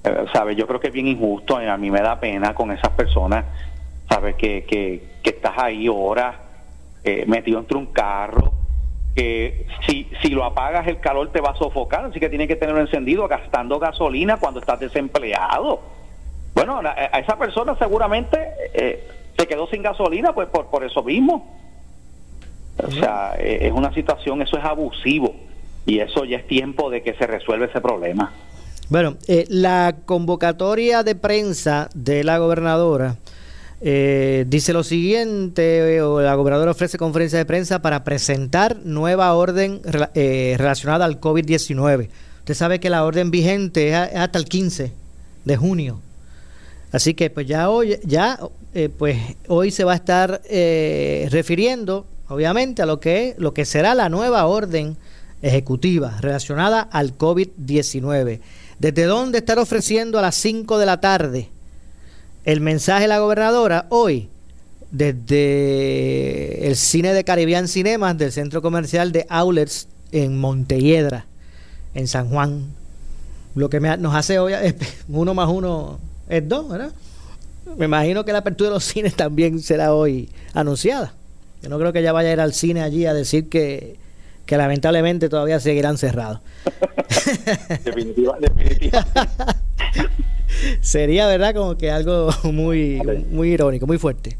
eh, 0.04 0.24
¿sabes? 0.32 0.56
Yo 0.56 0.68
creo 0.68 0.78
que 0.78 0.88
es 0.88 0.92
bien 0.92 1.08
injusto 1.08 1.56
a 1.56 1.76
mí 1.78 1.90
me 1.90 2.00
da 2.00 2.20
pena 2.20 2.54
con 2.54 2.70
esas 2.70 2.90
personas, 2.92 3.44
¿sabes? 4.08 4.36
Que, 4.36 4.64
que, 4.64 5.02
que 5.20 5.30
estás 5.30 5.54
ahí 5.56 5.88
horas 5.88 6.36
eh, 7.04 7.24
metido 7.26 7.58
entre 7.58 7.76
un 7.76 7.86
carro, 7.86 8.52
que 9.14 9.66
si, 9.86 10.08
si 10.22 10.28
lo 10.28 10.44
apagas 10.44 10.86
el 10.86 11.00
calor 11.00 11.30
te 11.32 11.40
va 11.40 11.50
a 11.50 11.56
sofocar, 11.56 12.04
así 12.04 12.20
que 12.20 12.28
tienes 12.28 12.48
que 12.48 12.56
tenerlo 12.56 12.80
encendido 12.80 13.26
gastando 13.28 13.78
gasolina 13.78 14.36
cuando 14.38 14.60
estás 14.60 14.80
desempleado. 14.80 15.80
Bueno, 16.54 16.80
a, 16.84 17.18
esa 17.18 17.38
persona 17.38 17.76
seguramente 17.78 18.38
eh, 18.74 19.08
se 19.38 19.46
quedó 19.46 19.66
sin 19.68 19.82
gasolina 19.82 20.32
pues 20.34 20.48
por, 20.48 20.66
por 20.66 20.84
eso 20.84 21.02
mismo. 21.02 21.56
O 22.82 22.90
sea, 22.90 23.34
eh, 23.38 23.66
es 23.66 23.72
una 23.72 23.92
situación, 23.92 24.42
eso 24.42 24.56
es 24.56 24.64
abusivo 24.64 25.34
y 25.86 25.98
eso 25.98 26.24
ya 26.24 26.38
es 26.38 26.46
tiempo 26.46 26.90
de 26.90 27.02
que 27.02 27.14
se 27.14 27.26
resuelva 27.26 27.66
ese 27.66 27.80
problema. 27.80 28.32
Bueno, 28.88 29.16
eh, 29.28 29.44
la 29.48 29.96
convocatoria 30.04 31.02
de 31.02 31.14
prensa 31.14 31.88
de 31.94 32.24
la 32.24 32.38
gobernadora 32.38 33.16
eh, 33.82 34.44
dice 34.46 34.72
lo 34.72 34.84
siguiente, 34.84 35.96
eh, 35.96 36.00
la 36.00 36.34
gobernadora 36.34 36.72
ofrece 36.72 36.98
conferencia 36.98 37.38
de 37.38 37.46
prensa 37.46 37.80
para 37.80 38.04
presentar 38.04 38.78
nueva 38.84 39.32
orden 39.34 39.80
eh, 40.14 40.54
relacionada 40.58 41.06
al 41.06 41.20
COVID-19. 41.20 42.08
Usted 42.40 42.54
sabe 42.54 42.80
que 42.80 42.90
la 42.90 43.04
orden 43.04 43.30
vigente 43.30 43.88
es, 43.88 43.94
hasta 43.94 44.38
el 44.38 44.44
15 44.44 44.92
de 45.44 45.56
junio. 45.56 46.00
Así 46.92 47.14
que 47.14 47.30
pues 47.30 47.46
ya 47.46 47.70
hoy, 47.70 47.98
ya, 48.04 48.38
eh, 48.74 48.88
pues 48.88 49.16
hoy 49.48 49.70
se 49.70 49.84
va 49.84 49.92
a 49.92 49.96
estar 49.96 50.42
eh, 50.48 51.28
refiriendo, 51.30 52.06
obviamente, 52.28 52.82
a 52.82 52.86
lo 52.86 53.00
que 53.00 53.34
lo 53.38 53.54
que 53.54 53.64
será 53.64 53.94
la 53.94 54.08
nueva 54.08 54.46
orden 54.46 54.96
ejecutiva 55.40 56.18
relacionada 56.20 56.80
al 56.82 57.16
COVID-19. 57.16 58.40
¿Desde 58.78 59.04
dónde 59.04 59.38
estar 59.38 59.58
ofreciendo 59.58 60.18
a 60.18 60.22
las 60.22 60.34
5 60.34 60.78
de 60.78 60.86
la 60.86 61.00
tarde 61.00 61.48
el 62.44 62.60
mensaje 62.60 63.02
de 63.02 63.08
la 63.08 63.18
gobernadora? 63.18 63.86
Hoy, 63.90 64.28
desde 64.90 66.66
el 66.66 66.76
cine 66.76 67.12
de 67.12 67.24
Caribbean 67.24 67.68
Cinemas 67.68 68.16
del 68.18 68.32
centro 68.32 68.62
comercial 68.62 69.12
de 69.12 69.26
Outlets 69.28 69.88
en 70.12 70.38
Montelledra, 70.38 71.26
en 71.94 72.08
San 72.08 72.28
Juan. 72.28 72.64
Lo 73.54 73.68
que 73.68 73.80
me 73.80 73.96
nos 73.96 74.14
hace 74.14 74.38
hoy 74.38 74.52
es 74.52 74.74
uno 75.08 75.34
más 75.34 75.48
uno 75.48 75.98
es 76.28 76.48
dos, 76.48 76.68
¿verdad? 76.68 76.92
Me 77.76 77.84
imagino 77.84 78.24
que 78.24 78.32
la 78.32 78.38
apertura 78.38 78.70
de 78.70 78.74
los 78.74 78.84
cines 78.84 79.14
también 79.14 79.60
será 79.60 79.94
hoy 79.94 80.28
anunciada. 80.54 81.12
Yo 81.62 81.68
no 81.68 81.78
creo 81.78 81.92
que 81.92 82.00
ella 82.00 82.12
vaya 82.12 82.30
a 82.30 82.32
ir 82.32 82.40
al 82.40 82.54
cine 82.54 82.82
allí 82.82 83.06
a 83.06 83.14
decir 83.14 83.48
que, 83.48 83.96
que 84.46 84.56
lamentablemente 84.56 85.28
todavía 85.28 85.60
seguirán 85.60 85.98
cerrados. 85.98 86.40
Definitiva, 87.84 88.36
definitiva. 88.40 89.06
Sería, 90.80 91.26
¿verdad? 91.26 91.54
Como 91.54 91.76
que 91.76 91.90
algo 91.90 92.30
muy, 92.44 93.00
muy 93.30 93.50
irónico, 93.52 93.86
muy 93.86 93.98
fuerte. 93.98 94.36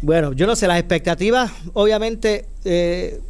Bueno, 0.00 0.32
yo 0.32 0.46
no 0.46 0.56
sé, 0.56 0.66
las 0.66 0.78
expectativas, 0.78 1.50
obviamente, 1.74 2.46
eh, 2.64 3.20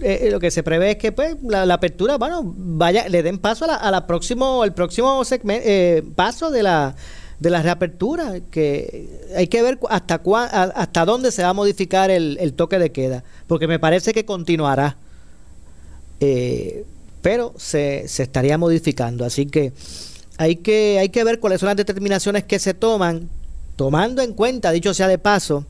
eh, 0.00 0.28
lo 0.30 0.38
que 0.40 0.50
se 0.50 0.62
prevé 0.62 0.92
es 0.92 0.96
que 0.96 1.12
pues 1.12 1.36
la, 1.42 1.66
la 1.66 1.74
apertura, 1.74 2.16
bueno, 2.16 2.40
vaya, 2.56 3.08
le 3.08 3.22
den 3.22 3.38
paso 3.38 3.64
a 3.64 3.68
la, 3.68 3.74
a 3.74 3.90
la 3.90 4.06
próximo, 4.06 4.64
el 4.64 4.72
próximo 4.72 5.24
segmento, 5.24 5.68
paso 6.14 6.50
de 6.50 6.62
la 6.62 6.94
de 7.40 7.50
la 7.50 7.62
reapertura, 7.62 8.40
que 8.50 9.08
hay 9.36 9.46
que 9.46 9.62
ver 9.62 9.78
hasta 9.90 10.20
cua- 10.22 10.48
hasta 10.74 11.04
dónde 11.04 11.30
se 11.30 11.44
va 11.44 11.50
a 11.50 11.52
modificar 11.54 12.10
el, 12.10 12.36
el 12.40 12.52
toque 12.52 12.80
de 12.80 12.90
queda, 12.90 13.22
porque 13.46 13.68
me 13.68 13.78
parece 13.78 14.12
que 14.12 14.24
continuará, 14.24 14.96
eh, 16.20 16.84
pero 17.22 17.54
se, 17.56 18.08
se 18.08 18.24
estaría 18.24 18.58
modificando, 18.58 19.24
así 19.24 19.46
que 19.46 19.72
hay 20.38 20.56
que 20.56 20.98
hay 20.98 21.10
que 21.10 21.24
ver 21.24 21.40
cuáles 21.40 21.60
son 21.60 21.66
las 21.66 21.76
determinaciones 21.76 22.44
que 22.44 22.58
se 22.58 22.72
toman, 22.74 23.28
tomando 23.76 24.22
en 24.22 24.32
cuenta, 24.32 24.70
dicho 24.70 24.94
sea 24.94 25.08
de 25.08 25.18
paso, 25.18 25.64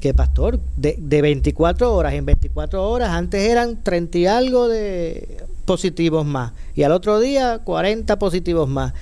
que 0.00 0.14
pastor, 0.14 0.58
de, 0.76 0.96
de 0.98 1.22
24 1.22 1.92
horas, 1.94 2.14
en 2.14 2.24
24 2.24 2.88
horas 2.88 3.10
antes 3.10 3.42
eran 3.48 3.82
30 3.82 4.18
y 4.18 4.26
algo 4.26 4.68
de 4.68 5.44
positivos 5.64 6.24
más, 6.24 6.52
y 6.74 6.82
al 6.82 6.92
otro 6.92 7.20
día 7.20 7.58
40 7.62 8.18
positivos 8.18 8.68
más, 8.68 8.94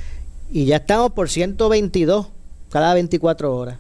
y 0.51 0.65
ya 0.67 0.77
estamos 0.77 1.13
por 1.13 1.29
122 1.31 2.27
cada 2.71 2.93
24 2.95 3.57
horas. 3.57 3.79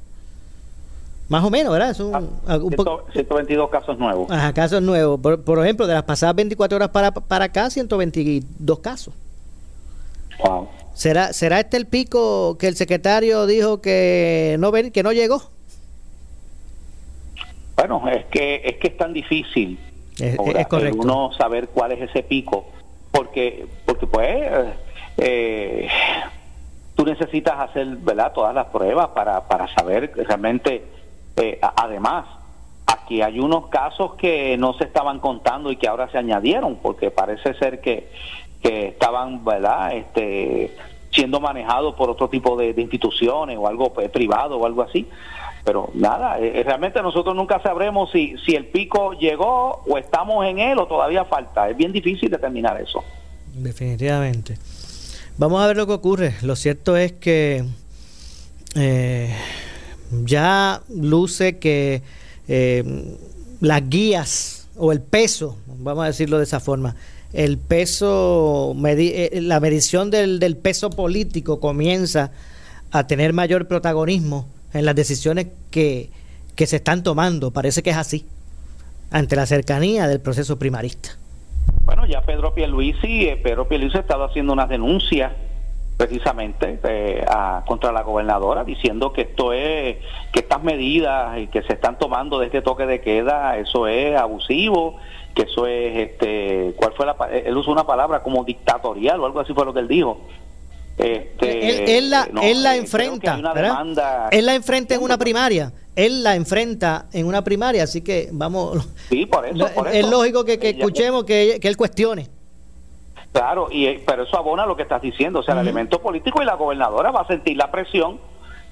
Más 1.28 1.44
o 1.44 1.50
menos, 1.50 1.72
¿verdad? 1.72 1.90
Es 1.90 2.00
un, 2.00 2.12
un 2.14 2.70
po- 2.72 3.04
122 3.12 3.70
casos 3.70 3.96
nuevos. 3.98 4.28
Ajá, 4.32 4.52
casos 4.52 4.82
nuevos. 4.82 5.20
Por, 5.20 5.40
por 5.42 5.62
ejemplo, 5.64 5.86
de 5.86 5.94
las 5.94 6.02
pasadas 6.02 6.34
24 6.34 6.74
horas 6.74 6.88
para, 6.88 7.12
para 7.12 7.44
acá, 7.44 7.70
122 7.70 8.78
casos. 8.80 9.14
Wow. 10.42 10.66
¿Será, 10.94 11.32
¿Será 11.32 11.60
este 11.60 11.76
el 11.76 11.86
pico 11.86 12.58
que 12.58 12.68
el 12.68 12.76
secretario 12.76 13.46
dijo 13.46 13.80
que 13.80 14.56
no 14.58 14.70
ven, 14.70 14.90
que 14.90 15.02
no 15.02 15.12
llegó? 15.12 15.42
Bueno, 17.76 18.02
es 18.08 18.26
que 18.26 18.60
es 18.64 18.76
que 18.76 18.88
es 18.88 18.96
tan 18.98 19.12
difícil 19.14 19.78
Es, 20.18 20.38
ahora, 20.38 20.60
es 20.60 20.66
correcto. 20.66 20.98
uno 21.00 21.32
saber 21.32 21.68
cuál 21.68 21.92
es 21.92 22.10
ese 22.10 22.22
pico, 22.22 22.66
porque 23.10 23.66
porque 23.86 24.06
pues 24.06 24.36
eh, 25.16 25.88
tú 26.94 27.06
necesitas 27.06 27.58
hacer 27.58 27.86
verdad 27.96 28.32
todas 28.34 28.54
las 28.54 28.66
pruebas 28.66 29.08
para 29.08 29.48
para 29.48 29.72
saber 29.74 30.12
realmente. 30.14 30.84
eh, 31.36 31.58
además, 31.62 32.26
aquí 32.86 33.22
hay 33.22 33.38
unos 33.40 33.68
casos 33.68 34.14
que 34.16 34.58
no 34.58 34.74
se 34.74 34.84
estaban 34.84 35.18
contando 35.20 35.72
y 35.72 35.76
que 35.76 35.88
ahora 35.88 36.10
se 36.10 36.18
añadieron, 36.18 36.76
porque 36.82 37.10
parece 37.10 37.54
ser 37.54 37.80
que 37.80 38.10
que 38.62 38.88
estaban 38.88 39.44
verdad 39.44 39.94
este 39.94 40.76
siendo 41.10 41.40
manejados 41.40 41.94
por 41.94 42.08
otro 42.08 42.28
tipo 42.28 42.56
de, 42.56 42.74
instituciones 42.76 43.58
o 43.58 43.66
algo 43.66 43.92
pues, 43.92 44.08
privado 44.10 44.58
o 44.58 44.66
algo 44.66 44.82
así 44.82 45.08
pero 45.64 45.90
nada, 45.94 46.38
eh, 46.38 46.62
realmente 46.64 47.02
nosotros 47.02 47.34
nunca 47.34 47.60
sabremos 47.62 48.10
si, 48.10 48.34
si 48.44 48.54
el 48.54 48.66
pico 48.66 49.12
llegó 49.12 49.82
o 49.86 49.98
estamos 49.98 50.46
en 50.46 50.58
él 50.58 50.78
o 50.78 50.86
todavía 50.86 51.24
falta. 51.24 51.68
Es 51.68 51.76
bien 51.76 51.92
difícil 51.92 52.30
determinar 52.30 52.80
eso. 52.80 53.04
Definitivamente. 53.54 54.56
Vamos 55.36 55.62
a 55.62 55.66
ver 55.66 55.76
lo 55.76 55.86
que 55.86 55.92
ocurre. 55.92 56.34
Lo 56.42 56.56
cierto 56.56 56.96
es 56.96 57.12
que 57.12 57.64
eh, 58.74 59.34
ya 60.24 60.80
luce 60.88 61.58
que 61.58 62.02
eh, 62.48 62.84
las 63.60 63.88
guías 63.88 64.68
o 64.76 64.92
el 64.92 65.00
peso, 65.00 65.56
vamos 65.66 66.04
a 66.04 66.06
decirlo 66.06 66.38
de 66.38 66.44
esa 66.44 66.60
forma, 66.60 66.96
el 67.32 67.58
peso, 67.58 68.74
eh, 68.84 69.38
la 69.42 69.60
medición 69.60 70.10
del, 70.10 70.40
del 70.40 70.56
peso 70.56 70.90
político 70.90 71.60
comienza 71.60 72.32
a 72.90 73.06
tener 73.06 73.32
mayor 73.32 73.68
protagonismo 73.68 74.48
en 74.72 74.84
las 74.84 74.94
decisiones 74.94 75.48
que, 75.70 76.10
que 76.56 76.66
se 76.66 76.76
están 76.76 77.02
tomando. 77.02 77.52
Parece 77.52 77.82
que 77.82 77.90
es 77.90 77.96
así, 77.96 78.26
ante 79.10 79.36
la 79.36 79.46
cercanía 79.46 80.08
del 80.08 80.20
proceso 80.20 80.58
primarista. 80.58 81.10
Bueno, 81.84 82.06
ya 82.06 82.22
Pedro 82.22 82.54
Pierluisi, 82.54 83.28
eh, 83.28 83.36
Pedro 83.36 83.68
Pierluisi 83.68 83.96
ha 83.96 84.00
estado 84.00 84.24
haciendo 84.24 84.52
unas 84.52 84.68
denuncias 84.68 85.32
precisamente 85.96 86.80
eh, 86.82 87.24
contra 87.66 87.92
la 87.92 88.00
gobernadora 88.00 88.64
diciendo 88.64 89.12
que 89.12 89.22
esto 89.22 89.52
es 89.52 89.98
que 90.32 90.40
estas 90.40 90.62
medidas 90.62 91.36
que 91.50 91.60
se 91.60 91.74
están 91.74 91.98
tomando 91.98 92.38
de 92.38 92.46
este 92.46 92.62
toque 92.62 92.86
de 92.86 93.02
queda 93.02 93.58
eso 93.58 93.86
es 93.86 94.16
abusivo 94.16 94.96
que 95.34 95.42
eso 95.42 95.66
es 95.66 95.96
este 95.96 96.74
cuál 96.76 96.92
fue 96.94 97.06
la 97.06 97.16
él 97.32 97.56
usó 97.56 97.70
una 97.70 97.84
palabra 97.84 98.22
como 98.22 98.44
dictatorial 98.44 99.20
o 99.20 99.26
algo 99.26 99.40
así 99.40 99.52
fue 99.54 99.64
lo 99.64 99.72
que 99.72 99.80
él 99.80 99.88
dijo. 99.88 100.18
Este, 100.98 101.96
él, 101.96 102.10
la, 102.10 102.28
él 102.42 102.62
la 102.62 102.74
eh, 102.74 102.78
enfrenta 102.78 103.40
él 104.30 104.44
la 104.44 104.54
enfrenta 104.54 104.94
en 104.94 105.02
una 105.02 105.16
primaria 105.16 105.72
él 105.96 106.22
la 106.22 106.34
enfrenta 106.34 107.06
en 107.12 107.26
una 107.26 107.42
primaria 107.42 107.84
así 107.84 108.02
que 108.02 108.28
vamos 108.32 108.86
sí 109.08 109.24
por 109.24 109.46
eso, 109.46 109.66
es 109.92 110.10
lógico 110.10 110.44
que, 110.44 110.58
escuchemos 110.60 111.24
que, 111.24 111.58
que 111.58 111.68
él 111.68 111.76
cuestione. 111.78 112.28
Claro, 113.32 113.68
y, 113.70 113.86
eh, 113.86 114.02
pero 114.04 114.24
eso 114.24 114.36
abona 114.36 114.66
lo 114.66 114.76
que 114.76 114.82
estás 114.82 115.00
diciendo, 115.00 115.38
o 115.38 115.42
sea, 115.42 115.54
el 115.54 115.60
elemento 115.60 116.00
político 116.00 116.42
y 116.42 116.44
la 116.44 116.54
gobernadora 116.54 117.12
va 117.12 117.20
a 117.20 117.26
sentir 117.28 117.56
la 117.56 117.70
presión, 117.70 118.18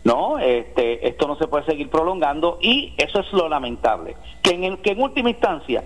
¿no? 0.03 0.39
Este, 0.39 1.07
esto 1.07 1.29
no 1.29 1.37
se 1.37 1.47
puede 1.47 1.65
seguir 1.65 1.89
prolongando 1.91 2.59
y 2.61 2.93
eso 2.97 3.21
es 3.21 3.33
lo 3.33 3.49
lamentable, 3.49 4.17
que 4.43 4.51
en, 4.51 4.77
que 4.79 4.91
en 4.91 5.01
última 5.01 5.31
instancia 5.31 5.85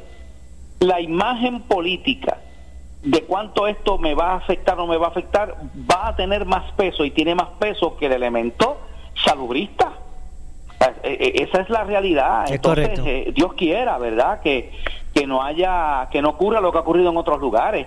la 0.83 1.01
imagen 1.01 1.63
política 1.63 2.39
de 3.03 3.23
cuánto 3.23 3.67
esto 3.67 3.99
me 3.99 4.15
va 4.15 4.33
a 4.33 4.37
afectar 4.37 4.75
o 4.75 4.83
no 4.83 4.87
me 4.87 4.97
va 4.97 5.07
a 5.07 5.11
afectar 5.11 5.57
va 5.91 6.09
a 6.09 6.17
tener 6.17 6.45
más 6.45 6.71
peso 6.73 7.05
y 7.05 7.11
tiene 7.11 7.35
más 7.35 7.49
peso 7.59 7.97
que 7.97 8.07
el 8.07 8.13
elemento 8.13 8.79
salubrista. 9.25 9.93
Eh, 10.81 11.17
eh, 11.21 11.33
esa 11.49 11.61
es 11.63 11.71
la 11.71 11.85
realidad. 11.85 12.51
Entonces, 12.51 13.35
Dios 13.35 13.55
quiera, 13.55 13.99
¿verdad? 13.99 14.41
Que, 14.41 14.73
que 15.15 15.27
no 15.27 15.43
haya, 15.43 16.09
que 16.11 16.23
no 16.23 16.31
ocurra 16.31 16.61
lo 16.61 16.73
que 16.73 16.79
ha 16.79 16.83
ocurrido 16.83 17.11
en 17.11 17.17
otros 17.17 17.41
lugares 17.41 17.87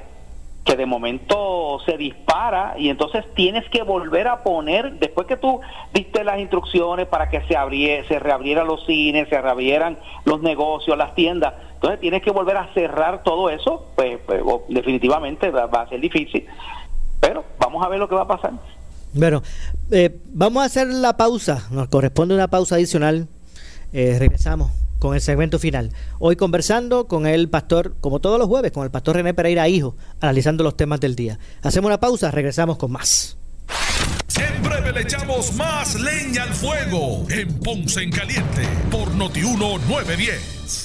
que 0.65 0.75
de 0.75 0.87
momento 0.87 1.79
se 1.85 1.95
dispara 1.95 2.73
y 2.77 2.89
entonces 2.89 3.23
tienes 3.35 3.69
que 3.69 3.83
volver 3.83 4.27
a 4.27 4.41
poner, 4.41 4.93
después 4.93 5.27
que 5.27 5.37
tú 5.37 5.61
diste 5.93 6.23
las 6.23 6.39
instrucciones 6.39 7.05
para 7.05 7.29
que 7.29 7.41
se, 7.41 7.55
abriera, 7.55 8.05
se 8.07 8.17
reabrieran 8.17 8.65
los 8.65 8.83
cines, 8.87 9.29
se 9.29 9.39
reabrieran 9.39 9.99
los 10.25 10.41
negocios, 10.41 10.97
las 10.97 11.13
tiendas, 11.13 11.53
entonces 11.75 11.99
tienes 11.99 12.23
que 12.23 12.31
volver 12.31 12.57
a 12.57 12.73
cerrar 12.73 13.23
todo 13.23 13.49
eso, 13.49 13.85
pues, 13.95 14.19
pues 14.25 14.41
definitivamente 14.69 15.49
va, 15.51 15.63
a 15.65 15.89
ser 15.89 15.99
difícil, 15.99 16.45
pero 17.19 17.43
vamos 17.59 17.85
a 17.85 17.89
ver 17.89 17.99
lo 17.99 18.09
que 18.09 18.15
va 18.15 18.23
a 18.23 18.27
pasar. 18.27 18.53
Bueno, 19.13 19.41
eh, 19.91 20.19
vamos 20.33 20.63
a 20.63 20.65
hacer 20.65 20.87
la 20.87 21.15
pausa, 21.15 21.67
nos 21.71 21.87
corresponde 21.87 22.33
una 22.33 22.47
pausa 22.47 22.75
adicional, 22.75 23.27
eh, 23.93 24.17
regresamos 24.19 24.71
con 24.99 25.13
el 25.13 25.21
segmento 25.21 25.59
final. 25.59 25.91
Hoy 26.19 26.35
conversando 26.35 27.07
con 27.07 27.27
el 27.27 27.49
pastor, 27.49 27.95
como 28.01 28.19
todos 28.19 28.39
los 28.39 28.47
jueves, 28.47 28.71
con 28.71 28.83
el 28.83 28.91
pastor 28.91 29.17
René 29.17 29.33
Pereira 29.33 29.67
Hijo, 29.67 29.95
analizando 30.19 30.63
los 30.63 30.75
temas 30.75 30.99
del 30.99 31.15
día. 31.15 31.37
Hacemos 31.61 31.89
una 31.89 31.99
pausa, 31.99 32.31
regresamos 32.31 32.77
con 32.77 32.91
más. 32.91 33.37
En 34.37 34.63
breve 34.63 34.91
le 34.91 35.01
echamos 35.01 35.53
más 35.55 35.95
leña 35.95 36.43
al 36.43 36.53
fuego 36.53 37.25
en 37.29 37.59
Ponce 37.59 38.01
en 38.01 38.11
Caliente 38.11 38.63
por 38.91 39.13
Notiuno 39.15 39.77
910. 39.87 40.84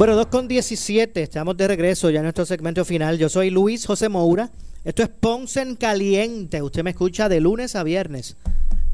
Bueno, 0.00 0.16
2 0.16 0.28
con 0.28 0.48
17, 0.48 1.22
estamos 1.22 1.58
de 1.58 1.68
regreso 1.68 2.08
ya 2.08 2.20
en 2.20 2.22
nuestro 2.22 2.46
segmento 2.46 2.86
final. 2.86 3.18
Yo 3.18 3.28
soy 3.28 3.50
Luis 3.50 3.84
José 3.84 4.08
Moura. 4.08 4.50
Esto 4.82 5.02
es 5.02 5.10
Ponce 5.10 5.60
en 5.60 5.76
Caliente. 5.76 6.62
Usted 6.62 6.82
me 6.82 6.88
escucha 6.88 7.28
de 7.28 7.38
lunes 7.38 7.76
a 7.76 7.82
viernes 7.82 8.38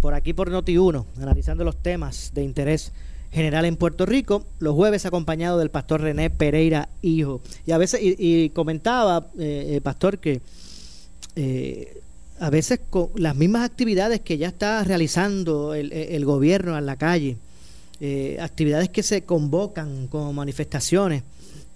por 0.00 0.14
aquí 0.14 0.32
por 0.32 0.50
Noti1, 0.50 1.06
analizando 1.22 1.62
los 1.62 1.80
temas 1.80 2.32
de 2.34 2.42
interés 2.42 2.90
general 3.30 3.66
en 3.66 3.76
Puerto 3.76 4.04
Rico. 4.04 4.46
Los 4.58 4.74
jueves 4.74 5.06
acompañado 5.06 5.58
del 5.58 5.70
pastor 5.70 6.00
René 6.00 6.28
Pereira 6.28 6.88
Hijo. 7.02 7.40
Y 7.66 7.70
a 7.70 7.78
veces, 7.78 8.00
y, 8.02 8.50
comentaba, 8.50 9.28
eh, 9.38 9.76
eh, 9.76 9.80
pastor, 9.80 10.18
que 10.18 10.40
eh, 11.36 12.00
a 12.40 12.50
veces 12.50 12.80
con 12.90 13.10
las 13.14 13.36
mismas 13.36 13.62
actividades 13.62 14.22
que 14.22 14.38
ya 14.38 14.48
está 14.48 14.82
realizando 14.82 15.72
el, 15.72 15.92
el 15.92 16.24
gobierno 16.24 16.76
en 16.76 16.84
la 16.84 16.96
calle, 16.96 17.36
eh, 18.00 18.36
actividades 18.40 18.88
que 18.88 19.02
se 19.02 19.24
convocan 19.24 20.08
como 20.08 20.32
manifestaciones, 20.32 21.22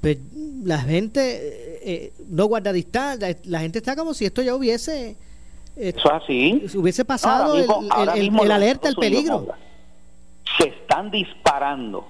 pues 0.00 0.18
la 0.64 0.78
gente 0.78 1.80
eh, 1.82 2.12
no 2.28 2.46
guarda 2.46 2.72
distancia, 2.72 3.36
la 3.44 3.60
gente 3.60 3.78
está 3.78 3.96
como 3.96 4.14
si 4.14 4.26
esto 4.26 4.42
ya 4.42 4.54
hubiese... 4.54 5.16
Eh, 5.76 5.94
Eso 5.96 6.12
así. 6.12 6.66
Hubiese 6.74 7.04
pasado 7.04 7.56
el, 7.56 8.50
alerta, 8.50 8.88
el 8.88 8.96
peligro. 8.96 9.46
Se 10.58 10.68
están 10.68 11.10
disparando 11.10 12.06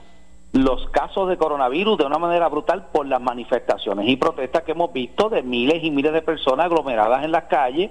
los 0.53 0.89
casos 0.91 1.29
de 1.29 1.37
coronavirus 1.37 1.99
de 1.99 2.05
una 2.07 2.19
manera 2.19 2.49
brutal 2.49 2.87
por 2.91 3.07
las 3.07 3.21
manifestaciones 3.21 4.09
y 4.09 4.17
protestas 4.17 4.65
que 4.65 4.73
hemos 4.73 4.93
visto 4.93 5.29
de 5.29 5.43
miles 5.43 5.85
y 5.85 5.91
miles 5.91 6.13
de 6.13 6.23
personas 6.23 6.67
aglomeradas 6.67 7.25
en 7.25 7.31
las 7.31 7.45
calles 7.45 7.91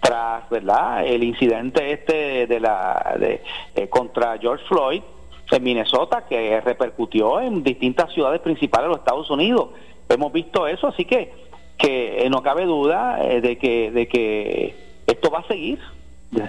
tras 0.00 0.48
verdad 0.50 1.06
el 1.06 1.22
incidente 1.22 1.92
este 1.92 2.48
de 2.48 2.58
la 2.58 3.16
de, 3.18 3.88
contra 3.88 4.36
George 4.38 4.64
Floyd 4.66 5.02
en 5.50 5.62
Minnesota 5.62 6.24
que 6.28 6.60
repercutió 6.60 7.40
en 7.40 7.62
distintas 7.62 8.12
ciudades 8.12 8.40
principales 8.40 8.86
de 8.86 8.88
los 8.90 8.98
Estados 8.98 9.30
Unidos. 9.30 9.70
Hemos 10.08 10.32
visto 10.32 10.66
eso, 10.66 10.88
así 10.88 11.04
que 11.04 11.50
que 11.78 12.28
no 12.30 12.42
cabe 12.42 12.66
duda 12.66 13.24
eh, 13.24 13.40
de 13.40 13.56
que 13.56 13.90
de 13.90 14.06
que 14.06 14.74
esto 15.06 15.30
va 15.30 15.40
a 15.40 15.48
seguir 15.48 15.78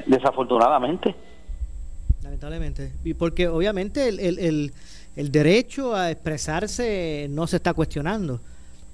desafortunadamente. 0.06 1.16
Lamentablemente, 2.22 2.91
y 3.04 3.14
porque 3.14 3.47
obviamente 3.47 4.08
el, 4.08 4.20
el, 4.20 4.74
el, 5.16 5.32
derecho 5.32 5.95
a 5.95 6.12
expresarse 6.12 7.28
no 7.30 7.47
se 7.47 7.56
está 7.58 7.74
cuestionando, 7.74 8.39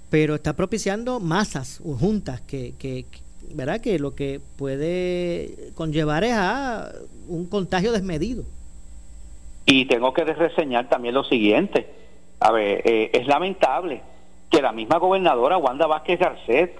pero 0.09 0.35
está 0.35 0.53
propiciando 0.53 1.19
masas 1.19 1.81
juntas 1.99 2.39
que, 2.41 2.73
que, 2.79 3.05
¿verdad? 3.53 3.81
que 3.81 3.99
lo 3.99 4.15
que 4.15 4.39
puede 4.55 5.71
conllevar 5.75 6.23
es 6.23 6.33
a 6.33 6.91
un 7.27 7.47
contagio 7.47 7.91
desmedido. 7.91 8.45
Y 9.69 9.83
tengo 9.85 10.13
que 10.13 10.23
reseñar 10.23 10.87
también 10.87 11.13
lo 11.13 11.25
siguiente. 11.25 11.87
A 12.39 12.51
ver, 12.53 12.81
eh, 12.85 13.11
es 13.13 13.27
lamentable 13.27 14.01
que 14.49 14.61
la 14.61 14.71
misma 14.71 14.97
gobernadora 14.97 15.57
Wanda 15.57 15.85
Vázquez 15.87 16.17
Garcet 16.17 16.79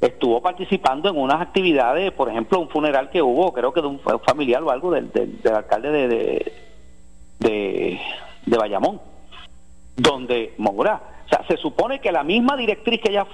estuvo 0.00 0.42
participando 0.42 1.08
en 1.08 1.16
unas 1.16 1.40
actividades, 1.40 2.10
por 2.10 2.28
ejemplo, 2.28 2.58
un 2.58 2.68
funeral 2.68 3.08
que 3.10 3.22
hubo, 3.22 3.52
creo 3.52 3.72
que 3.72 3.80
de 3.80 3.86
un 3.86 4.00
familiar 4.26 4.64
o 4.64 4.70
algo 4.70 4.90
del, 4.90 5.12
del, 5.12 5.54
alcalde 5.54 5.92
de, 5.92 6.52
de, 7.38 8.00
Bayamón, 8.58 9.00
donde 9.96 10.54
Moura, 10.58 11.00
o 11.26 11.28
sea, 11.28 11.46
se 11.46 11.56
supone 11.56 12.00
que 12.00 12.10
la 12.10 12.24
misma 12.24 12.56
directriz 12.56 13.00
que 13.00 13.10
ella 13.10 13.28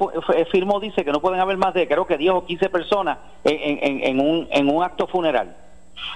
firmó 0.52 0.78
dice 0.78 1.06
que 1.06 1.10
no 1.10 1.22
pueden 1.22 1.40
haber 1.40 1.56
más 1.56 1.72
de, 1.72 1.88
creo 1.88 2.06
que 2.06 2.18
10 2.18 2.32
o 2.32 2.44
15 2.44 2.68
personas 2.68 3.18
en, 3.44 3.78
en, 3.82 4.04
en, 4.04 4.20
un, 4.20 4.46
en 4.50 4.68
un 4.68 4.82
acto 4.82 5.06
funeral. 5.06 5.56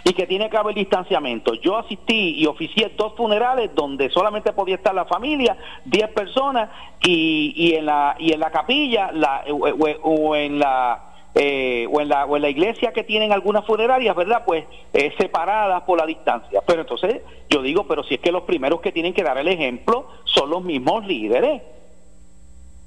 Y 0.05 0.12
que 0.12 0.26
tiene 0.26 0.51
que 0.51 0.57
haber 0.57 0.74
distanciamiento. 0.74 1.55
Yo 1.55 1.76
asistí 1.76 2.35
y 2.37 2.47
oficié 2.47 2.93
dos 2.97 3.14
funerales 3.16 3.70
donde 3.74 4.11
solamente 4.11 4.53
podía 4.53 4.76
estar 4.76 4.95
la 4.95 5.05
familia, 5.07 5.57
10 5.85 6.11
personas, 6.11 6.70
y, 7.03 7.53
y 7.57 7.74
en 7.74 7.87
la 7.87 8.16
y 8.18 8.32
en 8.32 8.41
la 8.41 8.51
capilla 8.51 9.11
la, 9.12 9.45
o, 9.51 10.37
en 10.37 10.59
la 10.59 11.03
eh, 11.35 11.87
o, 11.91 12.01
en 12.01 12.09
la, 12.09 12.26
o 12.26 12.37
en 12.37 12.43
la 12.43 12.49
iglesia 12.49 12.93
que 12.93 13.03
tienen 13.03 13.32
algunas 13.32 13.66
funerarias, 13.66 14.14
¿verdad? 14.14 14.45
Pues 14.47 14.64
eh, 14.93 15.12
separadas 15.18 15.82
por 15.82 15.99
la 15.99 16.07
distancia. 16.07 16.62
Pero 16.66 16.82
entonces 16.82 17.22
yo 17.51 17.61
digo, 17.61 17.87
pero 17.89 18.05
si 18.05 18.14
es 18.14 18.20
que 18.20 18.30
los 18.30 18.43
primeros 18.45 18.80
que 18.80 18.93
tienen 18.93 19.12
que 19.12 19.22
dar 19.22 19.39
el 19.39 19.49
ejemplo 19.49 20.09
son 20.24 20.51
los 20.51 20.62
mismos 20.62 21.07
líderes. 21.07 21.62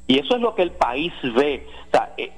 Y 0.08 0.20
eso 0.20 0.36
es 0.36 0.42
lo 0.42 0.56
que 0.56 0.62
el 0.62 0.72
país 0.72 1.12
ve. 1.22 1.68
O 1.88 1.92
sea, 1.92 2.14
eh, 2.18 2.32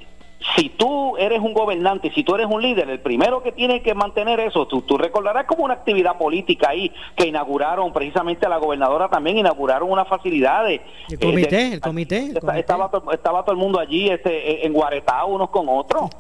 si 0.56 0.70
tú 0.70 1.18
eres 1.18 1.40
un 1.42 1.54
gobernante, 1.54 2.12
si 2.14 2.24
tú 2.24 2.34
eres 2.36 2.48
un 2.50 2.62
líder, 2.62 2.90
el 2.90 3.02
primero 3.02 3.44
que 3.44 3.52
tiene 3.52 3.82
que 3.82 3.94
mantener 3.94 4.40
eso, 4.40 4.66
tú, 4.68 4.82
tú 4.84 4.98
recordarás 4.98 5.46
como 5.46 5.66
una 5.66 5.74
actividad 5.74 6.18
política 6.18 6.70
ahí 6.70 6.92
que 7.18 7.28
inauguraron 7.28 7.92
precisamente 7.92 8.46
a 8.46 8.50
la 8.50 8.58
gobernadora 8.58 9.10
también, 9.10 9.38
inauguraron 9.38 9.92
unas 9.92 10.08
facilidades. 10.08 10.80
El 11.10 11.20
comité, 11.20 11.56
Eh, 11.58 11.70
de- 11.70 11.74
el 11.76 11.82
comité. 11.82 12.18
el 12.18 12.28
Esta- 12.30 12.40
comité. 12.40 12.60
Estaba, 12.62 12.92
estaba 13.14 13.42
todo 13.44 13.52
el 13.52 13.58
mundo 13.58 13.80
allí 13.80 14.10
este, 14.10 14.66
en 14.66 14.72
Guaretá 14.72 15.26
unos 15.26 15.50
con 15.50 15.68
otros. 15.68 16.10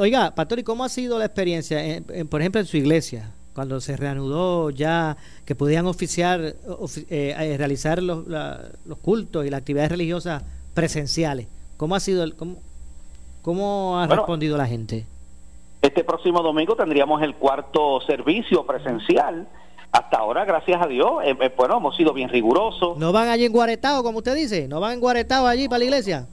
Oiga, 0.00 0.34
Pastor, 0.34 0.58
¿y 0.58 0.62
cómo 0.64 0.84
ha 0.84 0.88
sido 0.88 1.18
la 1.18 1.26
experiencia, 1.26 1.84
en- 1.84 2.04
en- 2.12 2.28
por 2.28 2.40
ejemplo, 2.40 2.60
en 2.60 2.66
su 2.66 2.76
iglesia, 2.76 3.30
cuando 3.54 3.80
se 3.80 3.96
reanudó 3.96 4.70
ya 4.70 5.16
que 5.44 5.54
podían 5.54 5.86
oficiar, 5.86 6.40
ofi- 6.66 7.06
eh, 7.08 7.34
eh, 7.38 7.56
realizar 7.56 8.02
los, 8.02 8.26
la- 8.26 8.60
los 8.84 8.98
cultos 8.98 9.46
y 9.46 9.50
las 9.50 9.58
actividades 9.60 9.92
religiosas 9.92 10.42
presenciales? 10.74 11.46
¿Cómo 11.80 11.94
ha 11.94 12.00
sido, 12.00 12.24
el, 12.24 12.36
cómo, 12.36 12.56
cómo 13.40 13.98
ha 13.98 14.06
Bueno, 14.06 14.20
respondido 14.20 14.58
la 14.58 14.66
gente? 14.66 15.06
Este 15.80 16.04
próximo 16.04 16.42
domingo 16.42 16.76
tendríamos 16.76 17.22
el 17.22 17.34
cuarto 17.36 18.02
servicio 18.02 18.66
presencial. 18.66 19.48
Hasta 19.90 20.18
ahora, 20.18 20.44
gracias 20.44 20.78
a 20.82 20.86
Dios, 20.86 21.10
eh, 21.24 21.34
eh, 21.40 21.50
bueno, 21.56 21.78
hemos 21.78 21.96
sido 21.96 22.12
bien 22.12 22.28
rigurosos. 22.28 22.98
¿No 22.98 23.12
van 23.12 23.28
allí 23.28 23.46
en 23.46 23.52
Guaretao, 23.52 24.02
como 24.02 24.18
usted 24.18 24.34
dice? 24.34 24.68
¿No 24.68 24.78
van 24.78 24.92
en 24.92 25.00
Guaretao 25.00 25.46
allí 25.46 25.70
para 25.70 25.78
la 25.78 25.84
iglesia? 25.86 26.26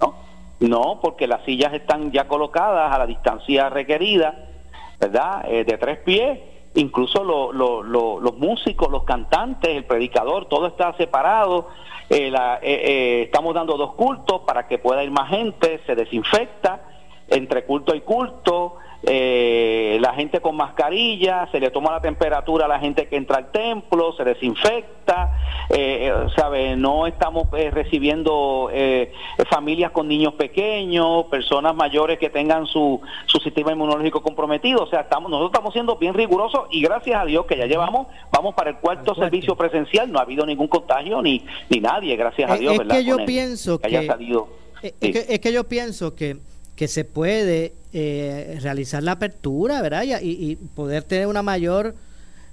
No, 0.59 0.99
porque 1.01 1.27
las 1.27 1.45
sillas 1.45 1.73
están 1.73 2.11
ya 2.11 2.27
colocadas 2.27 2.93
a 2.93 2.97
la 2.97 3.05
distancia 3.05 3.69
requerida, 3.69 4.49
¿verdad? 4.99 5.45
Eh, 5.49 5.63
de 5.63 5.77
tres 5.77 5.99
pies. 5.99 6.39
Incluso 6.77 7.23
lo- 7.23 7.51
lo- 7.51 7.81
lo- 7.81 8.19
los 8.19 8.37
músicos, 8.37 8.91
los 8.91 9.03
cantantes, 9.03 9.75
el 9.75 9.83
predicador, 9.85 10.45
todo 10.45 10.67
está 10.67 10.93
separado. 10.93 11.69
Eh, 12.07 12.29
la- 12.29 12.59
eh, 12.61 12.81
eh, 12.85 13.21
estamos 13.23 13.55
dando 13.55 13.77
dos 13.77 13.93
cultos 13.95 14.41
para 14.45 14.67
que 14.67 14.77
pueda 14.77 15.03
ir 15.03 15.09
más 15.09 15.27
gente, 15.29 15.81
se 15.87 15.95
desinfecta 15.95 16.81
entre 17.29 17.65
culto 17.65 17.95
y 17.95 18.01
culto. 18.01 18.75
Eh, 19.03 19.97
la 20.01 20.13
gente 20.13 20.41
con 20.41 20.55
mascarilla, 20.55 21.47
se 21.51 21.59
le 21.59 21.69
toma 21.71 21.91
la 21.91 22.01
temperatura 22.01 22.65
a 22.65 22.67
la 22.67 22.79
gente 22.79 23.07
que 23.07 23.15
entra 23.15 23.37
al 23.37 23.51
templo, 23.51 24.13
se 24.17 24.23
desinfecta, 24.23 25.35
eh, 25.69 26.09
eh, 26.11 26.27
¿sabe? 26.35 26.75
No 26.75 27.07
estamos 27.07 27.47
eh, 27.57 27.69
recibiendo 27.71 28.69
eh, 28.73 29.11
familias 29.49 29.91
con 29.91 30.07
niños 30.07 30.33
pequeños, 30.33 31.25
personas 31.25 31.75
mayores 31.75 32.17
que 32.19 32.29
tengan 32.29 32.65
su, 32.65 32.99
su 33.27 33.37
sistema 33.39 33.71
inmunológico 33.71 34.21
comprometido, 34.21 34.83
o 34.83 34.87
sea, 34.87 35.01
estamos, 35.01 35.29
nosotros 35.29 35.51
estamos 35.51 35.73
siendo 35.73 35.95
bien 35.97 36.13
rigurosos 36.13 36.67
y 36.71 36.81
gracias 36.81 37.21
a 37.21 37.25
Dios 37.25 37.45
que 37.45 37.57
ya 37.57 37.65
llevamos, 37.65 38.07
vamos 38.31 38.55
para 38.55 38.71
el 38.71 38.77
cuarto 38.77 39.13
servicio 39.15 39.55
presencial, 39.55 40.11
no 40.11 40.19
ha 40.19 40.23
habido 40.23 40.45
ningún 40.45 40.67
contagio 40.67 41.21
ni, 41.21 41.45
ni 41.69 41.79
nadie, 41.79 42.15
gracias 42.15 42.49
a 42.49 42.57
Dios, 42.57 42.73
es 42.73 42.79
¿verdad? 42.79 42.95
que 42.97 43.03
yo 43.05 43.17
Con 43.17 43.25
pienso 43.25 43.79
haya 43.83 44.01
que- 44.01 44.07
salido. 44.07 44.47
Es, 44.81 44.93
Sí. 45.01 45.11
que, 45.11 45.25
es 45.29 45.39
que 45.39 45.51
yo 45.51 45.63
pienso 45.63 46.13
que, 46.15 46.37
que 46.75 46.87
se 46.87 47.03
puede 47.03 47.73
eh, 47.99 48.59
realizar 48.61 49.01
la 49.01 49.13
apertura, 49.13 49.81
¿verdad? 49.81 50.03
Y, 50.03 50.13
y- 50.27 50.55
poder 50.75 51.01
tener 51.03 51.25
una 51.25 51.41
mayor 51.41 51.95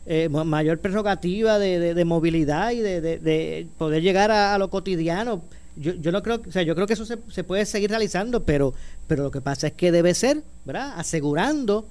eh, 0.07 0.28
ma- 0.30 0.45
mayor 0.45 0.78
prerrogativa 0.78 1.59
de, 1.59 1.92
de- 1.95 2.05
movilidad 2.07 2.70
y 2.72 2.78
de, 2.80 3.01
de- 3.03 3.18
de 3.18 3.66
poder 3.76 4.03
llegar 4.03 4.30
a, 4.30 4.57
lo 4.57 4.70
cotidiano. 4.70 5.42
Yo, 5.76 5.92
yo 5.95 6.12
no 6.12 6.22
creo, 6.22 6.40
o 6.49 6.53
sea, 6.53 6.62
yo 6.62 6.74
creo 6.74 6.86
que 6.86 6.95
eso 6.95 7.05
se, 7.05 7.18
se 7.30 7.45
puede 7.45 7.66
seguir 7.66 7.90
realizando, 7.90 8.42
pero, 8.45 8.72
pero 9.07 9.24
lo 9.24 9.30
que 9.30 9.40
pasa 9.42 9.66
es 9.66 9.72
que 9.74 9.92
debe 9.92 10.14
ser, 10.14 10.42
¿verdad? 10.64 10.95
Asegurando 10.97 11.86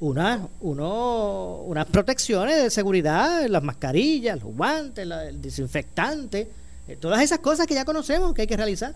una, 0.00 0.46
uno, 0.60 1.62
unas 1.66 1.86
protecciones 1.86 2.62
de 2.62 2.70
seguridad, 2.70 3.46
las 3.48 3.62
mascarillas, 3.62 4.42
los 4.42 4.54
guantes, 4.54 5.06
la- 5.06 5.26
el 5.28 5.40
desinfectante, 5.40 6.48
eh, 6.88 6.96
todas 7.00 7.22
esas 7.22 7.38
cosas 7.38 7.66
que 7.66 7.74
ya 7.74 7.84
conocemos 7.86 8.34
que 8.34 8.42
hay 8.42 8.46
que 8.48 8.56
realizar. 8.56 8.94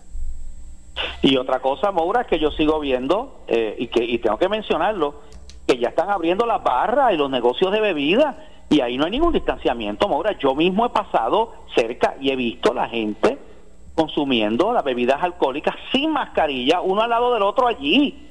Y 1.21 1.37
otra 1.37 1.59
cosa, 1.59 1.91
Maura, 1.91 2.21
es 2.21 2.27
que 2.27 2.39
yo 2.39 2.51
sigo 2.51 2.79
viendo, 2.79 3.41
eh, 3.47 3.75
y 3.77 3.87
que 3.87 4.03
y 4.03 4.17
tengo 4.19 4.37
que 4.37 4.49
mencionarlo, 4.49 5.15
que 5.67 5.77
ya 5.77 5.89
están 5.89 6.09
abriendo 6.09 6.45
las 6.45 6.63
barras 6.63 7.13
y 7.13 7.17
los 7.17 7.29
negocios 7.29 7.71
de 7.71 7.81
bebida, 7.81 8.37
y 8.69 8.81
ahí 8.81 8.97
no 8.97 9.05
hay 9.05 9.11
ningún 9.11 9.33
distanciamiento, 9.33 10.07
Maura. 10.07 10.37
Yo 10.37 10.55
mismo 10.55 10.85
he 10.85 10.89
pasado 10.89 11.53
cerca 11.75 12.15
y 12.19 12.31
he 12.31 12.35
visto 12.35 12.73
la 12.73 12.87
gente 12.87 13.37
consumiendo 13.95 14.73
las 14.73 14.83
bebidas 14.83 15.23
alcohólicas 15.23 15.75
sin 15.91 16.11
mascarilla, 16.11 16.81
uno 16.81 17.01
al 17.01 17.09
lado 17.09 17.33
del 17.33 17.43
otro 17.43 17.67
allí. 17.67 18.21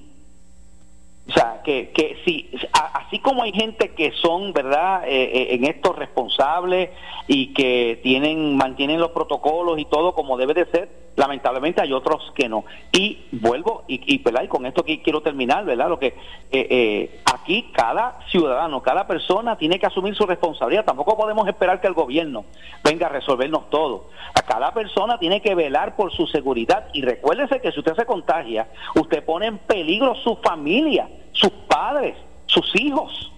O 1.27 1.33
sea, 1.33 1.63
que, 1.65 1.91
que 1.91 2.19
si, 2.25 2.51
así 2.73 3.19
como 3.19 3.43
hay 3.43 3.53
gente 3.53 3.95
que 3.95 4.13
son, 4.13 4.53
¿verdad?, 4.53 5.09
eh, 5.09 5.23
eh, 5.23 5.55
en 5.55 5.65
esto 5.65 5.95
responsables 5.95 6.91
y 7.27 7.55
que 7.55 7.99
tienen, 8.03 8.59
mantienen 8.59 9.01
los 9.01 9.13
protocolos 9.13 9.79
y 9.79 9.87
todo 9.87 10.15
como 10.15 10.37
debe 10.37 10.53
de 10.53 10.67
ser, 10.67 11.04
lamentablemente 11.17 11.81
hay 11.81 11.93
otros 11.93 12.33
que 12.35 12.49
no. 12.49 12.65
Y 12.93 13.27
vuelvo, 13.33 13.85
y, 13.89 13.95
y, 14.15 14.23
y 14.25 14.49
con 14.49 14.67
esto 14.67 14.85
que 14.85 15.03
quiero 15.03 15.23
terminar, 15.23 15.65
¿verdad? 15.65 15.89
Lo 15.89 15.99
que 15.99 16.09
eh, 16.09 16.67
eh, 16.71 17.21
aquí 17.33 17.71
cada 17.73 18.19
ciudadano, 18.29 18.83
cada 18.83 19.07
persona 19.07 19.57
tiene 19.57 19.79
que 19.79 19.87
asumir 19.87 20.15
su 20.15 20.27
responsabilidad. 20.27 20.85
Tampoco 20.85 21.17
podemos 21.17 21.47
esperar 21.49 21.81
que 21.81 21.87
el 21.87 21.95
gobierno 21.95 22.45
venga 22.83 23.07
a 23.07 23.11
resolvernos 23.11 23.71
todo. 23.71 24.11
A 24.35 24.43
cada 24.43 24.73
persona 24.73 25.19
tiene 25.19 25.41
que 25.41 25.55
velar 25.55 25.97
por 25.97 26.13
su 26.13 26.27
seguridad. 26.27 26.89
Y 26.93 27.03
recuérdese 27.03 27.61
que 27.61 27.73
si 27.73 27.81
usted 27.81 27.95
se 27.95 28.07
contagia, 28.07 28.69
usted 28.95 29.25
pone 29.25 29.47
en 29.47 29.59
peligro 29.59 30.15
su 30.17 30.37
familia, 30.37 31.09
sus 31.33 31.51
padres, 31.51 32.17
sus 32.47 32.75
hijos, 32.81 33.33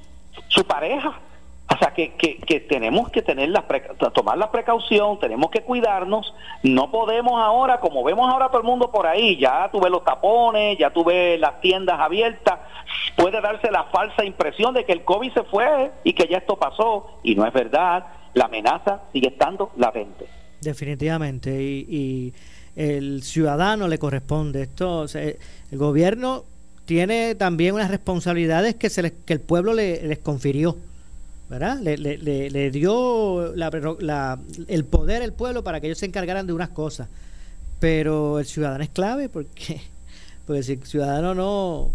su 0.49 0.64
pareja. 0.64 1.20
O 1.69 1.77
sea, 1.79 1.93
que, 1.93 2.14
que, 2.14 2.61
tenemos 2.61 3.11
que 3.11 3.23
tener 3.23 3.49
la 3.49 3.67
pre- 3.67 3.91
tomar 4.14 4.39
la 4.39 4.53
precaución, 4.53 5.19
tenemos 5.19 5.51
que 5.51 5.62
cuidarnos. 5.62 6.33
No 6.62 6.93
podemos 6.93 7.41
ahora, 7.43 7.81
como 7.81 8.05
vemos 8.05 8.31
ahora 8.33 8.47
todo 8.49 8.59
el 8.59 8.67
mundo 8.67 8.91
por 8.93 9.05
ahí, 9.07 9.37
ya 9.37 9.69
tuve 9.73 9.91
los 9.91 10.05
tapones, 10.05 10.79
ya 10.79 10.91
tuve 10.91 11.37
las 11.39 11.61
tiendas 11.61 11.99
abiertas, 11.99 12.61
puede 13.17 13.41
darse 13.41 13.71
la 13.73 13.83
falsa 13.85 14.25
impresión 14.25 14.75
de 14.75 14.85
que 14.85 14.93
el 14.93 15.03
COVID 15.05 15.33
se 15.33 15.43
fue 15.43 15.91
y 16.05 16.12
que 16.12 16.29
ya 16.31 16.39
esto 16.39 16.57
pasó. 16.57 17.19
Y 17.25 17.35
no 17.35 17.45
es 17.45 17.53
verdad, 17.53 18.07
la 18.35 18.45
amenaza 18.45 19.03
sigue 19.12 19.29
estando 19.29 19.73
latente. 19.77 20.27
Definitivamente. 20.61 21.51
Y, 21.61 21.87
y 21.91 22.35
el 22.77 23.25
ciudadano 23.25 23.89
le 23.89 23.99
corresponde 23.99 24.62
esto. 24.62 25.09
sea, 25.09 25.23
el 25.23 25.37
gobierno 25.79 26.45
tiene 26.85 27.35
también 27.35 27.75
unas 27.75 27.91
responsabilidades 27.91 28.77
que, 28.77 28.89
se 28.89 29.03
les- 29.03 29.14
que 29.27 29.33
el 29.33 29.41
pueblo 29.41 29.73
le, 29.75 30.07
les 30.07 30.19
confirió. 30.19 30.77
¿Verdad? 31.49 31.78
Le, 31.80 31.97
le- 31.97 32.18
le- 32.18 32.51
le 32.51 32.70
dio 32.72 33.55
la 33.55 34.38
el 34.66 34.84
poder 34.84 35.22
al 35.22 35.32
pueblo 35.32 35.62
para 35.62 35.80
que 35.80 35.86
ellos 35.86 35.99
se 35.99 36.07
encargaran 36.07 36.47
de 36.47 36.53
unas 36.53 36.70
cosas. 36.70 37.09
Pero 37.78 38.38
el 38.38 38.47
ciudadano 38.47 38.82
es 38.82 38.90
clave 38.90 39.28
porque, 39.28 39.80
porque 40.47 40.62
si 40.62 40.72
el 40.72 40.82
ciudadano 40.84 41.34
no, 41.34 41.90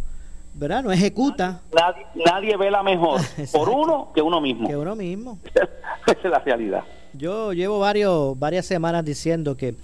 ¿verdad? 0.53 0.83
no 0.83 0.91
ejecuta, 0.91 1.61
Nadie, 1.75 2.05
nadie 2.25 2.55
vela 2.57 2.81
mejor 2.83 3.19
por 3.51 3.67
uno 3.69 4.11
que 4.15 4.21
uno 4.21 4.39
mismo. 4.39 4.67
que 4.69 4.77
uno 4.77 4.95
mismo. 4.95 5.37
Esa 6.07 6.11
es 6.13 6.31
la 6.31 6.39
realidad. 6.39 6.83
Yo 7.13 7.51
llevo 7.51 7.79
varios, 7.79 8.39
varias 8.39 8.65
semanas 8.65 9.03
diciendo 9.03 9.57
que 9.57 9.75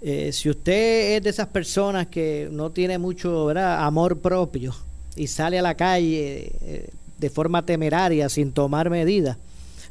eh, 0.00 0.32
si 0.32 0.50
usted 0.50 1.16
es 1.16 1.22
de 1.22 1.30
esas 1.30 1.46
personas 1.46 2.08
que 2.08 2.48
no 2.50 2.70
tiene 2.70 2.98
mucho 2.98 3.46
¿verdad? 3.46 3.84
amor 3.84 4.18
propio 4.20 4.74
y 5.14 5.28
sale 5.28 5.58
a 5.60 5.62
la 5.62 5.74
calle 5.74 6.52
eh, 6.60 6.90
de 7.18 7.30
forma 7.30 7.64
temeraria 7.64 8.28
sin 8.28 8.52
tomar 8.52 8.90
medidas, 8.90 9.36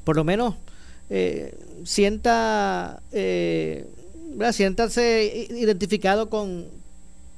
por 0.03 0.15
lo 0.15 0.23
menos 0.23 0.55
eh, 1.09 1.57
sienta, 1.83 3.01
eh, 3.11 3.87
siéntase 4.51 5.47
identificado 5.49 6.29
con, 6.29 6.65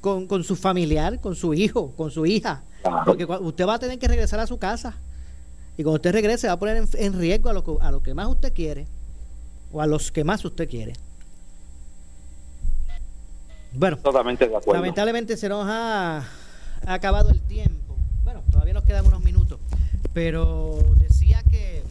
con, 0.02 0.28
con 0.28 0.44
su 0.44 0.56
familiar, 0.56 1.20
con 1.20 1.36
su 1.36 1.54
hijo, 1.54 1.92
con 1.96 2.12
su 2.12 2.26
hija, 2.26 2.64
porque 3.06 3.26
usted 3.26 3.66
va 3.66 3.76
a 3.76 3.80
tener 3.80 4.00
que 4.00 4.08
regresar 4.08 4.40
a 4.40 4.48
su 4.48 4.58
casa. 4.58 4.96
Y 5.78 5.84
cuando 5.84 5.98
usted 5.98 6.12
regrese 6.12 6.48
va 6.48 6.54
a 6.54 6.60
poner 6.60 6.78
en, 6.78 6.90
en 6.94 7.14
riesgo 7.20 7.50
a 7.50 7.54
lo, 7.54 7.64
que, 7.64 7.72
a 7.82 7.92
lo 7.92 8.02
que 8.02 8.14
más 8.14 8.28
usted 8.28 8.52
quiere 8.52 8.88
o 9.72 9.80
a 9.80 9.86
los 9.86 10.12
que 10.12 10.24
más 10.24 10.44
usted 10.44 10.68
quiere. 10.68 10.94
Bueno, 13.74 13.98
Totalmente 13.98 14.48
de 14.48 14.56
acuerdo. 14.56 14.82
lamentablemente 14.82 15.38
se 15.38 15.48
nos 15.50 15.66
ha, 15.68 16.18
ha 16.86 16.94
acabado 16.94 17.30
el 17.30 17.42
tiempo. 17.42 17.96
Bueno, 18.24 18.42
todavía 18.52 18.74
nos 18.74 18.84
quedan 18.86 19.06
unos 19.06 19.22
minutos, 19.24 19.47
pero 20.18 20.80
decía 20.96 21.44
que 21.48 21.84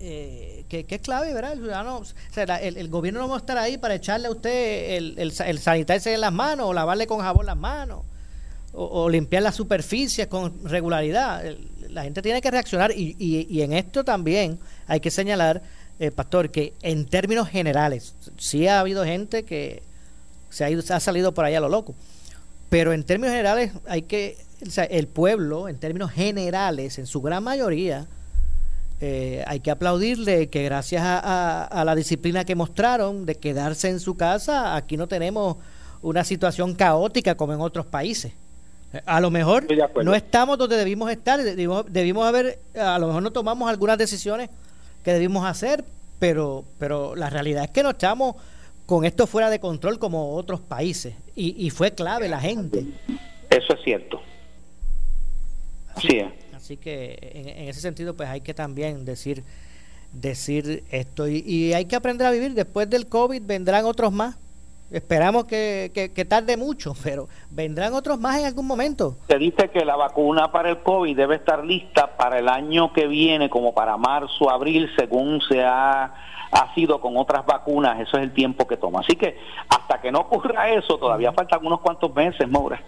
eh, 0.00 0.66
que, 0.68 0.84
es 0.86 1.00
clave, 1.00 1.32
¿verdad? 1.32 1.54
El 1.54 1.60
ciudadano, 1.60 1.96
o 1.96 2.04
sea, 2.04 2.44
el, 2.56 2.76
el 2.76 2.90
gobierno 2.90 3.20
no 3.20 3.28
va 3.28 3.36
a 3.36 3.38
estar 3.38 3.56
ahí 3.56 3.78
para 3.78 3.94
echarle 3.94 4.28
a 4.28 4.32
usted 4.32 4.96
el, 4.98 5.18
el, 5.18 5.32
el 5.46 5.58
sanitarse 5.58 6.12
en 6.12 6.20
las 6.20 6.32
manos 6.32 6.66
o 6.66 6.74
lavarle 6.74 7.06
con 7.06 7.20
jabón 7.20 7.46
las 7.46 7.56
manos 7.56 8.02
o, 8.74 9.08
limpiar 9.08 9.42
las 9.42 9.54
superficies 9.54 10.26
con 10.26 10.62
regularidad. 10.68 11.42
La 11.88 12.02
gente 12.02 12.20
tiene 12.20 12.42
que 12.42 12.50
reaccionar 12.50 12.92
y, 12.94 13.16
y, 13.18 13.62
en 13.62 13.72
esto 13.72 14.04
también 14.04 14.58
hay 14.86 15.00
que 15.00 15.10
señalar, 15.10 15.62
eh, 16.00 16.10
Pastor, 16.10 16.50
que 16.50 16.74
en 16.82 17.06
términos 17.06 17.48
generales, 17.48 18.14
sí 18.36 18.66
ha 18.66 18.80
habido 18.80 19.06
gente 19.06 19.44
que 19.44 19.82
se 20.50 20.64
ha, 20.64 20.70
ido, 20.70 20.82
ha 20.86 21.00
salido 21.00 21.32
por 21.32 21.46
ahí 21.46 21.54
a 21.54 21.60
lo 21.60 21.70
loco, 21.70 21.94
pero 22.68 22.92
en 22.92 23.04
términos 23.04 23.30
generales 23.32 23.72
hay 23.88 24.02
que, 24.02 24.36
el 24.90 25.08
pueblo, 25.08 25.68
en 25.68 25.78
términos 25.78 26.10
generales, 26.10 26.98
en 26.98 27.06
su 27.06 27.20
gran 27.20 27.44
mayoría, 27.44 28.06
eh, 29.00 29.42
hay 29.46 29.60
que 29.60 29.70
aplaudirle 29.70 30.48
que 30.48 30.62
gracias 30.62 31.02
a, 31.02 31.64
a, 31.64 31.84
la 31.84 31.94
disciplina 31.94 32.44
que 32.44 32.54
mostraron 32.54 33.26
de 33.26 33.34
quedarse 33.34 33.88
en 33.88 33.98
su 33.98 34.16
casa, 34.16 34.76
aquí 34.76 34.96
no 34.96 35.08
tenemos 35.08 35.56
una 36.02 36.24
situación 36.24 36.74
caótica 36.74 37.36
como 37.36 37.52
en 37.52 37.60
otros 37.60 37.86
países. 37.86 38.32
A 39.06 39.20
lo 39.20 39.30
mejor 39.30 39.66
no 40.04 40.14
estamos 40.14 40.58
donde 40.58 40.76
debimos 40.76 41.10
estar, 41.10 41.42
debimos, 41.42 42.26
haber, 42.26 42.58
a 42.78 42.98
lo 42.98 43.06
mejor 43.06 43.22
no 43.22 43.30
tomamos 43.30 43.70
algunas 43.70 43.96
decisiones 43.96 44.50
que 45.02 45.14
debimos 45.14 45.46
hacer, 45.46 45.82
pero, 46.18 46.64
pero 46.78 47.16
la 47.16 47.30
realidad 47.30 47.64
es 47.64 47.70
que 47.70 47.82
no 47.82 47.90
estamos 47.90 48.36
con 48.84 49.06
esto 49.06 49.26
fuera 49.26 49.48
de 49.48 49.60
control 49.60 49.98
como 49.98 50.34
otros 50.34 50.60
países. 50.60 51.14
Y, 51.34 51.70
fue 51.70 51.92
clave 51.92 52.28
la 52.28 52.40
gente. 52.40 52.84
Eso 53.48 53.72
es 53.72 53.80
cierto. 53.82 54.20
Así, 55.94 56.22
así 56.54 56.76
que 56.76 57.18
en, 57.56 57.68
ese 57.68 57.80
sentido, 57.80 58.14
pues 58.14 58.28
hay 58.28 58.40
que 58.40 58.54
también 58.54 59.04
decir, 59.04 59.44
decir 60.12 60.84
esto. 60.90 61.28
Y, 61.28 61.38
y 61.46 61.72
hay 61.74 61.84
que 61.86 61.96
aprender 61.96 62.26
a 62.26 62.30
vivir. 62.30 62.54
Después 62.54 62.88
del 62.88 63.06
COVID 63.06 63.42
vendrán 63.44 63.84
otros 63.84 64.12
más 64.12 64.36
Esperamos 64.92 65.46
que, 65.46 65.90
que, 66.14 66.24
tarde 66.26 66.58
mucho, 66.58 66.94
pero 67.02 67.26
vendrán 67.50 67.94
otros 67.94 68.20
más 68.20 68.38
en 68.38 68.46
algún 68.46 68.66
momento. 68.66 69.16
Se 69.26 69.38
dice 69.38 69.70
que 69.70 69.84
la 69.84 69.96
vacuna 69.96 70.52
para 70.52 70.68
el 70.68 70.82
COVID 70.82 71.16
debe 71.16 71.36
estar 71.36 71.64
lista 71.64 72.16
para 72.16 72.38
el 72.38 72.48
año 72.48 72.92
que 72.92 73.06
viene, 73.06 73.48
como 73.48 73.72
para 73.72 73.96
marzo, 73.96 74.50
abril, 74.50 74.90
según 74.96 75.40
se 75.40 75.64
ha, 75.64 76.12
ha 76.52 76.74
sido 76.74 77.00
con 77.00 77.16
otras 77.16 77.46
vacunas. 77.46 78.00
Eso 78.00 78.18
es 78.18 78.24
el 78.24 78.32
tiempo 78.32 78.66
que 78.66 78.76
toma. 78.76 79.00
Así 79.00 79.16
que 79.16 79.38
hasta 79.70 80.00
que 80.00 80.12
no 80.12 80.20
ocurra 80.20 80.70
eso, 80.70 80.98
todavía 80.98 81.32
faltan 81.32 81.64
unos 81.64 81.80
cuantos 81.80 82.14
meses, 82.14 82.46
Maura. 82.48 82.80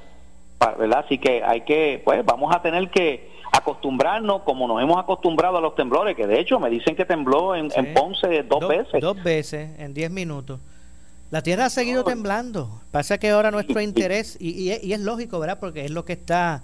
¿Verdad? 0.79 1.05
Así 1.05 1.19
que 1.19 1.43
hay 1.43 1.63
que, 1.63 2.01
pues 2.05 2.25
vamos 2.25 2.55
a 2.55 2.63
tener 2.63 2.91
que 2.91 3.35
acostumbrarnos 3.53 4.43
como 4.43 4.67
nos 4.67 4.83
hemos 4.83 4.99
acostumbrado 4.99 5.59
a 5.59 5.61
los 5.61 5.75
temblores, 5.75 6.17
que 6.17 6.27
de 6.27 6.41
hecho 6.41 6.59
me 6.59 6.71
dicen 6.71 6.97
que 6.97 7.05
tembló 7.05 7.55
en, 7.55 7.71
Ponce 7.95 8.43
dos 8.43 8.67
veces. 8.67 9.01
Dos 9.01 9.23
veces, 9.23 9.71
en 9.79 9.95
diez 9.95 10.11
minutos. 10.11 10.61
La 11.31 11.43
Tierra 11.43 11.67
ha 11.67 11.71
seguido 11.71 12.05
temblando. 12.05 12.81
Pasa 12.91 13.19
que 13.19 13.31
ahora 13.31 13.51
nuestro 13.51 13.81
interés, 13.81 14.37
y, 14.41 14.71
es 14.71 15.01
lógico, 15.01 15.39
¿verdad? 15.39 15.59
Porque 15.61 15.85
es 15.85 15.91
lo 15.91 16.05
que 16.05 16.15
está, 16.15 16.63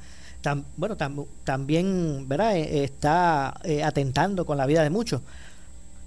bueno, 0.76 0.97
también, 1.45 2.28
¿verdad? 2.28 2.57
Eh, 2.57 2.84
está 2.84 3.55
eh, 3.64 3.82
atentando 3.82 4.45
con 4.45 4.57
la 4.57 4.66
vida 4.66 4.82
de 4.82 4.91
muchos. 4.91 5.22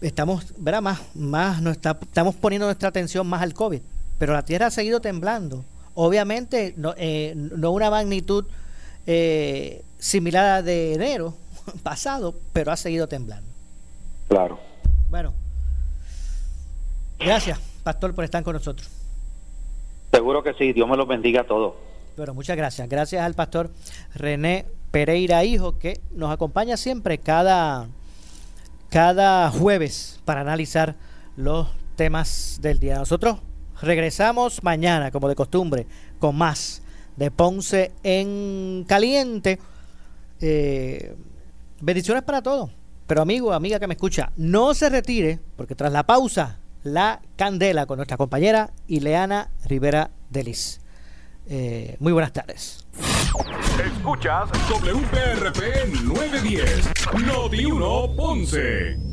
Estamos, 0.01 0.53
¿verdad? 0.57 0.81
Más, 0.81 1.01
más 1.15 1.61
no 1.61 1.71
está, 1.71 1.97
estamos 2.01 2.35
poniendo 2.35 2.67
nuestra 2.67 2.89
atención 2.89 3.25
más 3.25 3.41
al 3.41 3.53
COVID. 3.53 3.79
Pero 4.19 4.33
la 4.33 4.43
Tierra 4.43 4.67
ha 4.67 4.71
seguido 4.71 4.99
temblando. 4.99 5.63
Obviamente, 5.95 6.73
no, 6.77 6.93
eh, 6.97 7.33
no 7.35 7.71
una 7.71 7.89
magnitud 7.89 8.45
similar 9.99 10.45
a 10.45 10.61
de 10.61 10.93
enero 10.93 11.35
pasado, 11.83 12.35
pero 12.53 12.71
ha 12.71 12.77
seguido 12.77 13.07
temblando. 13.07 13.49
Claro. 14.27 14.59
Bueno. 15.09 15.33
Gracias. 17.19 17.59
Pastor, 17.83 18.15
por 18.15 18.23
estar 18.23 18.43
con 18.43 18.53
nosotros. 18.53 18.89
Seguro 20.11 20.43
que 20.43 20.53
sí, 20.53 20.73
Dios 20.73 20.87
me 20.87 20.95
los 20.95 21.07
bendiga 21.07 21.41
a 21.41 21.47
todos. 21.47 21.73
Bueno, 22.15 22.33
muchas 22.33 22.55
gracias. 22.55 22.87
Gracias 22.87 23.23
al 23.23 23.33
pastor 23.33 23.71
René 24.13 24.65
Pereira 24.91 25.43
Hijo, 25.43 25.79
que 25.79 25.99
nos 26.11 26.31
acompaña 26.31 26.77
siempre 26.77 27.17
cada, 27.17 27.87
cada 28.89 29.49
jueves 29.49 30.19
para 30.23 30.41
analizar 30.41 30.95
los 31.35 31.67
temas 31.95 32.59
del 32.61 32.79
día. 32.79 32.99
Nosotros 32.99 33.39
regresamos 33.83 34.63
mañana, 34.63 35.11
como 35.11 35.29
de 35.29 35.35
costumbre, 35.35 35.85
con 36.19 36.35
más 36.35 36.81
de 37.15 37.29
Ponce 37.31 37.91
en 38.03 38.85
Caliente. 38.87 39.59
Eh, 40.41 41.15
bendiciones 41.81 42.23
para 42.23 42.41
todos. 42.41 42.71
Pero 43.05 43.21
amigo, 43.21 43.53
amiga 43.53 43.79
que 43.79 43.87
me 43.87 43.93
escucha, 43.93 44.31
no 44.37 44.73
se 44.73 44.89
retire, 44.89 45.39
porque 45.57 45.75
tras 45.75 45.91
la 45.91 46.03
pausa 46.03 46.59
la 46.83 47.21
Candela 47.35 47.85
con 47.85 47.97
nuestra 47.97 48.17
compañera 48.17 48.71
Ileana 48.87 49.49
Rivera 49.65 50.11
Delis. 50.29 50.81
Eh, 51.47 51.97
muy 51.99 52.13
buenas 52.13 52.31
tardes. 52.31 52.85
Escuchas 53.85 54.49
WPRP 54.69 56.03
910, 56.03 56.89
Noti 57.25 57.65
1 57.65 58.15
Ponce. 58.15 59.12